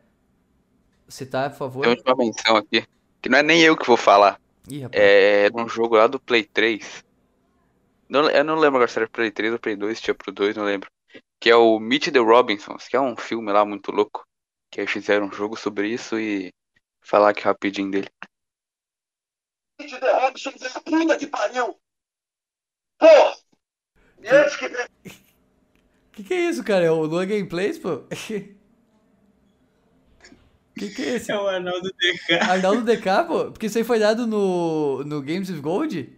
[1.11, 1.85] citar, por favor.
[1.85, 2.87] Tem uma menção aqui,
[3.21, 4.41] que não é nem eu que vou falar.
[4.69, 7.05] Ih, é um jogo lá do Play 3.
[8.09, 10.57] Não, eu não lembro agora se era Play 3 ou Play 2, tinha pro 2,
[10.57, 10.91] não lembro.
[11.39, 14.27] Que é o Meet the Robinsons, que é um filme lá muito louco.
[14.71, 16.53] Que aí fizeram um jogo sobre isso e
[17.01, 18.09] falar aqui rapidinho dele.
[19.81, 21.79] Meet the Robinsons é a puta que pariu!
[22.99, 23.07] Pô!
[24.23, 24.67] E antes que.
[26.13, 26.85] Que que é isso, cara?
[26.85, 28.03] É o Lua Gameplays, pô?
[30.81, 31.31] Que que é esse?
[31.31, 32.35] É o Arnaldo DK.
[32.41, 33.51] Arnaldo DK, pô?
[33.51, 36.09] Porque isso aí foi dado no, no Games of Gold?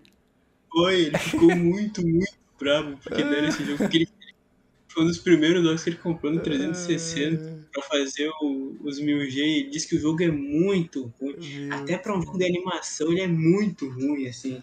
[0.70, 3.78] Foi, ele ficou muito, muito bravo porque deram esse jogo.
[3.78, 4.08] Porque ele
[4.88, 9.34] foi um dos primeiros jogos que ele comprou no 360 pra fazer o, os 1000G
[9.34, 11.34] e ele disse que o jogo é muito ruim.
[11.40, 14.62] Meu Até pra um jogo de animação ele é muito ruim, assim.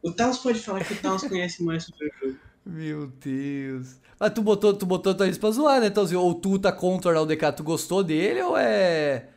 [0.00, 2.38] O Taos pode falar que o Taos conhece mais sobre o jogo.
[2.64, 3.98] Meu Deus.
[4.20, 6.20] Mas tu botou, tu botou tua pra zoar, né, Tãozinho?
[6.20, 9.28] Ou tu tá contra o Arnaldo DK, tu gostou dele ou é.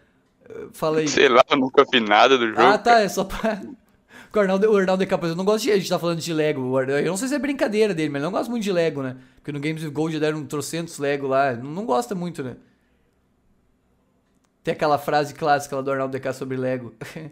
[0.74, 1.08] Falei.
[1.08, 2.62] Sei lá, eu nunca vi nada do jogo.
[2.62, 3.62] Ah, tá, é só pra.
[4.36, 5.72] O Arnaldo, o Arnaldo DK, eu não gosto de.
[5.72, 6.80] A gente tá falando de Lego.
[6.82, 9.16] Eu não sei se é brincadeira dele, mas eu não gosto muito de Lego, né?
[9.36, 11.54] Porque no Games of Gold deram um trocentos Lego lá.
[11.54, 12.56] Não, não gosta muito, né?
[14.64, 16.96] Tem aquela frase clássica lá do Arnaldo DK sobre Lego.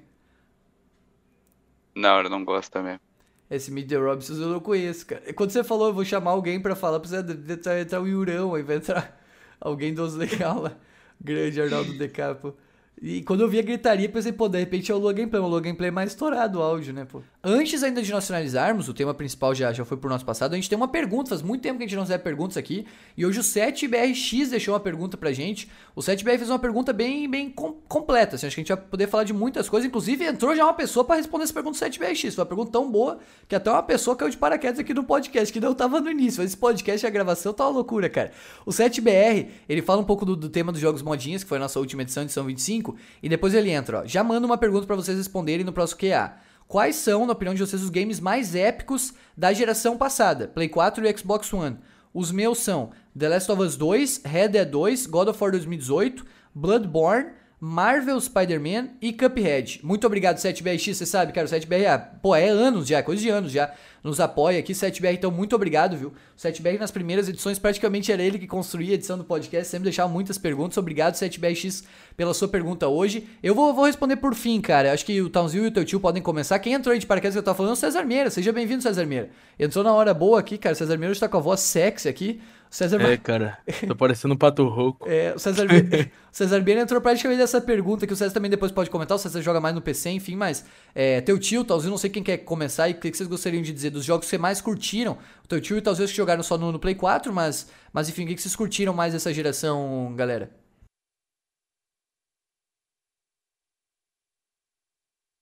[1.96, 3.02] Não, eu não gosto mesmo.
[3.50, 5.34] Esse Meet the Robinson eu não conheço, cara.
[5.34, 7.20] Quando você falou, eu vou chamar alguém pra falar, precisa
[7.50, 9.22] entrar, entrar o Yurão, aí vai entrar
[9.60, 10.72] alguém dos legal lá.
[11.20, 12.56] Grande Arnaldo Decapo.
[13.04, 15.48] E quando eu vi a gritaria, pensei, pô, de repente é o Lua Gameplay, o
[15.48, 17.24] Lua Gameplay é mais estourado o áudio, né, pô.
[17.44, 20.56] Antes ainda de nós finalizarmos, o tema principal já, já foi pro nosso passado, a
[20.56, 22.86] gente tem uma pergunta, faz muito tempo que a gente não recebe perguntas aqui,
[23.18, 25.68] e hoje o 7BRX deixou uma pergunta pra gente.
[25.96, 28.86] O 7BR fez uma pergunta bem, bem com, completa, assim, acho que a gente vai
[28.86, 31.84] poder falar de muitas coisas, inclusive entrou já uma pessoa para responder essa pergunta do
[31.84, 35.04] 7BRX, foi uma pergunta tão boa que até uma pessoa caiu de paraquedas aqui no
[35.04, 38.08] podcast, que não tava no início, mas esse podcast e a gravação tá uma loucura,
[38.08, 38.32] cara.
[38.64, 41.62] O 7BR, ele fala um pouco do, do tema dos jogos modinhas, que foi a
[41.62, 42.81] nossa última edição, edição 25,
[43.22, 44.06] e depois ele entra, ó.
[44.06, 46.34] Já manda uma pergunta para vocês responderem no próximo QA.
[46.68, 50.48] Quais são, na opinião de vocês, os games mais épicos da geração passada?
[50.48, 51.78] Play 4 e Xbox One.
[52.14, 56.26] Os meus são The Last of Us 2, Red Dead 2, God of War 2018,
[56.56, 57.32] Bloodborne,
[57.64, 59.82] Marvel Spider-Man e Cuphead.
[59.84, 60.96] Muito obrigado, 7BRX.
[60.96, 63.72] Você sabe, cara, o 7BR, é, pô, é anos já, coisa de anos já.
[64.04, 66.08] Nos apoia aqui, 7BR, então muito obrigado, viu?
[66.10, 69.84] O 7BR nas primeiras edições praticamente era ele que construía a edição do podcast, sempre
[69.84, 70.76] deixava muitas perguntas.
[70.80, 71.84] Obrigado, 7BRX,
[72.18, 73.28] pela sua pergunta hoje.
[73.44, 74.92] Eu vou, vou responder por fim, cara.
[74.92, 76.58] Acho que o Tãozinho e o teu tio podem começar.
[76.58, 78.32] Quem entrou aí de paraquedas que eu tava falando é o César Meira.
[78.32, 79.30] Seja bem-vindo, César Meira.
[79.60, 80.74] Entrou na hora boa aqui, cara.
[80.74, 82.42] César Meira está com a voz sexy aqui.
[82.72, 85.06] César É, cara, tô parecendo um pato rouco.
[85.06, 85.68] É, o César,
[86.32, 89.18] César Bena entrou praticamente nessa pergunta que o César também depois pode comentar.
[89.18, 90.66] O César joga mais no PC, enfim, mas
[90.96, 93.74] é, teu tio, talvez, não sei quem quer começar e o que vocês gostariam de
[93.74, 95.18] dizer dos jogos que vocês mais curtiram.
[95.44, 98.24] O teu tio e talvez que jogaram só no, no, Play 4, mas, mas enfim,
[98.24, 100.50] o que vocês curtiram mais dessa geração, galera?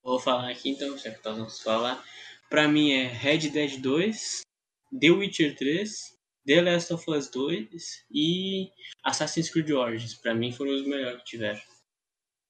[0.03, 2.03] Vou falar aqui então, já que vamos falar.
[2.49, 4.41] Pra mim é Red Dead 2,
[4.99, 7.69] The Witcher 3, The Last of Us 2
[8.11, 8.69] e
[9.03, 10.15] Assassin's Creed Origins.
[10.15, 11.61] Pra mim foram os melhores que tiveram.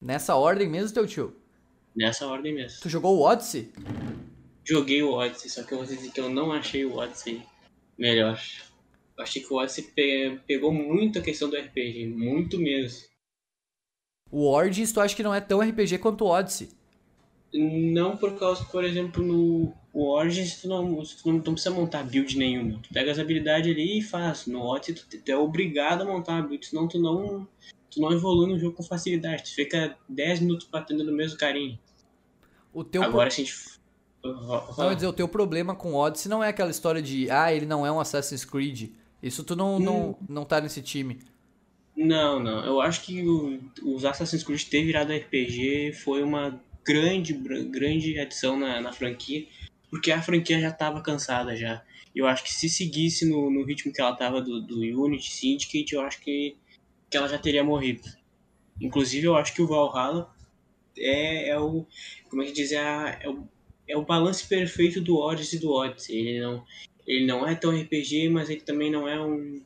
[0.01, 1.35] Nessa ordem mesmo, teu tio?
[1.95, 2.79] Nessa ordem mesmo.
[2.81, 3.73] Tu jogou o Odyssey?
[4.63, 7.43] Joguei o Odyssey, só que eu vou dizer que eu não achei o Odyssey
[7.97, 8.39] melhor.
[9.17, 9.91] Eu achei que o Odyssey
[10.47, 13.09] pegou muito a questão do RPG, muito mesmo.
[14.31, 16.69] O Origins tu acha que não é tão RPG quanto o Odyssey?
[17.53, 22.03] Não por causa, por exemplo, no Origins tu não, tu não, tu não precisa montar
[22.03, 22.79] build nenhuma.
[22.79, 24.45] Tu pega as habilidades ali e faz.
[24.45, 27.47] No Odyssey tu, tu é obrigado a montar uma build, senão tu não,
[27.89, 29.43] tu não evolui no jogo com facilidade.
[29.43, 31.77] Tu fica 10 minutos batendo no mesmo carinho.
[32.73, 33.35] O teu Agora pro...
[33.35, 33.79] se a gente...
[34.77, 37.65] Não, dizer, o teu problema com o Odyssey não é aquela história de ah, ele
[37.65, 38.91] não é um Assassin's Creed.
[39.23, 39.79] Isso tu não, hum.
[39.79, 41.19] não, não tá nesse time.
[41.95, 42.63] Não, não.
[42.63, 48.57] Eu acho que o, os Assassin's Creed ter virado RPG foi uma grande, grande adição
[48.57, 49.47] na, na franquia,
[49.89, 51.83] porque a franquia já estava cansada já.
[52.15, 55.93] Eu acho que se seguisse no, no ritmo que ela estava do, do Unity, Syndicate,
[55.93, 56.55] eu acho que,
[57.09, 58.01] que ela já teria morrido.
[58.81, 60.33] Inclusive, eu acho que o Valhalla
[60.97, 61.85] é, é o.
[62.29, 62.71] Como é que diz?
[62.71, 63.47] É, é, o,
[63.87, 66.17] é o balance perfeito do Odyssey e do Odyssey.
[66.17, 66.65] Ele não,
[67.05, 69.61] ele não é tão RPG, mas ele também não é um,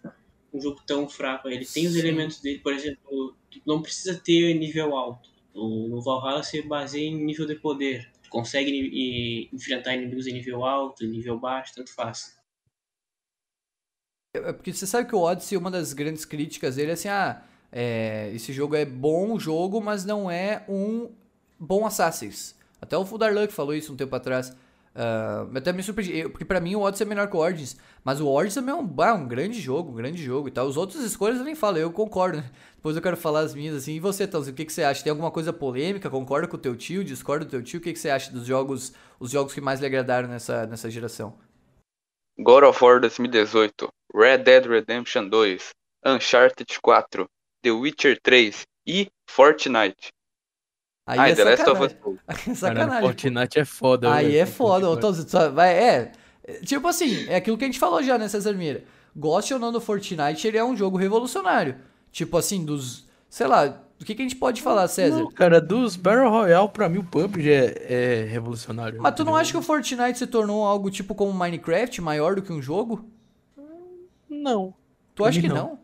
[0.54, 1.50] um jogo tão fraco.
[1.50, 3.36] Ele tem os elementos dele, por exemplo,
[3.66, 5.33] não precisa ter nível alto.
[5.54, 8.12] No Valhalla você baseia em nível de poder.
[8.30, 12.36] Consegue enfrentar inimigos em nível alto, nível baixo, tanto faz.
[14.36, 17.10] É, é porque você sabe que o Odyssey, uma das grandes críticas dele é assim,
[17.10, 21.12] ah, é, esse jogo é bom jogo, mas não é um
[21.60, 22.56] bom Assassin's.
[22.82, 24.56] Até o Fudarluck falou isso um tempo atrás.
[24.96, 27.76] Uh, até me surpreendi, porque pra mim o Odyssey é melhor que o Origins.
[28.04, 30.68] Mas o Origins também é um, ah, um grande jogo, um grande jogo e tal.
[30.68, 32.38] Os outros escolhas eu nem falo, eu concordo.
[32.38, 32.50] Né?
[32.76, 33.94] Depois eu quero falar as minhas assim.
[33.94, 35.04] E você, Tãozinho, o que, que você acha?
[35.04, 36.10] Tem alguma coisa polêmica?
[36.10, 37.04] Concorda com o teu tio?
[37.04, 37.80] Discorda do teu tio?
[37.80, 40.90] O que, que você acha dos jogos, os jogos que mais lhe agradaram nessa, nessa
[40.92, 41.34] geração?
[42.38, 45.70] God of War 2018, Red Dead Redemption 2,
[46.06, 47.28] Uncharted 4,
[47.62, 50.12] The Witcher 3 e Fortnite.
[51.06, 51.96] Aí ah, é The Last of Us.
[52.48, 52.90] É sacanagem.
[52.90, 54.14] Cara, Fortnite é foda.
[54.14, 54.96] Aí é foda.
[55.52, 56.12] vai, é,
[56.66, 58.84] tipo assim, é aquilo que a gente falou já, né, César Mira?
[59.16, 61.76] Goste ou não do Fortnite, ele é um jogo revolucionário.
[62.12, 63.06] Tipo assim, dos.
[63.30, 65.20] Sei lá, o que, que a gente pode falar, César?
[65.20, 69.02] Não, cara, dos Battle Royale, pra mim o PUBG é, é revolucionário.
[69.02, 72.42] Mas tu não acha que o Fortnite se tornou algo tipo como Minecraft, maior do
[72.42, 73.06] que um jogo?
[74.30, 74.74] Não.
[75.16, 75.80] Tu acha que não?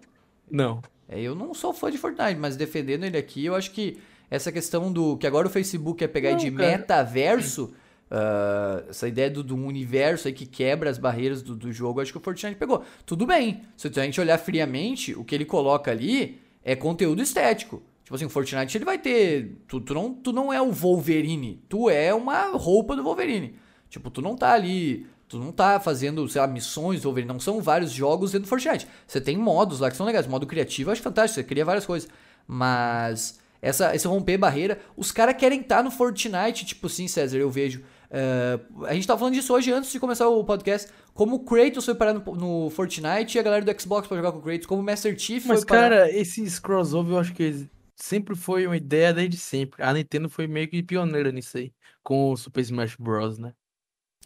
[0.50, 0.82] Não.
[1.08, 4.00] É, eu não sou fã de Fortnite, mas defendendo ele aqui, eu acho que
[4.30, 5.18] essa questão do.
[5.18, 6.78] que agora o Facebook quer pegar não, de cara.
[6.78, 7.74] metaverso.
[8.12, 12.12] Uh, essa ideia do, do, universo aí que quebra as barreiras do, do jogo, acho
[12.12, 12.84] que o Fortnite pegou.
[13.06, 17.84] Tudo bem, se a gente olhar friamente, o que ele coloca ali é conteúdo estético.
[18.04, 19.62] Tipo assim, o Fortnite ele vai ter.
[19.68, 23.54] Tu, tu, não, tu não é o Wolverine, tu é uma roupa do Wolverine.
[23.88, 25.06] Tipo, tu não tá ali.
[25.28, 27.32] Tu não tá fazendo, sei lá, missões do Wolverine.
[27.32, 28.88] Não são vários jogos dentro do Fortnite.
[29.06, 30.26] Você tem modos lá que são legais.
[30.26, 32.10] Modo criativo eu acho fantástico, você cria várias coisas.
[32.48, 34.80] Mas essa, esse romper barreira.
[34.96, 37.84] Os caras querem estar tá no Fortnite, tipo assim, César, eu vejo.
[38.10, 40.92] Uh, a gente tava falando disso hoje antes de começar o podcast.
[41.14, 44.32] Como o Kratos foi parar no, no Fortnite e a galera do Xbox pra jogar
[44.32, 44.66] com o Kratos.
[44.66, 45.82] Como o Master Chief Mas, foi parar...
[45.82, 49.84] cara, esses crossover eu acho que sempre foi uma ideia desde sempre.
[49.84, 51.72] A Nintendo foi meio que pioneira nisso aí.
[52.02, 53.54] Com o Super Smash Bros, né?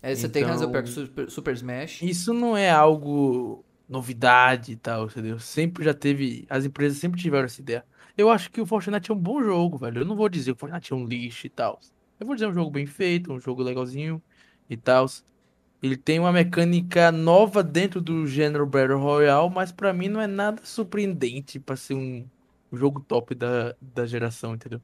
[0.02, 2.02] É, você então, tem razão, pior que Super, Super Smash.
[2.02, 5.40] Isso não é algo novidade e tal, entendeu?
[5.40, 6.46] Sempre já teve.
[6.50, 7.86] As empresas sempre tiveram essa ideia.
[8.18, 10.02] Eu acho que o Fortnite é um bom jogo, velho.
[10.02, 11.80] Eu não vou dizer que o Fortnite é um lixo e tal.
[12.20, 14.22] Eu vou dizer um jogo bem feito, um jogo legalzinho
[14.70, 15.08] e tal.
[15.82, 20.28] Ele tem uma mecânica nova dentro do gênero Battle Royale, mas para mim não é
[20.28, 22.26] nada surpreendente para ser um
[22.72, 24.80] jogo top da, da geração, entendeu?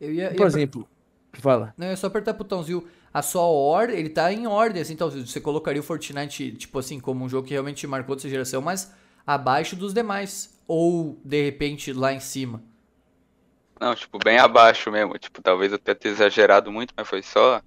[0.00, 0.88] Eu ia, Por ia exemplo,
[1.34, 1.74] fala.
[1.76, 2.86] Não, é só apertar o botãozinho.
[3.12, 7.00] A sua ordem, ele tá em ordem, assim, então você colocaria o Fortnite, tipo assim,
[7.00, 8.92] como um jogo que realmente marcou essa geração, mas
[9.28, 10.58] abaixo dos demais.
[10.66, 12.62] Ou, de repente, lá em cima?
[13.78, 15.18] Não, tipo, bem abaixo mesmo.
[15.18, 17.60] Tipo, talvez eu tenha exagerado muito, mas foi só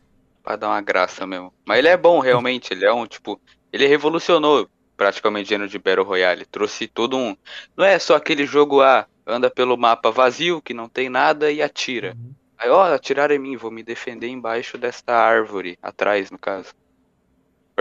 [0.44, 1.54] pra dar uma graça mesmo.
[1.64, 2.74] Mas ele é bom, realmente.
[2.74, 3.40] Ele é um, tipo...
[3.72, 4.68] Ele revolucionou
[4.98, 6.46] praticamente gênero de Battle Royale.
[6.46, 7.36] Trouxe todo um...
[7.78, 11.62] Não é só aquele jogo, ah, anda pelo mapa vazio, que não tem nada e
[11.62, 12.16] atira.
[12.18, 12.34] Uhum.
[12.58, 15.78] Aí, ó, atiraram em mim, vou me defender embaixo desta árvore.
[15.82, 16.74] Atrás, no caso.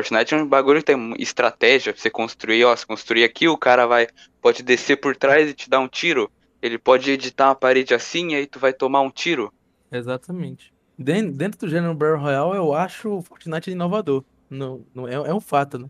[0.02, 3.56] Fortnite é um bagulho que tem estratégia pra você construir, ó, se construir aqui, o
[3.56, 4.08] cara vai,
[4.40, 6.30] pode descer por trás e te dar um tiro.
[6.62, 9.52] Ele pode editar uma parede assim e aí tu vai tomar um tiro.
[9.92, 10.72] Exatamente.
[10.98, 14.24] Dentro do gênero Battle Royale, eu acho o Fortnite inovador.
[14.48, 15.88] Não, não é, é um fato, né?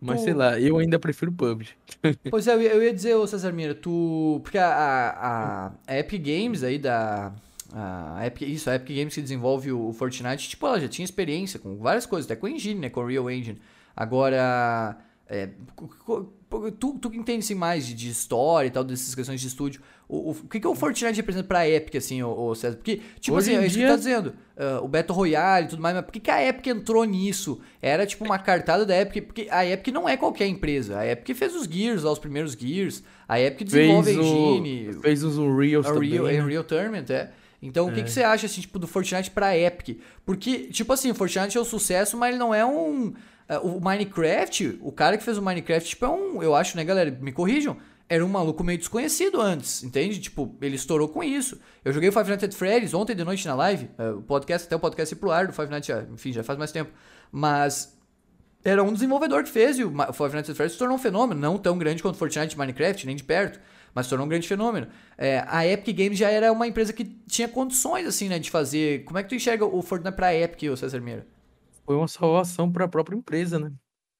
[0.00, 0.24] Mas tu...
[0.24, 1.70] sei lá, eu ainda prefiro PUBG.
[2.30, 4.40] Pois é, eu ia dizer, ô Cesar Mira, tu.
[4.42, 7.32] Porque a, a, a Epic Games aí da
[7.76, 11.58] a Epic, isso, a Epic Games que desenvolve o Fortnite, tipo, ela já tinha experiência
[11.58, 13.60] com várias coisas, até com a Engine, né, com o Real Engine.
[13.96, 14.96] Agora,
[15.28, 15.48] é,
[16.78, 19.82] tu, tu que entende assim, mais de, de, história e tal, dessas questões de estúdio,
[20.08, 22.76] o, o, o que, que o Fortnite representa pra Epic, assim, o, o César?
[22.76, 23.86] Porque, tipo Hoje assim, é isso dia...
[23.86, 26.46] que tá dizendo, uh, o Battle Royale e tudo mais, mas por que, que a
[26.46, 27.60] Epic entrou nisso?
[27.82, 31.36] Era tipo uma cartada da Epic, porque a Epic não é qualquer empresa, a Epic
[31.36, 34.88] fez os Gears, lá, os primeiros Gears, a Epic desenvolve fez a Engine.
[34.90, 36.10] O, fez os Unreal também.
[36.10, 36.46] Real, né?
[36.46, 37.32] Real Tournament, é.
[37.66, 37.92] Então, é.
[37.92, 40.00] o que, que você acha, assim, tipo, do Fortnite pra Epic?
[40.24, 43.14] Porque, tipo assim, o Fortnite é um sucesso, mas ele não é um...
[43.48, 46.42] Uh, o Minecraft, o cara que fez o Minecraft, tipo, é um...
[46.42, 47.10] Eu acho, né, galera?
[47.10, 47.76] Me corrijam.
[48.08, 50.20] Era um maluco meio desconhecido antes, entende?
[50.20, 51.58] Tipo, ele estourou com isso.
[51.84, 53.88] Eu joguei o Five Nights at Freddy's ontem de noite na live.
[53.98, 56.58] Uh, o podcast, até o podcast ir pro ar do Five Nights, enfim, já faz
[56.58, 56.90] mais tempo.
[57.32, 57.98] Mas
[58.62, 61.40] era um desenvolvedor que fez e o Five Nights at Freddy's se tornou um fenômeno.
[61.40, 63.58] Não tão grande quanto Fortnite e Minecraft, nem de perto.
[63.94, 64.88] Mas tornou um grande fenômeno.
[65.16, 69.04] É, a Epic Games já era uma empresa que tinha condições, assim, né, de fazer.
[69.04, 71.26] Como é que tu enxerga o Fortnite pra Epic, o César Meira?
[71.86, 73.72] Foi uma salvação para a própria empresa, né?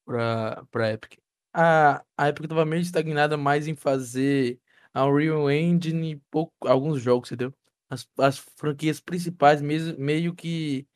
[0.04, 1.18] Pra, pra Epic.
[1.52, 4.58] A, a Epic tava meio estagnada mais em fazer
[4.92, 7.52] a Unreal Engine e pouco, alguns jogos, entendeu?
[7.90, 10.86] As, as franquias principais mesmo, meio que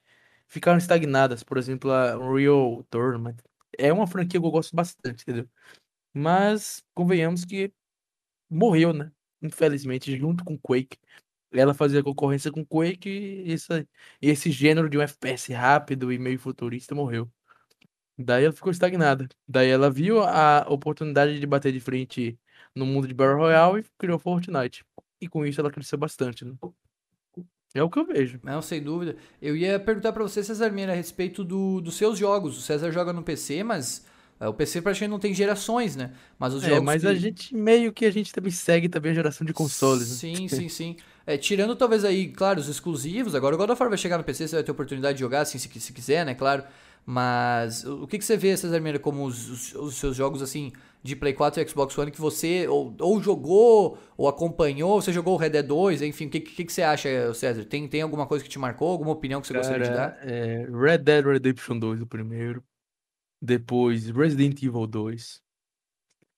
[0.46, 1.42] ficaram estagnadas.
[1.42, 3.36] Por exemplo, a Unreal Tournament.
[3.76, 5.48] É uma franquia que eu gosto bastante, entendeu?
[6.12, 7.72] Mas convenhamos que
[8.50, 9.10] morreu, né?
[9.42, 10.98] Infelizmente, junto com Quake.
[11.52, 13.88] Ela fazia concorrência com Quake e esse,
[14.20, 17.30] esse gênero de um FPS rápido e meio futurista morreu.
[18.18, 19.28] Daí ela ficou estagnada.
[19.46, 22.38] Daí ela viu a oportunidade de bater de frente
[22.74, 24.84] no mundo de Battle Royale e criou Fortnite.
[25.20, 26.54] E com isso ela cresceu bastante, né?
[27.74, 28.40] É o que eu vejo.
[28.42, 29.16] Não, sem dúvida.
[29.40, 32.58] Eu ia perguntar para você, César Mira, a respeito do, dos seus jogos.
[32.58, 34.06] O César joga no PC, mas
[34.46, 36.12] o PC praticamente não tem gerações, né?
[36.38, 36.84] Mas os é, jogos.
[36.84, 37.08] mas que...
[37.08, 40.06] a gente meio que a gente também segue também a geração de consoles.
[40.06, 40.48] Sim, né?
[40.48, 40.96] sim, sim.
[41.26, 43.34] É, tirando talvez aí, claro, os exclusivos.
[43.34, 45.40] Agora o God of War vai chegar no PC, você vai ter oportunidade de jogar,
[45.40, 46.34] assim, se, se quiser, né?
[46.34, 46.62] Claro.
[47.10, 50.72] Mas o que, que você vê, César Mira, como os, os, os, seus jogos assim
[51.02, 55.00] de Play 4 e Xbox One que você ou, ou jogou ou acompanhou?
[55.00, 57.64] Você jogou o Red Dead 2, enfim, o que, que, que você acha, César?
[57.64, 58.90] Tem, tem alguma coisa que te marcou?
[58.90, 60.18] Alguma opinião que você Cara, gostaria de dar?
[60.20, 62.62] É, Red Dead Redemption 2, o primeiro.
[63.40, 65.40] Depois Resident Evil 2.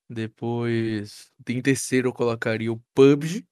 [0.09, 3.45] Depois, em terceiro eu colocaria o PUBG.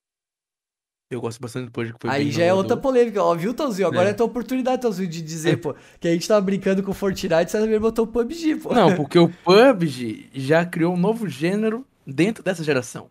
[1.10, 1.92] Eu gosto bastante do PUBG.
[1.94, 2.58] Que foi Aí já é inovador.
[2.72, 3.88] outra polêmica, ó, viu, Tãozinho?
[3.88, 4.12] Agora é, É.
[4.12, 7.50] a tua oportunidade, Tãozinho, de dizer, pô, que a gente tava brincando com o Fortnite,
[7.50, 8.74] César Mira botou o PUBG, pô.
[8.74, 13.08] Não, porque o PUBG já criou um novo gênero dentro dessa geração.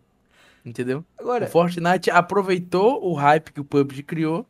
[0.64, 1.04] Entendeu?
[1.16, 4.46] Agora, O Fortnite aproveitou o hype que o PUBG criou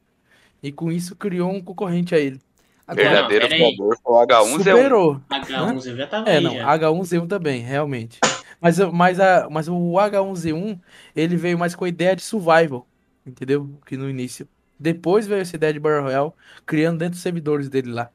[0.63, 2.41] e com isso criou um concorrente a ele.
[2.89, 4.57] Agora Verdadeiro favor foi o H1Z1.
[4.57, 5.21] Superou.
[5.31, 6.79] H1 eu já tava É, aí não, já.
[6.79, 8.19] H1Z1 também, realmente.
[8.61, 10.81] Mas, mas, a, mas o H1Z1,
[11.15, 12.89] ele veio mais com a ideia de survival,
[13.27, 13.79] entendeu?
[13.85, 14.49] Que no início.
[14.81, 16.33] Depois veio essa ideia de Battle Royale,
[16.65, 18.11] criando dentro dos servidores dele lá.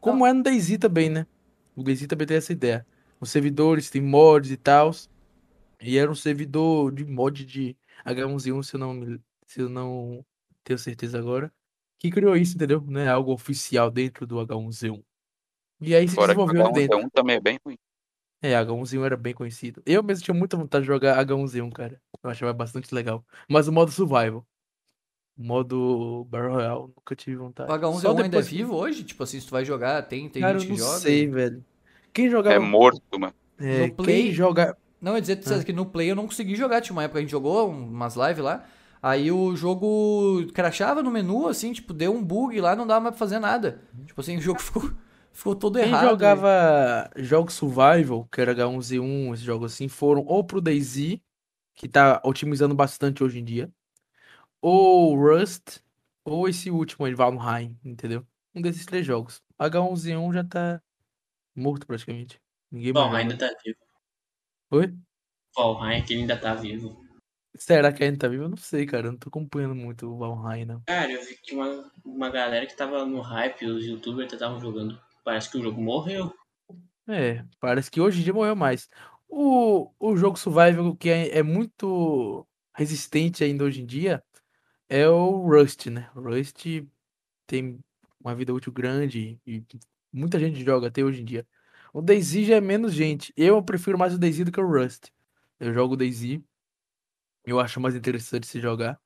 [0.00, 1.26] Como é no DayZ também, né?
[1.74, 2.86] O DayZ também tem essa ideia.
[3.20, 4.92] Os servidores tem mods e tal.
[5.80, 7.76] E era um servidor de mod de
[8.06, 10.24] H1Z1, se eu não, se eu não
[10.62, 11.52] tenho certeza agora.
[11.98, 12.82] Que criou isso, entendeu?
[12.86, 15.02] Não é algo oficial dentro do H1Z1.
[15.80, 16.98] E aí se Fora que o desenvolveu ali dentro.
[16.98, 17.78] H1Z1 também é bem ruim.
[18.42, 19.82] É, H1Z1 era bem conhecido.
[19.86, 22.00] Eu mesmo tinha muita vontade de jogar H1Z1, cara.
[22.22, 23.24] Eu achava bastante legal.
[23.48, 24.46] Mas o modo survival.
[25.36, 27.70] O modo Battle Royale, nunca tive vontade.
[27.70, 29.02] o H1Z1 Só ainda é vivo hoje?
[29.02, 31.00] Tipo assim, se tu vai jogar, tem, tem Cara, gente eu que não joga?
[31.00, 31.64] sei, velho.
[32.12, 32.54] Quem jogava...
[32.54, 33.34] É morto, mano.
[33.58, 34.76] É, No Play- quem joga...
[35.00, 36.80] Não, eu ia dizer, César, que no Play eu não consegui jogar.
[36.80, 38.64] Tinha uma época que a gente jogou umas lives lá.
[39.06, 43.12] Aí o jogo crashava no menu, assim, tipo, deu um bug lá, não dava mais
[43.14, 43.82] pra fazer nada.
[44.06, 44.90] Tipo assim, o jogo ficou,
[45.30, 46.08] ficou todo Quem errado.
[46.08, 51.18] jogava jogos survival, que era H1Z1, esses jogos assim, foram ou pro DayZ,
[51.74, 53.70] que tá otimizando bastante hoje em dia,
[54.62, 55.80] ou Rust,
[56.24, 58.26] ou esse último aí, Valheim, entendeu?
[58.54, 59.42] Um desses três jogos.
[59.58, 60.80] H1Z1 já tá
[61.54, 62.40] morto praticamente.
[62.72, 63.78] Ninguém mais Valheim ainda tá vivo.
[64.70, 64.94] Oi?
[65.54, 67.03] Valheim aquele ainda tá vivo.
[67.56, 68.44] Será que ainda tá vivo?
[68.44, 69.06] Eu não sei, cara.
[69.06, 70.82] Eu não tô acompanhando muito o Valheim, não.
[70.86, 75.00] Cara, eu vi que uma, uma galera que tava no hype, os youtubers estavam jogando.
[75.24, 76.34] Parece que o jogo morreu.
[77.08, 78.88] É, parece que hoje em dia morreu mais.
[79.28, 84.22] O, o jogo survival que é, é muito resistente ainda hoje em dia
[84.88, 86.10] é o Rust, né?
[86.14, 86.66] O Rust
[87.46, 87.78] tem
[88.20, 89.62] uma vida útil grande e
[90.12, 91.46] muita gente joga até hoje em dia.
[91.92, 93.32] O DayZ já é menos gente.
[93.36, 95.08] Eu prefiro mais o DayZ do que o Rust.
[95.60, 96.40] Eu jogo o DayZ.
[97.46, 99.00] Eu acho mais interessante se jogar.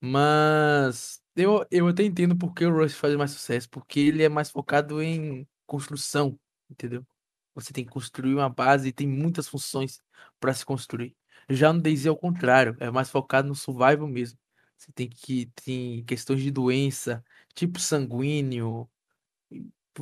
[0.00, 3.68] Mas eu, eu até entendo porque o Rust faz mais sucesso.
[3.70, 6.38] Porque ele é mais focado em construção,
[6.70, 7.06] entendeu?
[7.54, 10.02] Você tem que construir uma base e tem muitas funções
[10.38, 11.16] para se construir.
[11.48, 12.76] Já no DayZ é o contrário.
[12.80, 14.38] É mais focado no survival mesmo.
[14.76, 17.22] Você tem que tem questões de doença,
[17.54, 18.88] tipo sanguíneo,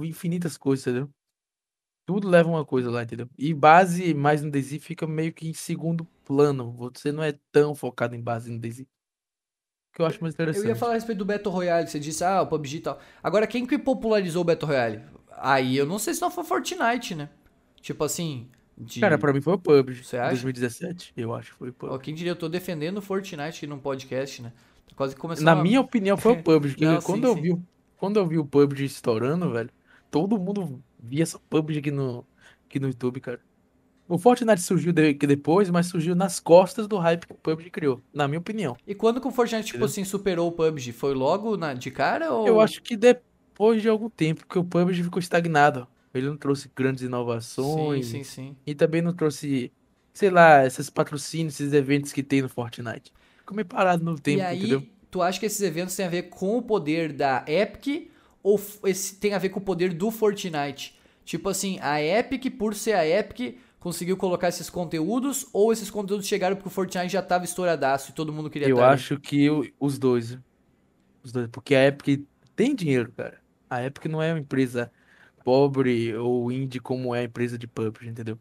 [0.05, 1.13] infinitas coisas, entendeu?
[2.09, 3.29] Tudo leva uma coisa lá, entendeu?
[3.37, 6.73] E base mais no DayZ fica meio que em segundo plano.
[6.73, 8.87] Você não é tão focado em base no DayZ.
[9.93, 10.69] Que eu acho mais Eu interessante.
[10.69, 12.99] ia falar a respeito do Battle Royale, você disse, ah, o PUBG e tal.
[13.23, 15.03] Agora, quem que popularizou o Battle Royale?
[15.37, 17.29] Aí eu não sei se não foi Fortnite, né?
[17.83, 18.49] Tipo assim.
[18.79, 19.01] De...
[19.01, 20.03] Cara, pra mim foi o PUBG.
[20.03, 20.31] Você acha?
[20.31, 21.95] 2017, eu acho que foi o PUBG.
[21.95, 24.51] Ó, quem diria, eu tô defendendo o Fortnite num podcast, né?
[24.89, 26.77] Tô quase começando Na a- minha opinião, foi o PUBG.
[26.87, 27.43] Não, quando, sim, eu sim.
[27.43, 27.63] vi,
[27.99, 29.69] quando eu vi o PUBG estourando, velho,
[30.11, 32.27] todo mundo via essa PUBG aqui no,
[32.67, 33.41] aqui no YouTube, cara.
[34.09, 38.01] O Fortnite surgiu de- depois, mas surgiu nas costas do hype que o PUBG criou,
[38.13, 38.77] na minha opinião.
[38.87, 40.93] E quando que o Fortnite, tipo assim, superou o PUBG?
[40.93, 42.47] Foi logo na, de cara ou...
[42.47, 45.87] Eu acho que depois de algum tempo, porque o PUBG ficou estagnado.
[46.15, 48.57] Ele não trouxe grandes Sim, inovações sim, sim.
[48.67, 49.71] e também não trouxe
[50.19, 53.13] sei lá, esses patrocínios, esses eventos que tem no Fortnite.
[53.39, 54.83] Ficou meio parado no tempo, e aí, entendeu?
[55.09, 58.11] tu acha que esses eventos têm a ver com o poder da Epic
[58.43, 60.99] ou esse tem a ver com o poder do Fortnite?
[61.25, 66.27] Tipo assim, a Epic, por ser a Epic, conseguiu colocar esses conteúdos ou esses conteúdos
[66.27, 68.95] chegaram porque o Fortnite já tava estouradaço e todo mundo queria Eu estar ali?
[68.95, 69.49] acho que
[69.79, 70.39] os dois.
[71.23, 71.49] Os dois.
[71.53, 72.25] Porque a Epic
[72.57, 73.39] tem dinheiro, cara.
[73.69, 74.91] A Epic não é uma empresa
[75.45, 78.39] pobre ou indie como é a empresa de PUBG, entendeu?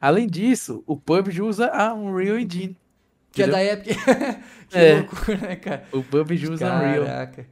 [0.00, 2.76] Além disso, o PUBG usa a Unreal Engine.
[3.32, 3.52] Que é entendeu?
[3.66, 3.96] da Epic.
[4.68, 4.94] que É.
[4.96, 5.84] loucura, né, cara?
[5.92, 7.46] O PUBG usa Unreal, pra Caraca.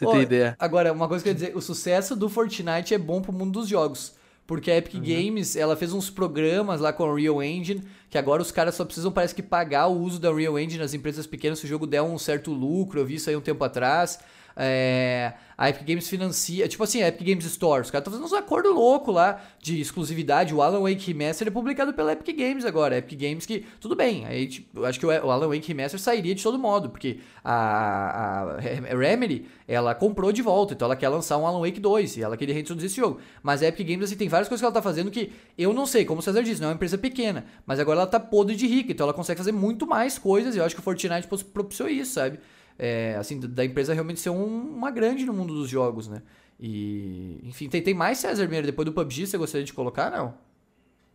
[0.00, 0.56] Você Ô, ter ideia.
[0.58, 3.60] Agora, uma coisa que eu ia dizer, o sucesso do Fortnite é bom pro mundo
[3.60, 4.14] dos jogos.
[4.46, 5.00] Porque a Epic Uhum.
[5.02, 8.84] Games, ela fez uns programas lá com a Unreal Engine, que agora os caras só
[8.84, 11.86] precisam, parece que, pagar o uso da Unreal Engine nas empresas pequenas se o jogo
[11.86, 12.98] der um certo lucro.
[12.98, 14.18] Eu vi isso aí um tempo atrás.
[14.56, 18.24] É, a Epic Games financia, tipo assim, a Epic Games Store, os caras estão fazendo
[18.24, 20.54] uns acordos loucos lá de exclusividade.
[20.54, 22.96] O Alan Wake Remaster é publicado pela Epic Games agora.
[22.96, 26.42] Epic Games que, tudo bem, aí tipo, acho que o Alan Wake Remaster sairia de
[26.42, 28.60] todo modo, porque a, a
[28.96, 32.38] Remedy, ela comprou de volta, então ela quer lançar um Alan Wake 2 e ela
[32.38, 33.20] queria reintroduzir esse jogo.
[33.42, 35.84] Mas a Epic Games, assim, tem várias coisas que ela tá fazendo que eu não
[35.84, 38.56] sei, como o César disse, não é uma empresa pequena, mas agora ela tá podre
[38.56, 41.28] de rica, então ela consegue fazer muito mais coisas e eu acho que o Fortnite
[41.52, 42.38] propiciou isso, sabe?
[42.82, 46.22] É, assim, da- empresa realmente ser um- uma grande no mundo dos jogos, né?
[46.58, 50.34] E, enfim, tem, tem mais César Meira depois do PUBG, você gostaria de colocar, não?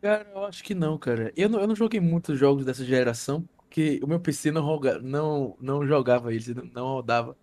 [0.01, 1.33] Cara, eu acho que não, cara.
[1.35, 4.99] Eu não, eu não joguei muitos jogos dessa geração, porque o meu PC não, roga,
[4.99, 7.35] não, não jogava eles, não, não rodava.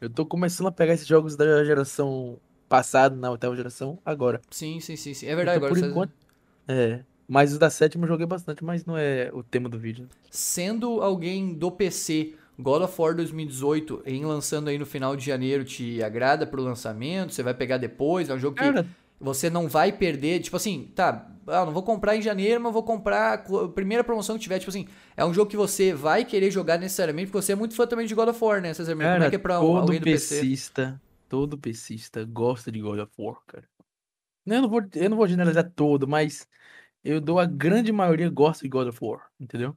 [0.00, 2.38] Eu tô começando a pegar esses jogos da geração
[2.68, 4.40] passada, na oitava geração, agora.
[4.50, 5.26] Sim, sim, sim, sim.
[5.26, 6.12] É verdade, Então, agora por César- enquanto,
[6.68, 7.04] é.
[7.28, 10.08] Mas os da sétima eu joguei bastante, mas não é o tema do vídeo.
[10.30, 15.64] Sendo alguém do PC, God of War 2018, em lançando aí no final de janeiro,
[15.64, 17.32] te agrada pro lançamento?
[17.32, 18.28] Você vai pegar depois?
[18.28, 18.86] É um jogo que Cara,
[19.20, 20.40] você não vai perder.
[20.40, 24.36] Tipo assim, tá, ah, não vou comprar em janeiro, mas vou comprar a primeira promoção
[24.36, 24.58] que tiver.
[24.58, 27.74] Tipo assim, é um jogo que você vai querer jogar necessariamente, porque você é muito
[27.74, 28.94] fã também de God of War, né, César?
[28.94, 29.12] Meira?
[29.12, 30.40] Como é cara, que é pra todo alguém do PC?
[30.40, 33.64] PCista, todo PCista gosta de God of War, cara.
[34.46, 36.46] Eu não vou, eu não vou generalizar todo, mas
[37.02, 39.76] eu dou a grande maioria gosta de God of War, entendeu?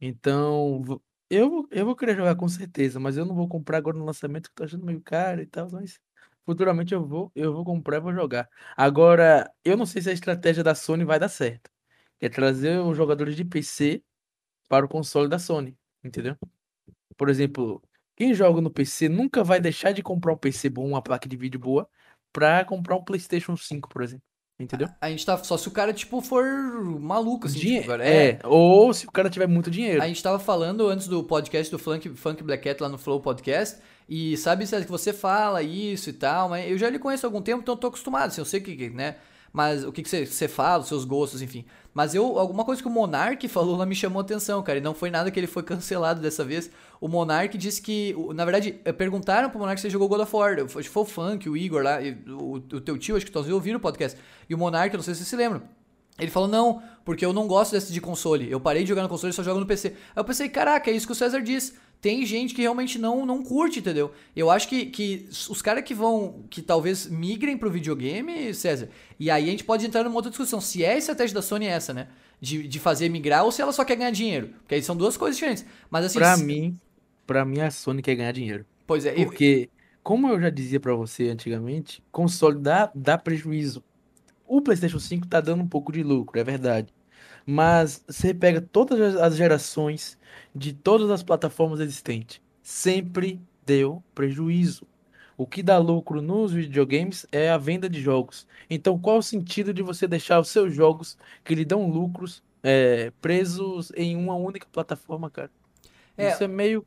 [0.00, 0.82] Então,
[1.30, 4.44] eu, eu vou querer jogar com certeza, mas eu não vou comprar agora no lançamento,
[4.48, 6.00] que eu tô achando meio caro e tal, mas
[6.44, 8.48] futuramente eu vou, eu vou comprar e vou jogar.
[8.76, 11.70] Agora, eu não sei se a estratégia da Sony vai dar certo.
[12.18, 14.02] Que é trazer os jogadores de PC
[14.68, 16.36] para o console da Sony, entendeu?
[17.16, 17.82] Por exemplo,
[18.16, 21.36] quem joga no PC nunca vai deixar de comprar um PC bom, uma placa de
[21.36, 21.88] vídeo boa,
[22.32, 24.24] pra comprar um PlayStation 5, por exemplo.
[24.60, 24.88] Entendeu?
[25.00, 25.36] A gente tá.
[25.38, 26.44] Só se o cara, tipo, for
[27.00, 28.06] maluco, assim, Dinhe- tipo, agora.
[28.06, 30.02] é, ou se o cara tiver muito dinheiro.
[30.02, 33.20] A gente tava falando antes do podcast do Funk, Funk Black Cat lá no Flow
[33.20, 33.78] Podcast.
[34.08, 37.28] E sabe, César, que você fala isso e tal, mas eu já lhe conheço há
[37.28, 39.16] algum tempo, então eu tô acostumado, assim, eu sei o que, né?
[39.52, 41.64] Mas o que, que você, você fala, os seus gostos, enfim.
[41.94, 44.78] Mas eu, alguma coisa que o Monark falou lá me chamou a atenção, cara.
[44.78, 46.70] E não foi nada que ele foi cancelado dessa vez.
[47.00, 48.14] O Monark disse que.
[48.34, 50.58] Na verdade, eh, perguntaram pro Monark se ele jogou God of War.
[50.60, 51.98] Acho que foi o Funk, o Igor lá,
[52.28, 54.18] o, o teu tio, acho que todos ouviram o podcast.
[54.48, 55.62] E o Monark, eu não sei se você se lembra.
[56.18, 58.50] Ele falou, não, porque eu não gosto desse de console.
[58.50, 59.88] Eu parei de jogar no console e só jogo no PC.
[59.88, 61.74] Aí eu pensei, caraca, é isso que o César diz.
[61.98, 64.10] Tem gente que realmente não, não curte, entendeu?
[64.36, 69.30] Eu acho que, que os caras que vão, que talvez migrem pro videogame, César, e
[69.30, 70.60] aí a gente pode entrar numa outra discussão.
[70.60, 72.08] Se é a estratégia da Sony essa, né?
[72.38, 74.50] De, de fazer migrar ou se ela só quer ganhar dinheiro.
[74.60, 75.64] Porque aí são duas coisas diferentes.
[75.90, 76.18] Mas assim.
[76.18, 76.78] Pra se- mim,
[77.30, 78.66] pra mim a Sony quer ganhar dinheiro.
[78.88, 79.70] Pois é, eu- Porque,
[80.02, 83.84] como eu já dizia pra você antigamente, console dá, dá prejuízo.
[84.44, 86.92] O PlayStation 5 tá dando um pouco de lucro, é verdade.
[87.46, 90.18] Mas você pega todas as- as gerações
[90.52, 94.84] de todas as plataformas existentes, sempre deu prejuízo.
[95.36, 98.44] O que dá lucro nos videogames é a venda de jogos.
[98.68, 103.12] Então, qual o sentido de você deixar os seus jogos que lhe dão lucros é,
[103.22, 105.50] presos em uma única plataforma, cara?
[106.18, 106.84] É, Isso é meio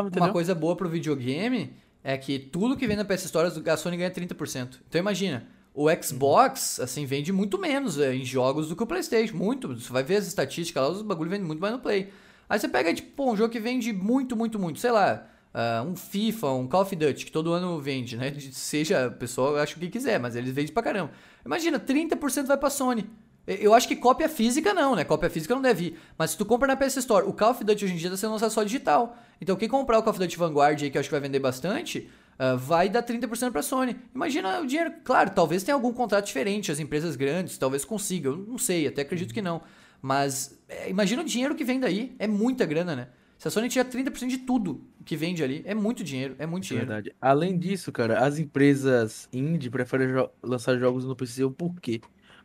[0.00, 0.32] Uma entendeu?
[0.32, 1.72] coisa boa pro videogame
[2.02, 4.80] é que tudo que vem na PS Store, a Sony ganha 30%.
[4.88, 9.36] Então imagina, o Xbox, assim, vende muito menos é, em jogos do que o PlayStation.
[9.36, 9.68] Muito.
[9.68, 12.08] Você vai ver as estatísticas lá, os bagulho vendem muito mais no Play.
[12.48, 14.78] Aí você pega, tipo, um jogo que vende muito, muito, muito.
[14.78, 18.34] Sei lá, ah, um FIFA, um Call of Duty, que todo ano vende, né?
[18.52, 21.12] Seja, o pessoal acha o que quiser, mas eles vendem pra caramba.
[21.44, 23.08] Imagina, 30% vai pra Sony.
[23.46, 25.02] Eu acho que cópia física não, né?
[25.04, 25.98] Cópia física não deve ir.
[26.16, 28.16] Mas se tu compra na PS Store, o Call of Duty hoje em dia tá
[28.16, 29.16] sendo lançado só digital.
[29.40, 31.40] Então quem comprar o Call of Duty Vanguard aí, que eu acho que vai vender
[31.40, 32.08] bastante,
[32.38, 33.96] ah, vai dar 30% pra Sony.
[34.14, 34.92] Imagina o dinheiro.
[35.02, 38.32] Claro, talvez tenha algum contrato diferente, as empresas grandes talvez consigam.
[38.32, 39.60] Eu não sei, até acredito que não.
[40.00, 42.14] Mas é, imagina o dinheiro que vem daí.
[42.18, 43.08] É muita grana, né?
[43.38, 46.36] Se a Sony tiver 30% de tudo que vende ali, é muito dinheiro.
[46.38, 46.86] É muito É dinheiro.
[46.86, 47.12] verdade.
[47.20, 51.48] Além disso, cara, as empresas indie preferem jo- lançar jogos no PC.
[51.50, 52.00] Por quê?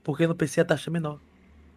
[0.07, 1.19] Porque no PC a taxa é menor.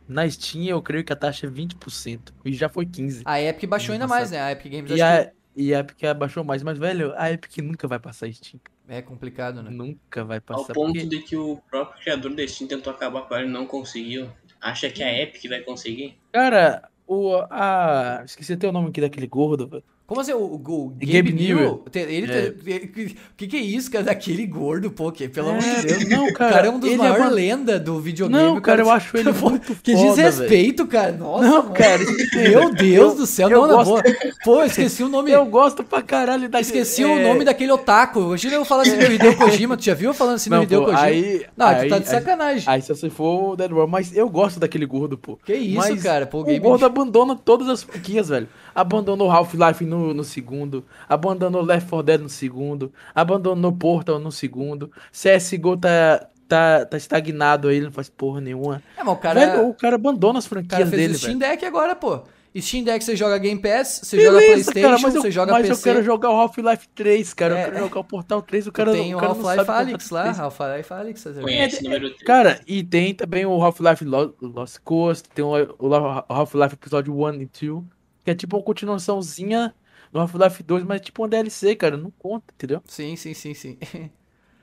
[0.07, 2.33] Na Steam eu creio que a taxa é 20%.
[2.45, 3.23] E já foi 15%.
[3.25, 4.41] A Epic baixou ainda mais, né?
[4.41, 6.63] A Epic Games E a, e a Epic abaixou mais.
[6.63, 8.61] Mas, velho, a Epic nunca vai passar Steam.
[8.89, 9.71] É complicado, né?
[9.71, 10.75] Nunca vai Ao passar.
[10.75, 13.67] ponto porque- de que o próprio criador da Steam tentou acabar com ela e não
[13.67, 14.31] conseguiu.
[14.61, 16.17] Acha que a Epic vai conseguir?
[16.33, 17.35] Cara, o.
[17.51, 18.23] A.
[18.25, 19.83] Esqueci até o nome aqui daquele gordo, velho.
[20.11, 21.85] Como assim, o, o, o Gabe, Gabe Newell?
[21.95, 22.51] Ele, É.
[22.51, 24.03] te- o que, que é isso, cara?
[24.07, 26.09] Daquele gordo, pô, que, pelo amor de É, Deus.
[26.09, 28.43] não, O cara, cara é um dos ele é maiores uma- lendas do videogame.
[28.43, 31.13] Não, o cara, eu acho ele Pô, muito Que foda, desrespeito, cara.
[31.13, 31.75] Nossa, Não, mano.
[31.75, 32.03] cara,
[32.35, 34.03] Meu Deus do céu, eu não, na gosto- boa.
[34.45, 35.31] Pô, eu esqueci o nome.
[35.31, 38.19] Eu gosto pra caralho da Esqueci o nome daquele otaku.
[38.21, 39.77] Imagina eu falando assim no Hideo Kojima.
[39.77, 41.01] Tu já viu eu falando assim no Não, Hideo Kojima?
[41.03, 42.65] aí, não, aí, tu tá de aí- sacanagem.
[42.67, 45.39] Aí, se você for o Dead War, mas eu gosto daquele gordo, pô.
[45.47, 46.27] que isso, mas cara?
[46.27, 48.49] Pô, o o gordo abandona todas as franquias, velho.
[48.81, 54.91] Abandonou Half-Life no, no segundo, abandonou Left 4 Dead no segundo, abandonou Portal no segundo.
[55.13, 58.83] CSGO tá, tá, tá estagnado aí, não faz porra nenhuma.
[58.97, 61.19] É, mas o cara, velho, o cara abandona as o cara franquias fez dele, o
[61.19, 61.39] Steam.
[61.39, 62.21] Deck agora, pô.
[62.59, 65.53] Steam Deck você joga Game Pass, você joga Beleza, Playstation, cara, mas eu, você joga
[65.53, 65.73] mas PC.
[65.73, 67.55] eu quero jogar o Half-Life 3, cara.
[67.57, 67.81] É, eu quero é.
[67.81, 70.23] jogar o Portal 3, o cara, tem o o cara não sabe Half-Life Alyx lá,
[70.23, 70.41] 3.
[70.41, 71.25] Half-Life Alyx.
[71.41, 72.23] Conhece número 3.
[72.25, 75.95] Cara, e tem também o Half-Life Lo- Lost Coast, tem o o
[76.29, 77.85] Half-Life episódio 1 e 2,
[78.31, 79.75] que é tipo uma continuaçãozinha
[80.13, 82.83] do Half-Life 2, mas é tipo uma DLC, cara, não conta, entendeu?
[82.87, 83.79] Sim, sim, sim, sim.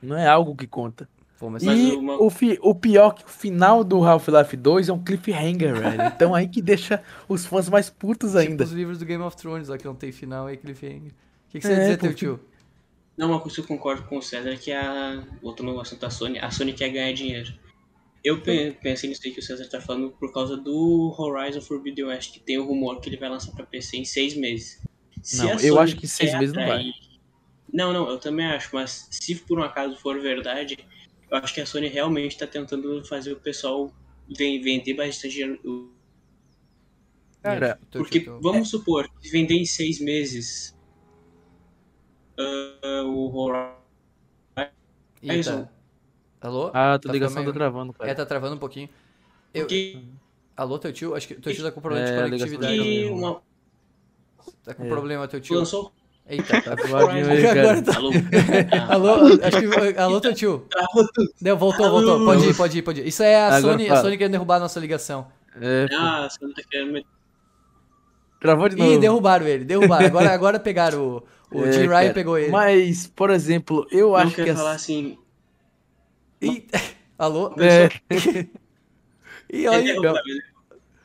[0.02, 1.10] Não é algo que conta.
[1.40, 4.94] Pô, mas e uma- o, fi- o pior que o final do Half-Life 2 é
[4.94, 6.04] um cliffhanger, velho.
[6.16, 8.64] Então aí que deixa os fãs mais putos tipo ainda.
[8.64, 11.12] os livros do Game of Thrones lá que não tem final aí, cliffhanger.
[11.12, 12.40] O que, que você É, ia dizer, pô, teu que- tio?
[13.18, 15.24] Não, uma coisa que eu concordo com o César é que a.
[15.42, 17.52] Voltando ao assunto da Sony, a Sony quer ganhar dinheiro.
[18.28, 22.06] Eu pe- pensei nisso aí que o César tá falando por causa do Horizon Forbidden
[22.06, 24.86] West, que tem o rumor que ele vai lançar pra PC em seis meses.
[25.22, 26.72] Se Não, eu acho que seis meses não vai.
[26.72, 26.94] atrair-
[27.72, 30.78] Não, não, eu também acho, mas se por um acaso for verdade,
[31.32, 33.94] eu acho que a Sony realmente tá tentando fazer o pessoal
[34.38, 35.92] ven- vender bastante dinheiro.
[37.42, 40.76] Cara, Teu Porque, vamos supor, que vender em seis meses
[42.38, 43.78] ah, o Horizon.
[45.24, 45.77] Eita.
[46.48, 46.68] Alô?
[46.68, 48.16] a Tá tua ligação ficando tá meio- travando, É, cara.
[48.16, 48.90] tá travando um pouquinho.
[49.54, 49.62] Eu...
[49.64, 50.00] Porque
[50.56, 51.14] Alô, teu tio?
[51.16, 52.74] Acho que teu tio tá com problema É, de a conectividade.
[52.82, 53.42] que uma,
[54.64, 54.88] Tá com É.
[54.88, 55.58] problema, teu tio.
[55.58, 55.92] lançou
[56.30, 56.62] Eita.
[56.62, 57.82] Tá travadinho aí, Agora cara.
[57.84, 57.96] tá.
[57.98, 58.12] Alô?
[58.72, 59.12] Ah, Alô,
[59.44, 59.60] acho
[59.94, 60.00] que.
[60.00, 60.66] Alô, teu tio.
[60.70, 61.32] travou tudo.
[61.40, 62.26] Deu, voltou, voltou.
[62.26, 63.08] Pode ir, pode ir, pode ir.
[63.08, 64.02] Isso é a Agora Sony, a fala.
[64.02, 65.28] Sony querendo derrubar a nossa ligação.
[65.62, 65.88] É.
[65.94, 67.06] Ah, você não tá querendo.
[68.40, 68.92] Travou de novo.
[68.92, 70.06] Ih, derrubaram ele, derrubaram.
[70.06, 71.24] Agora, agora pegaram o.
[71.50, 72.14] O É, Jim Ryan cara.
[72.14, 72.52] pegou ele.
[72.52, 75.18] Mas, por exemplo, eu Eu acho que quero a falar assim...
[76.42, 76.66] Ih,
[77.18, 77.54] Alô?
[77.60, 77.90] É.
[79.52, 79.84] Ih, é olha.
[79.84, 80.22] derrubar,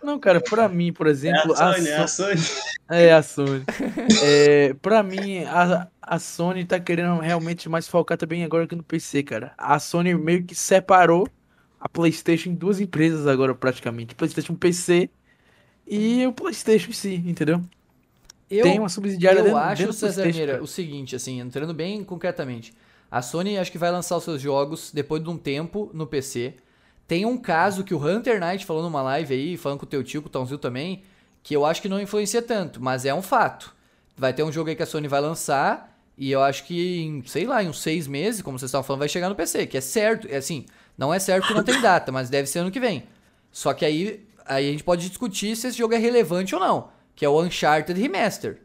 [0.03, 2.41] Não, cara, pra mim, por É exemplo, a Sony, é a So- Sony.
[2.91, 3.65] é a Sony.
[4.23, 8.83] É, pra mim, a, a Sony tá querendo realmente mais focar também agora aqui no
[8.83, 9.55] PC, cara.
[9.57, 11.27] A Sony meio que separou
[11.81, 14.15] a PlayStation em duas empresas agora, praticamente.
[14.15, 15.09] PlayStation PC
[15.87, 17.61] e o PlayStation em si, entendeu?
[18.51, 20.63] Eu, Tem uma subsidiária eu dentro, acho, dentro cara.
[20.63, 22.75] o seguinte, assim, entrando bem concretamente.
[23.13, 26.55] A Sony acho que vai lançar os seus jogos depois de um tempo no PC.
[27.07, 30.03] Tem um caso que o Hunter Knight falou numa live aí, falando com o teu
[30.03, 31.03] tio, com o Tomzil também,
[31.43, 33.77] que eu acho que não influencia tanto, mas é um fato.
[34.17, 37.23] Vai ter um jogo aí que a Sony vai lançar, e eu acho que em,
[37.27, 39.77] sei lá, em uns seis meses, como vocês estavam falando, vai chegar no PC, que
[39.77, 40.65] é certo, é assim,
[40.97, 43.03] não é certo que não tem data, mas deve ser ano que vem.
[43.51, 46.89] Só que aí, aí a gente pode discutir se esse jogo é relevante ou não,
[47.15, 48.63] que é o Uncharted Remaster.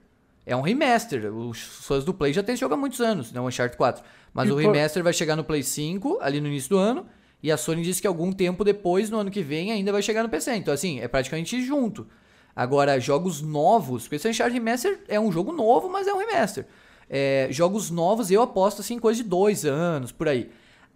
[0.48, 1.32] É um remaster.
[1.34, 3.40] Os fãs do Play já têm esse jogo há muitos anos, né?
[3.42, 4.04] O Uncharted 4.
[4.34, 7.06] Mas E o por- remaster vai chegar no Play 5, ali no início do ano.
[7.44, 10.24] E a Sony disse que algum tempo depois, no ano que vem, ainda vai chegar
[10.24, 10.56] no PC.
[10.56, 12.08] Então, assim, é praticamente junto.
[12.56, 16.66] Agora, jogos novos, porque esse Uncharted Remaster é um jogo novo, mas é um remaster.
[17.10, 20.50] É, jogos novos eu aposto assim, coisa de dois anos, por aí.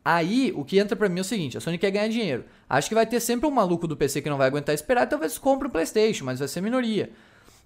[0.04, 2.46] Aí, o que entra pra mim é o seguinte, a Sony quer ganhar dinheiro.
[2.68, 5.38] Acho que vai ter sempre um maluco do PC que não vai aguentar esperar, talvez
[5.38, 7.12] compre o Playstation, mas vai ser minoria.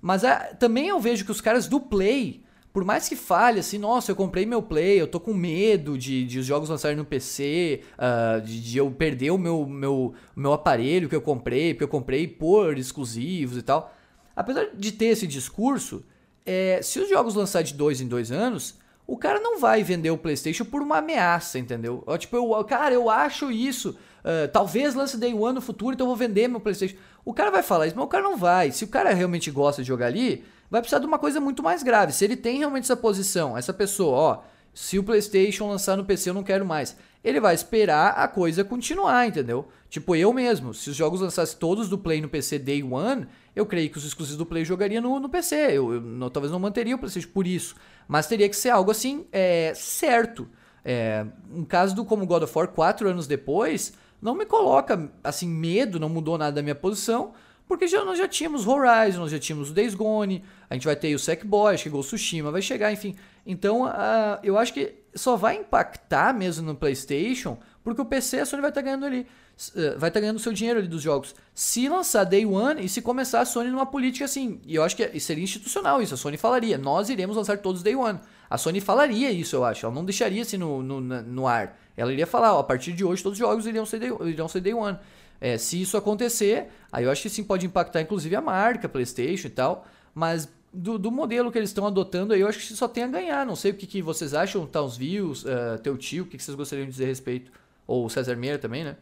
[0.05, 3.79] Mas ah, também eu vejo que os caras do Play, por mais que fale assim,
[3.79, 7.03] nossa, eu comprei meu Play, eu tô com medo de, de os jogos lançarem no
[7.03, 11.85] PC, ah, de, de eu perder o meu, meu, meu aparelho que eu comprei, porque
[11.85, 13.91] eu comprei por exclusivos e tal.
[14.35, 16.05] Apesar de ter esse discurso,
[16.45, 18.75] é, se os jogos lançar de dois em dois anos,
[19.07, 22.03] o cara não vai vender o PlayStation por uma ameaça, entendeu?
[22.19, 23.97] Tipo, eu, cara, eu acho isso.
[24.23, 26.95] ah, talvez lance Day One no futuro, então eu vou vender meu PlayStation.
[27.25, 28.71] O cara vai falar isso, mas o cara não vai.
[28.71, 31.81] Se o cara realmente gosta de jogar ali, vai precisar de uma coisa muito mais
[31.83, 32.13] grave.
[32.13, 34.41] Se ele tem realmente essa posição, essa pessoa, ó,
[34.73, 36.95] se o PlayStation lançar no PC eu não quero mais.
[37.23, 39.67] Ele vai esperar a coisa continuar, entendeu?
[39.89, 43.25] Tipo, eu mesmo, se os jogos lançassem todos do Play no PC Day One,
[43.55, 45.55] eu creio que os exclusivos do Play jogaria no, no PC.
[45.55, 47.75] Eu, eu não- talvez não manteria o PlayStation por isso.
[48.07, 50.47] Mas teria que ser algo assim, é, certo.
[50.83, 55.47] É, um caso do como God of War, quatro anos depois, não me coloca, assim,
[55.47, 57.33] medo, não mudou nada da minha posição,
[57.67, 61.13] porque já, nós já tínhamos Horizon, nós já tínhamos Days Gone, a gente vai ter
[61.15, 63.15] o Sackboy, chegou o Tsushima, vai chegar, enfim.
[63.45, 68.45] Então, uh, eu acho que só vai impactar mesmo no PlayStation, porque o PC a
[68.45, 71.01] Sony vai estar tá ganhando ali, uh, vai estar tá ganhando seu dinheiro ali dos
[71.01, 71.33] jogos.
[71.55, 74.95] Se lançar Day One e se começar a Sony numa política assim, e eu acho
[74.95, 78.19] que seria institucional isso, a Sony falaria, nós iremos lançar todos Day One.
[78.47, 81.79] A Sony falaria isso, eu acho, ela não deixaria assim no, no, no ar.
[81.95, 84.47] Ela iria falar, ó, a partir de hoje todos os jogos iriam ser Day, iriam
[84.47, 84.97] ser day One.
[85.39, 89.47] É, se isso acontecer, aí eu acho que sim pode impactar inclusive a marca, PlayStation
[89.47, 92.87] e tal, mas do, do modelo que eles estão adotando aí, eu acho que só
[92.87, 93.45] tem a ganhar.
[93.45, 96.37] Não sei o que, que vocês acham, tá os views, uh, teu tio, o que,
[96.37, 97.51] que vocês gostariam de dizer a respeito?
[97.87, 98.97] Ou o César Meira também, né?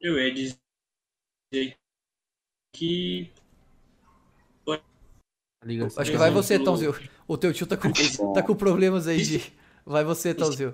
[0.00, 1.76] Eu ia dizer
[2.74, 3.30] que.
[5.96, 6.92] Acho que vai você, Tãozil.
[7.28, 7.92] O teu tio tá com,
[8.32, 9.52] tá com problemas aí de.
[9.84, 10.72] Vai você, Tãozil.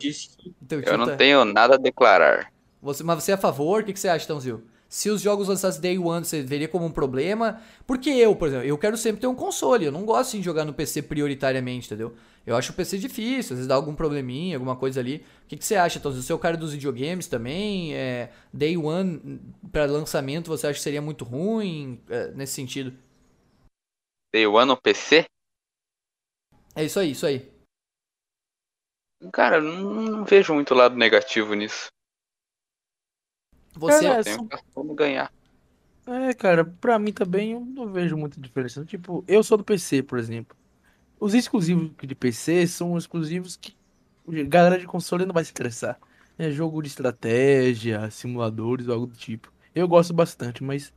[0.87, 1.17] Eu não tá...
[1.17, 2.53] tenho nada a declarar.
[2.83, 3.83] Você, mas você é a favor?
[3.83, 4.63] O que, que você acha, Tãozil?
[4.89, 7.61] Se os jogos lançassem Day One, você veria como um problema?
[7.87, 9.85] Porque eu, por exemplo, eu quero sempre ter um console.
[9.85, 12.15] Eu não gosto de jogar no PC prioritariamente, entendeu?
[12.47, 15.25] Eu acho o PC difícil, às vezes dá algum probleminha, alguma coisa ali.
[15.45, 16.23] O que, que você acha, Tãozil?
[16.23, 17.95] Você é o cara dos videogames também?
[17.95, 19.41] É, Day One
[19.71, 22.95] para lançamento, você acha que seria muito ruim é, nesse sentido?
[24.33, 25.27] Day One no PC?
[26.75, 27.58] É isso aí, isso aí.
[29.33, 31.89] Cara, não, não vejo muito lado negativo nisso.
[33.75, 34.37] Você é, tem
[34.75, 35.33] como ganhar.
[36.07, 38.85] É, cara, pra mim também eu não vejo muita diferença.
[38.85, 40.57] Tipo, eu sou do PC, por exemplo.
[41.21, 43.77] Os exclusivos de PC são exclusivos que
[44.29, 45.99] a galera de console não vai se interessar.
[46.39, 49.53] É jogo de estratégia, simuladores, algo do tipo.
[49.75, 50.93] Eu gosto bastante, mas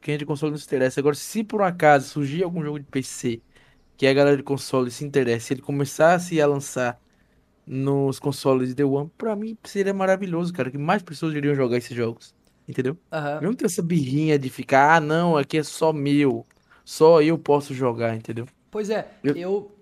[0.00, 1.00] quem é de console não se interessa.
[1.00, 3.40] Agora, se por um acaso surgir algum jogo de PC
[3.96, 7.00] que a galera de console se interessa, ele começasse a lançar
[7.68, 11.94] nos consoles The One, pra mim seria maravilhoso, cara, que mais pessoas iriam jogar esses
[11.94, 12.34] jogos.
[12.66, 12.96] Entendeu?
[13.12, 13.48] Uhum.
[13.48, 16.46] Não ter essa birrinha de ficar, ah, não, aqui é só meu.
[16.84, 18.46] Só eu posso jogar, entendeu?
[18.70, 19.36] Pois é, eu.
[19.36, 19.72] eu...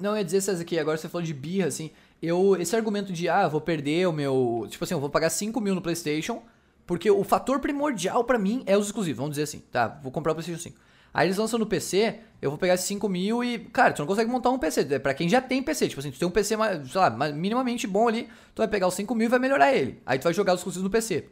[0.00, 1.90] Não, eu ia dizer, César, aqui, agora você falou de birra, assim.
[2.22, 4.66] Eu, esse argumento de, ah, vou perder o meu.
[4.70, 6.42] Tipo assim, eu vou pagar 5 mil no PlayStation,
[6.86, 9.88] porque o fator primordial para mim é os exclusivos, vamos dizer assim, tá?
[10.02, 10.76] Vou comprar o PlayStation 5.
[11.12, 14.06] Aí eles lançam no PC, eu vou pegar esses 5 mil e, cara, tu não
[14.06, 14.86] consegue montar um PC.
[14.90, 15.88] É pra quem já tem PC.
[15.88, 18.94] Tipo assim, tu tem um PC, sei lá, minimamente bom ali, tu vai pegar os
[18.94, 20.00] 5 mil e vai melhorar ele.
[20.06, 21.28] Aí tu vai jogar os exclusivos no PC.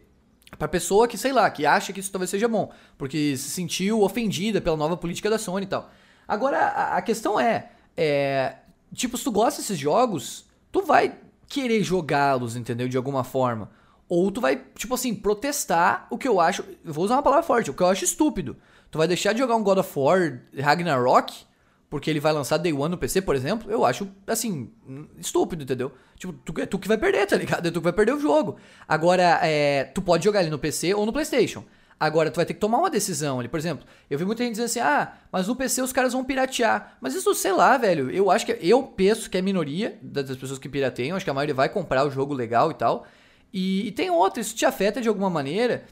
[0.58, 4.02] Pra pessoa que, sei lá, que acha que isso talvez seja bom, porque se sentiu
[4.02, 5.90] ofendida pela nova política da Sony e tal.
[6.26, 8.56] Agora, a, questão é, é,
[8.94, 11.16] tipo, se tu gosta desses jogos, tu vai
[11.48, 12.88] querer jogá-los, entendeu?
[12.88, 13.70] De alguma forma.
[14.08, 16.64] Ou tu vai, tipo assim, protestar o que eu acho.
[16.84, 18.56] Eu vou usar uma palavra forte, o que eu acho estúpido.
[18.90, 21.50] Tu vai deixar de jogar um God of War Ragnarok
[21.90, 24.70] porque ele vai lançar Day One no PC, por exemplo, eu acho, assim,
[25.18, 25.90] estúpido, entendeu?
[26.16, 27.68] Tipo, tu, tu que vai perder, tá ligado?
[27.68, 28.56] Tu que vai perder o jogo.
[28.86, 31.64] Agora, é, tu pode jogar ele no PC ou no PlayStation.
[31.98, 33.48] Agora, tu vai ter que tomar uma decisão ali.
[33.48, 36.24] Por exemplo, eu vi muita gente dizendo assim, ah, mas no PC os caras vão
[36.24, 36.96] piratear.
[37.00, 40.60] Mas isso, sei lá, velho, eu acho que, eu penso que é minoria das pessoas
[40.60, 43.04] que pirateiam, acho que a maioria vai comprar o jogo legal e tal.
[43.52, 45.84] E, e tem outra, isso te afeta de alguma maneira.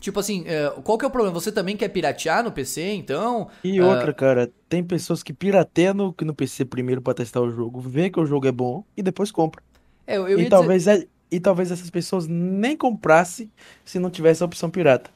[0.00, 1.34] Tipo assim, é, qual que é o problema?
[1.38, 3.48] Você também quer piratear no PC, então?
[3.62, 4.14] E outra, uh...
[4.14, 8.20] cara, tem pessoas que pirateiam no, no PC primeiro para testar o jogo, vê que
[8.20, 9.62] o jogo é bom e depois compra.
[10.06, 11.04] É, eu, eu e, talvez, dizer...
[11.04, 13.50] É, e talvez essas pessoas nem comprassem
[13.84, 15.10] se não tivesse a opção pirata.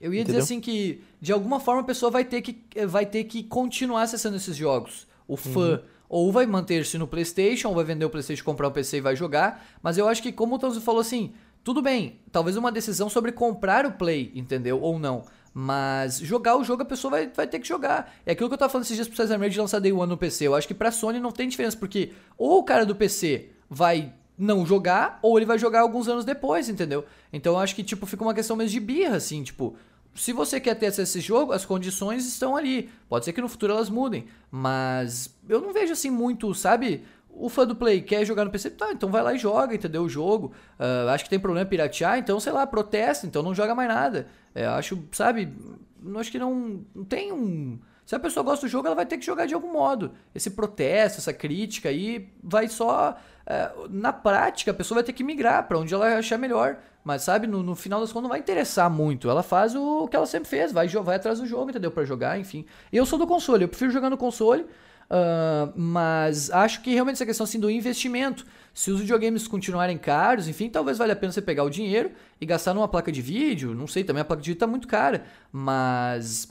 [0.00, 0.40] Eu ia Entendeu?
[0.40, 4.02] dizer assim que, de alguma forma, a pessoa vai ter que, vai ter que continuar
[4.02, 5.06] acessando esses jogos.
[5.26, 5.72] O fã.
[5.72, 5.80] Uhum.
[6.08, 9.14] Ou vai manter-se no PlayStation, ou vai vender o PlayStation, comprar o PC e vai
[9.14, 9.66] jogar.
[9.82, 11.34] Mas eu acho que, como o Tonzo falou assim,
[11.68, 14.80] tudo bem, talvez uma decisão sobre comprar o Play, entendeu?
[14.80, 15.24] Ou não.
[15.52, 18.10] Mas jogar o jogo a pessoa vai, vai ter que jogar.
[18.24, 20.08] É aquilo que eu tava falando esses dias pro Cesar Meir de lançar Day One
[20.08, 20.46] no PC.
[20.46, 24.14] Eu acho que pra Sony não tem diferença, porque ou o cara do PC vai
[24.38, 27.04] não jogar, ou ele vai jogar alguns anos depois, entendeu?
[27.30, 29.76] Então eu acho que, tipo, fica uma questão mesmo de birra, assim, tipo.
[30.14, 32.88] Se você quer ter acesso a esse jogo, as condições estão ali.
[33.10, 34.24] Pode ser que no futuro elas mudem.
[34.50, 37.04] Mas eu não vejo assim muito, sabe?
[37.38, 40.02] O fã do Play quer jogar no PC, tá, então vai lá e joga, entendeu?
[40.02, 40.52] O jogo.
[40.78, 44.26] Uh, acho que tem problema piratear, então, sei lá, protesta, então não joga mais nada.
[44.54, 45.52] É, acho, sabe,
[46.16, 47.78] acho que não, não tem um.
[48.04, 50.12] Se a pessoa gosta do jogo, ela vai ter que jogar de algum modo.
[50.34, 53.16] Esse protesto, essa crítica aí, vai só.
[53.46, 56.78] Uh, na prática, a pessoa vai ter que migrar para onde ela achar melhor.
[57.04, 59.30] Mas, sabe, no, no, final das contas não vai interessar muito.
[59.30, 61.90] Ela faz o, o que ela sempre fez, vai, vai atrás do jogo, entendeu?
[61.90, 62.66] para jogar, enfim.
[62.92, 64.66] Eu sou do console, eu prefiro jogar no console.
[65.10, 68.44] Uh, mas acho que realmente essa questão assim, do investimento.
[68.74, 72.10] Se os videogames continuarem caros, enfim, talvez valha a pena você pegar o dinheiro
[72.40, 73.74] e gastar numa placa de vídeo.
[73.74, 75.24] Não sei, também a placa de vídeo está muito cara.
[75.50, 76.48] Mas,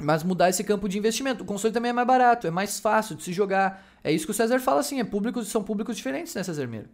[0.00, 1.42] mas mudar esse campo de investimento.
[1.42, 3.84] O console também é mais barato, é mais fácil de se jogar.
[4.02, 6.88] É isso que o César fala assim, é públicos, são públicos diferentes, né, César Meiro?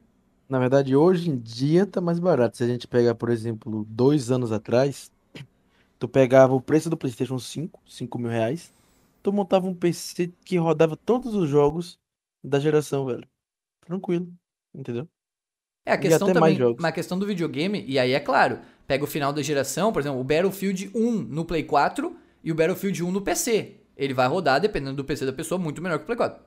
[0.49, 2.57] Na verdade, hoje em dia tá mais barato.
[2.57, 5.11] Se a gente pegar, por exemplo, dois anos atrás,
[5.99, 8.71] tu pegava o preço do PlayStation 5, 5 mil reais,
[9.25, 11.99] tu montava um PC que rodava todos os jogos
[12.45, 13.27] da geração, velho.
[13.81, 14.31] Tranquilo,
[14.73, 15.09] entendeu?
[15.87, 19.33] É, a questão também, uma questão do videogame, e aí é claro, pega o final
[19.33, 23.23] da geração, por exemplo, o Battlefield 1 no Play 4 e o Battlefield 1 no
[23.23, 23.77] PC.
[23.97, 26.43] Ele vai rodar, dependendo do PC da pessoa, muito melhor que o Play 4.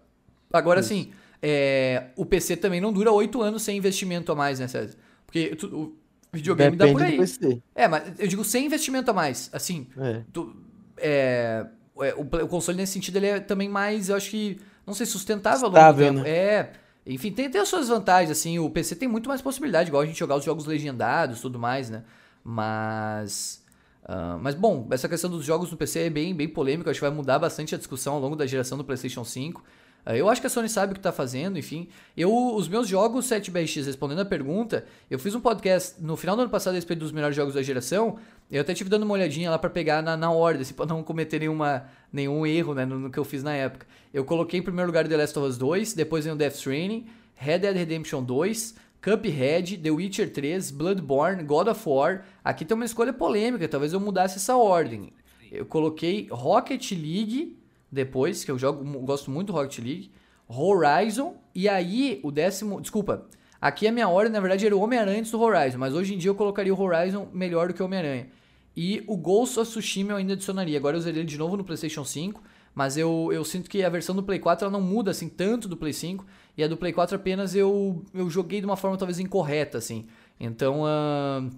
[0.53, 4.67] Agora sim, é, o PC também não dura 8 anos sem investimento a mais, né,
[4.67, 4.95] César?
[5.25, 5.97] Porque tu, o
[6.31, 7.61] videogame Depende dá por aí.
[7.73, 9.49] É, mas eu digo sem investimento a mais.
[9.51, 10.23] Assim, é.
[10.31, 10.55] Tu,
[10.97, 11.65] é
[11.97, 15.67] o, o, console nesse sentido ele é também mais, eu acho que, não sei, sustentável
[15.67, 16.13] Estável.
[16.13, 16.29] Né?
[16.29, 16.71] É.
[17.05, 20.05] Enfim, tem, tem as suas vantagens, assim, o PC tem muito mais possibilidade, igual a
[20.05, 22.03] gente jogar os jogos legendados e tudo mais, né?
[22.43, 23.63] Mas.
[24.03, 27.05] Uh, mas bom, essa questão dos jogos no PC é bem, bem polêmica, acho que
[27.05, 29.63] vai mudar bastante a discussão ao longo da geração do PlayStation 5.
[30.05, 31.87] Uh, eu acho que a Sony sabe o que está fazendo, enfim.
[32.15, 36.41] Eu, os meus jogos 7BX, respondendo a pergunta, eu fiz um podcast no final do
[36.41, 38.17] ano passado a respeito dos melhores jogos da geração.
[38.49, 41.03] Eu até tive dando uma olhadinha lá para pegar na, na ordem, assim, para não
[41.03, 43.85] cometer nenhuma, nenhum erro né, no, no, que eu fiz na época.
[44.13, 47.07] Eu coloquei em primeiro lugar The Last of Us 2, depois vem o Death Stranding,
[47.35, 52.23] Red Dead Redemption 2, Cuphead, The Witcher 3, Bloodborne, God of War.
[52.43, 55.11] Aqui tem uma escolha polêmica, talvez eu mudasse essa ordem.
[55.51, 57.57] Eu coloquei Rocket League
[57.91, 60.11] depois, que eu jogo, gosto muito do Rocket League,
[60.47, 63.25] Horizon e aí o décimo, desculpa,
[63.59, 66.17] aqui a minha ordem na verdade era o Homem-Aranha antes do Horizon, mas hoje em
[66.17, 68.27] dia eu colocaria o Horizon melhor do que o Homem-Aranha.
[68.75, 70.77] E o Ghost of Tsushima eu ainda adicionaria.
[70.77, 72.43] Agora eu usaria ele de novo no PlayStation 5,
[72.75, 75.67] mas eu, eu sinto que a versão do Play 4 ela não muda assim tanto
[75.67, 76.23] do Play 5
[76.55, 80.05] e a do Play 4 apenas eu, eu joguei de uma forma talvez incorreta, assim.
[80.39, 81.49] Então, uh,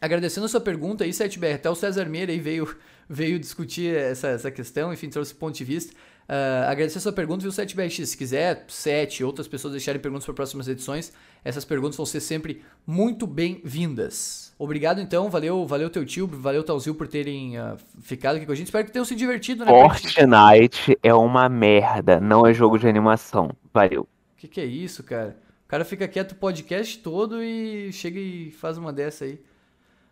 [0.00, 2.74] agradecendo a sua pergunta aí, 7BR, até o César Meira aí veio,
[3.06, 5.94] veio discutir essa, essa questão, enfim, trouxe ponto de vista.
[6.28, 8.04] Uh, agradecer a sua pergunta, viu, 7BX?
[8.04, 11.10] Se quiser, 7 outras pessoas deixarem perguntas para próximas edições,
[11.42, 14.52] essas perguntas vão ser sempre muito bem-vindas.
[14.58, 15.30] Obrigado, então.
[15.30, 18.66] Valeu, valeu teu tio, valeu Talzil por terem uh, ficado aqui com a gente.
[18.66, 19.70] Espero que tenham se divertido, né?
[19.70, 23.50] Fortnite é uma merda, não é jogo de animação.
[23.72, 24.06] Valeu.
[24.36, 25.34] Que que é isso, cara?
[25.64, 29.40] O cara fica quieto o podcast todo e chega e faz uma dessa aí.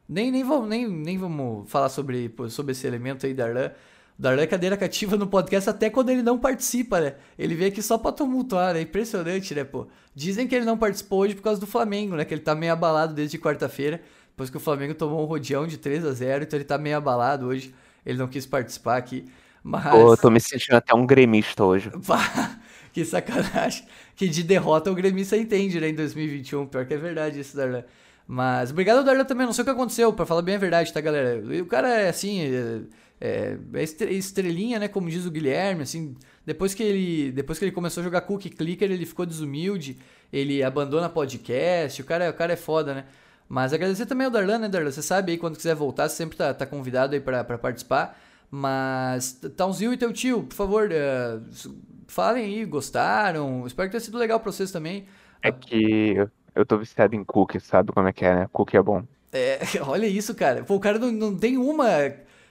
[0.08, 3.66] Nem, nem, vamos, nem, nem vamos falar sobre, sobre esse elemento aí, Darlan.
[3.66, 3.72] O
[4.18, 7.14] Darlan é cadeira cativa no podcast até quando ele não participa, né?
[7.38, 8.80] Ele vem aqui só pra tumultuar, né?
[8.80, 9.86] Impressionante, né, pô?
[10.14, 12.24] Dizem que ele não participou hoje por causa do Flamengo, né?
[12.24, 15.76] Que ele tá meio abalado desde quarta-feira, depois que o Flamengo tomou um rodeão de
[15.76, 17.74] 3 a 0 então ele tá meio abalado hoje.
[18.04, 19.24] Ele não quis participar aqui.
[19.62, 19.90] Mas.
[19.90, 21.90] Pô, tô me sentindo até um gremista hoje.
[22.92, 23.84] que sacanagem
[24.16, 26.66] que de derrota o gremista entende, né, em 2021.
[26.66, 27.84] Pior que é verdade isso, Darlan.
[28.26, 31.00] Mas obrigado Darlan também, não sei o que aconteceu, para falar bem a verdade, tá,
[31.00, 31.40] galera?
[31.62, 32.80] O cara é assim, é,
[33.20, 36.14] é, é estrelinha, né, como diz o Guilherme, assim,
[36.44, 39.98] depois que ele, depois que ele começou a jogar cookie clicker, ele ficou desumilde,
[40.32, 43.04] ele abandona podcast, o cara, o cara é foda, né?
[43.48, 44.90] Mas agradecer também ao Darlan, né, Darlan?
[44.90, 48.18] Você sabe aí, quando quiser voltar, você sempre tá, tá convidado aí para participar.
[48.50, 51.74] Mas, Tãozinho e teu tio, por favor, uh,
[52.06, 53.66] falem aí, gostaram?
[53.66, 55.06] Espero que tenha sido legal pra vocês também.
[55.42, 56.16] É que
[56.54, 58.48] eu tô viciado em cookie, sabe como é que é, né?
[58.52, 59.02] Cookie é bom.
[59.32, 60.64] É, olha isso, cara.
[60.64, 61.86] Pô, o cara não, não tem uma.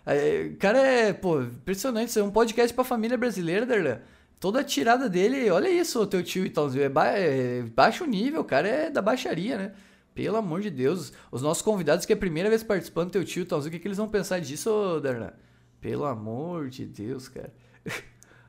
[0.05, 2.09] É, cara é, pô, impressionante.
[2.09, 3.99] Isso é um podcast pra família brasileira, Darlan.
[4.39, 6.69] Toda a tirada dele, olha isso, teu tio e tal.
[6.75, 9.71] É, ba é baixo nível, cara é da baixaria, né?
[10.13, 11.11] Pelo amor de Deus.
[11.31, 13.69] Os nossos convidados que é a primeira vez participando do teu tio e tal, o
[13.69, 15.33] que, que eles vão pensar disso, Darlan?
[15.81, 17.51] Pelo amor de Deus, cara.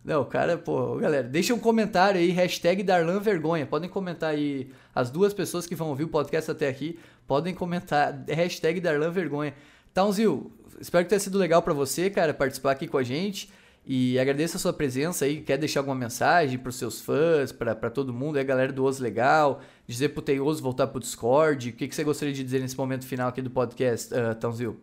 [0.04, 3.66] Não, cara, pô, galera, deixa um comentário aí, hashtag Darlan Vergonha.
[3.66, 8.24] Podem comentar aí, as duas pessoas que vão ouvir o podcast até aqui, podem comentar,
[8.28, 9.52] hashtag Darlan Vergonha.
[9.92, 13.50] Tãozil, espero que tenha sido legal para você, cara, participar aqui com a gente.
[13.88, 15.40] E agradeço a sua presença aí.
[15.40, 19.60] Quer deixar alguma mensagem pros seus fãs, para todo mundo, aí, galera do Oso Legal,
[19.86, 21.70] dizer pro Teioso voltar pro Discord.
[21.70, 24.80] O que, que você gostaria de dizer nesse momento final aqui do podcast, uh, Tãozil?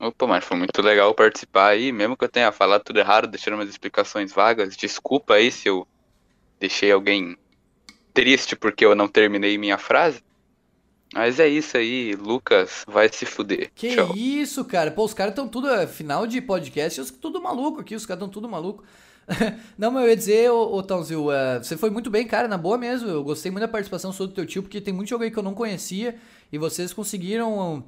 [0.00, 3.54] Opa, mas foi muito legal participar aí, mesmo que eu tenha falado tudo errado, deixando
[3.54, 4.76] umas explicações vagas.
[4.76, 5.86] Desculpa aí se eu
[6.58, 7.36] deixei alguém
[8.12, 10.20] triste porque eu não terminei minha frase.
[11.14, 13.70] Mas é isso aí, Lucas vai se fuder.
[13.74, 14.16] Que Tchau.
[14.16, 14.90] isso, cara.
[14.90, 15.68] Pô, os caras estão tudo.
[15.68, 18.82] É, final de podcast, os, tudo maluco aqui, os caras estão tudo maluco.
[19.76, 22.56] não, mas eu ia dizer, ô, ô Tãozil, uh, você foi muito bem, cara, na
[22.58, 23.08] boa mesmo.
[23.08, 25.38] Eu gostei muito da participação sua do teu tio, porque tem muito jogo aí que
[25.38, 26.16] eu não conhecia
[26.50, 27.84] e vocês conseguiram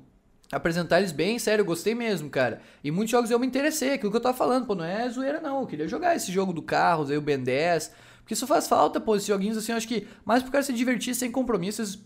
[0.52, 2.60] apresentar eles bem, sério, eu gostei mesmo, cara.
[2.82, 5.40] E muitos jogos eu me interessei, aquilo que eu tava falando, pô, não é zoeira
[5.40, 8.68] não, eu queria jogar esse jogo do Carros, aí o Ben 10, porque isso faz
[8.68, 11.98] falta, pô, esses joguinhos assim, eu acho que mais pro cara se divertir sem compromissos,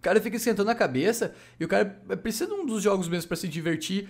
[0.00, 1.84] o cara fica esquentando a cabeça, e o cara
[2.22, 4.08] precisa de um dos jogos mesmo para se divertir,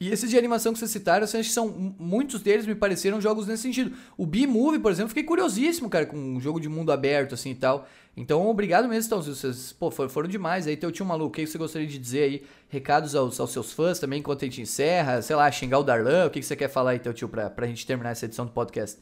[0.00, 1.94] E esses de animação que vocês citaram, assim, acho que são.
[1.98, 3.96] Muitos deles me pareceram jogos nesse sentido.
[4.16, 7.54] O B-Movie, por exemplo, fiquei curiosíssimo, cara, com um jogo de mundo aberto, assim e
[7.54, 7.86] tal.
[8.16, 10.66] Então, obrigado mesmo, então, vocês pô, foram demais.
[10.66, 12.42] Aí, teu tio maluco, o que você gostaria de dizer aí?
[12.68, 16.26] Recados aos, aos seus fãs também, enquanto a gente encerra, sei lá, xingar o Darlan,
[16.26, 18.52] o que você quer falar aí, teu tio, pra, pra gente terminar essa edição do
[18.52, 18.98] podcast?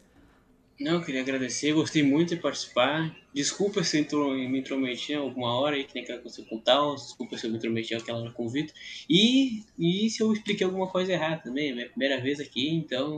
[0.82, 3.14] Não, queria agradecer, gostei muito de participar.
[3.32, 6.96] Desculpa se eu me intrometi alguma hora aí, que nem que aconteceu com tal.
[6.96, 8.74] Desculpa se eu me intrometi aquela hora com o Vitor.
[9.08, 13.16] E, e se eu expliquei alguma coisa errada também, é minha primeira vez aqui, então.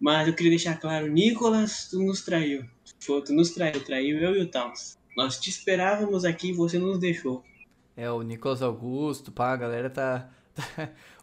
[0.00, 2.64] Mas eu queria deixar claro, Nicolas, tu nos traiu.
[2.98, 4.96] Tu, tu nos traiu, traiu eu e o Towns.
[5.14, 7.44] Nós te esperávamos aqui e você nos deixou.
[7.94, 10.30] É, o Nicolas Augusto, pá, a galera tá.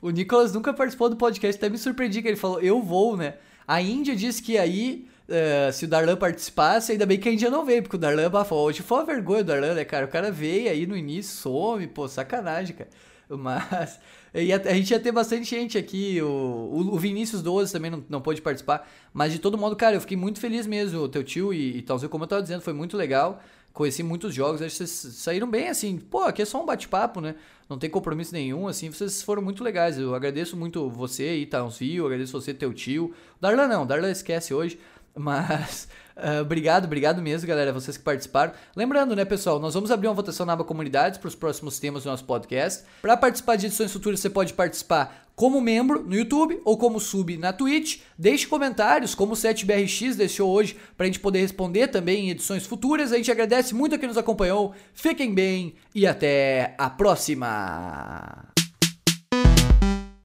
[0.04, 3.40] o Nicolas nunca participou do podcast, até me surpreendi que ele falou, eu vou, né?
[3.68, 7.50] A Índia disse que aí Uh, se o Darlan participasse, ainda bem que a Índia
[7.50, 8.66] não veio, porque o Darlan abafou.
[8.66, 10.06] Hoje foi uma vergonha o Darlan, né, cara?
[10.06, 12.90] O cara veio aí no início, some, pô, sacanagem, cara.
[13.30, 14.00] Mas
[14.34, 16.22] a, a, gente ia ter bastante gente aqui.
[16.22, 18.88] O, o Vinícius 12 também não, não pôde participar.
[19.14, 21.02] Mas de todo modo, cara, eu fiquei muito feliz mesmo.
[21.02, 23.42] O teu tio e, e tal, como eu tava dizendo, foi muito legal.
[23.74, 25.98] Conheci muitos jogos, acho que vocês saíram bem assim.
[25.98, 27.36] Pô, aqui é só um bate-papo, né?
[27.70, 28.90] Não tem compromisso nenhum, assim.
[28.90, 30.00] Vocês foram muito legais.
[30.00, 32.06] Eu agradeço muito você aí, Townsville.
[32.06, 33.14] Agradeço você, teu tio.
[33.40, 34.80] Darlan não, Darlan esquece hoje.
[35.18, 38.54] Mas uh, obrigado, obrigado mesmo, galera, vocês que participaram.
[38.76, 42.04] Lembrando, né, pessoal, nós vamos abrir uma votação na aba comunidades para os próximos temas
[42.04, 42.84] do nosso podcast.
[43.02, 47.38] Para participar de edições futuras, você pode participar como membro no YouTube ou como sub
[47.38, 48.00] na Twitch.
[48.18, 52.66] Deixe comentários, como o 7BRX deixou hoje, para a gente poder responder também em edições
[52.66, 53.12] futuras.
[53.12, 54.74] A gente agradece muito a quem nos acompanhou.
[54.96, 58.57] Fiquem bem e até a próxima!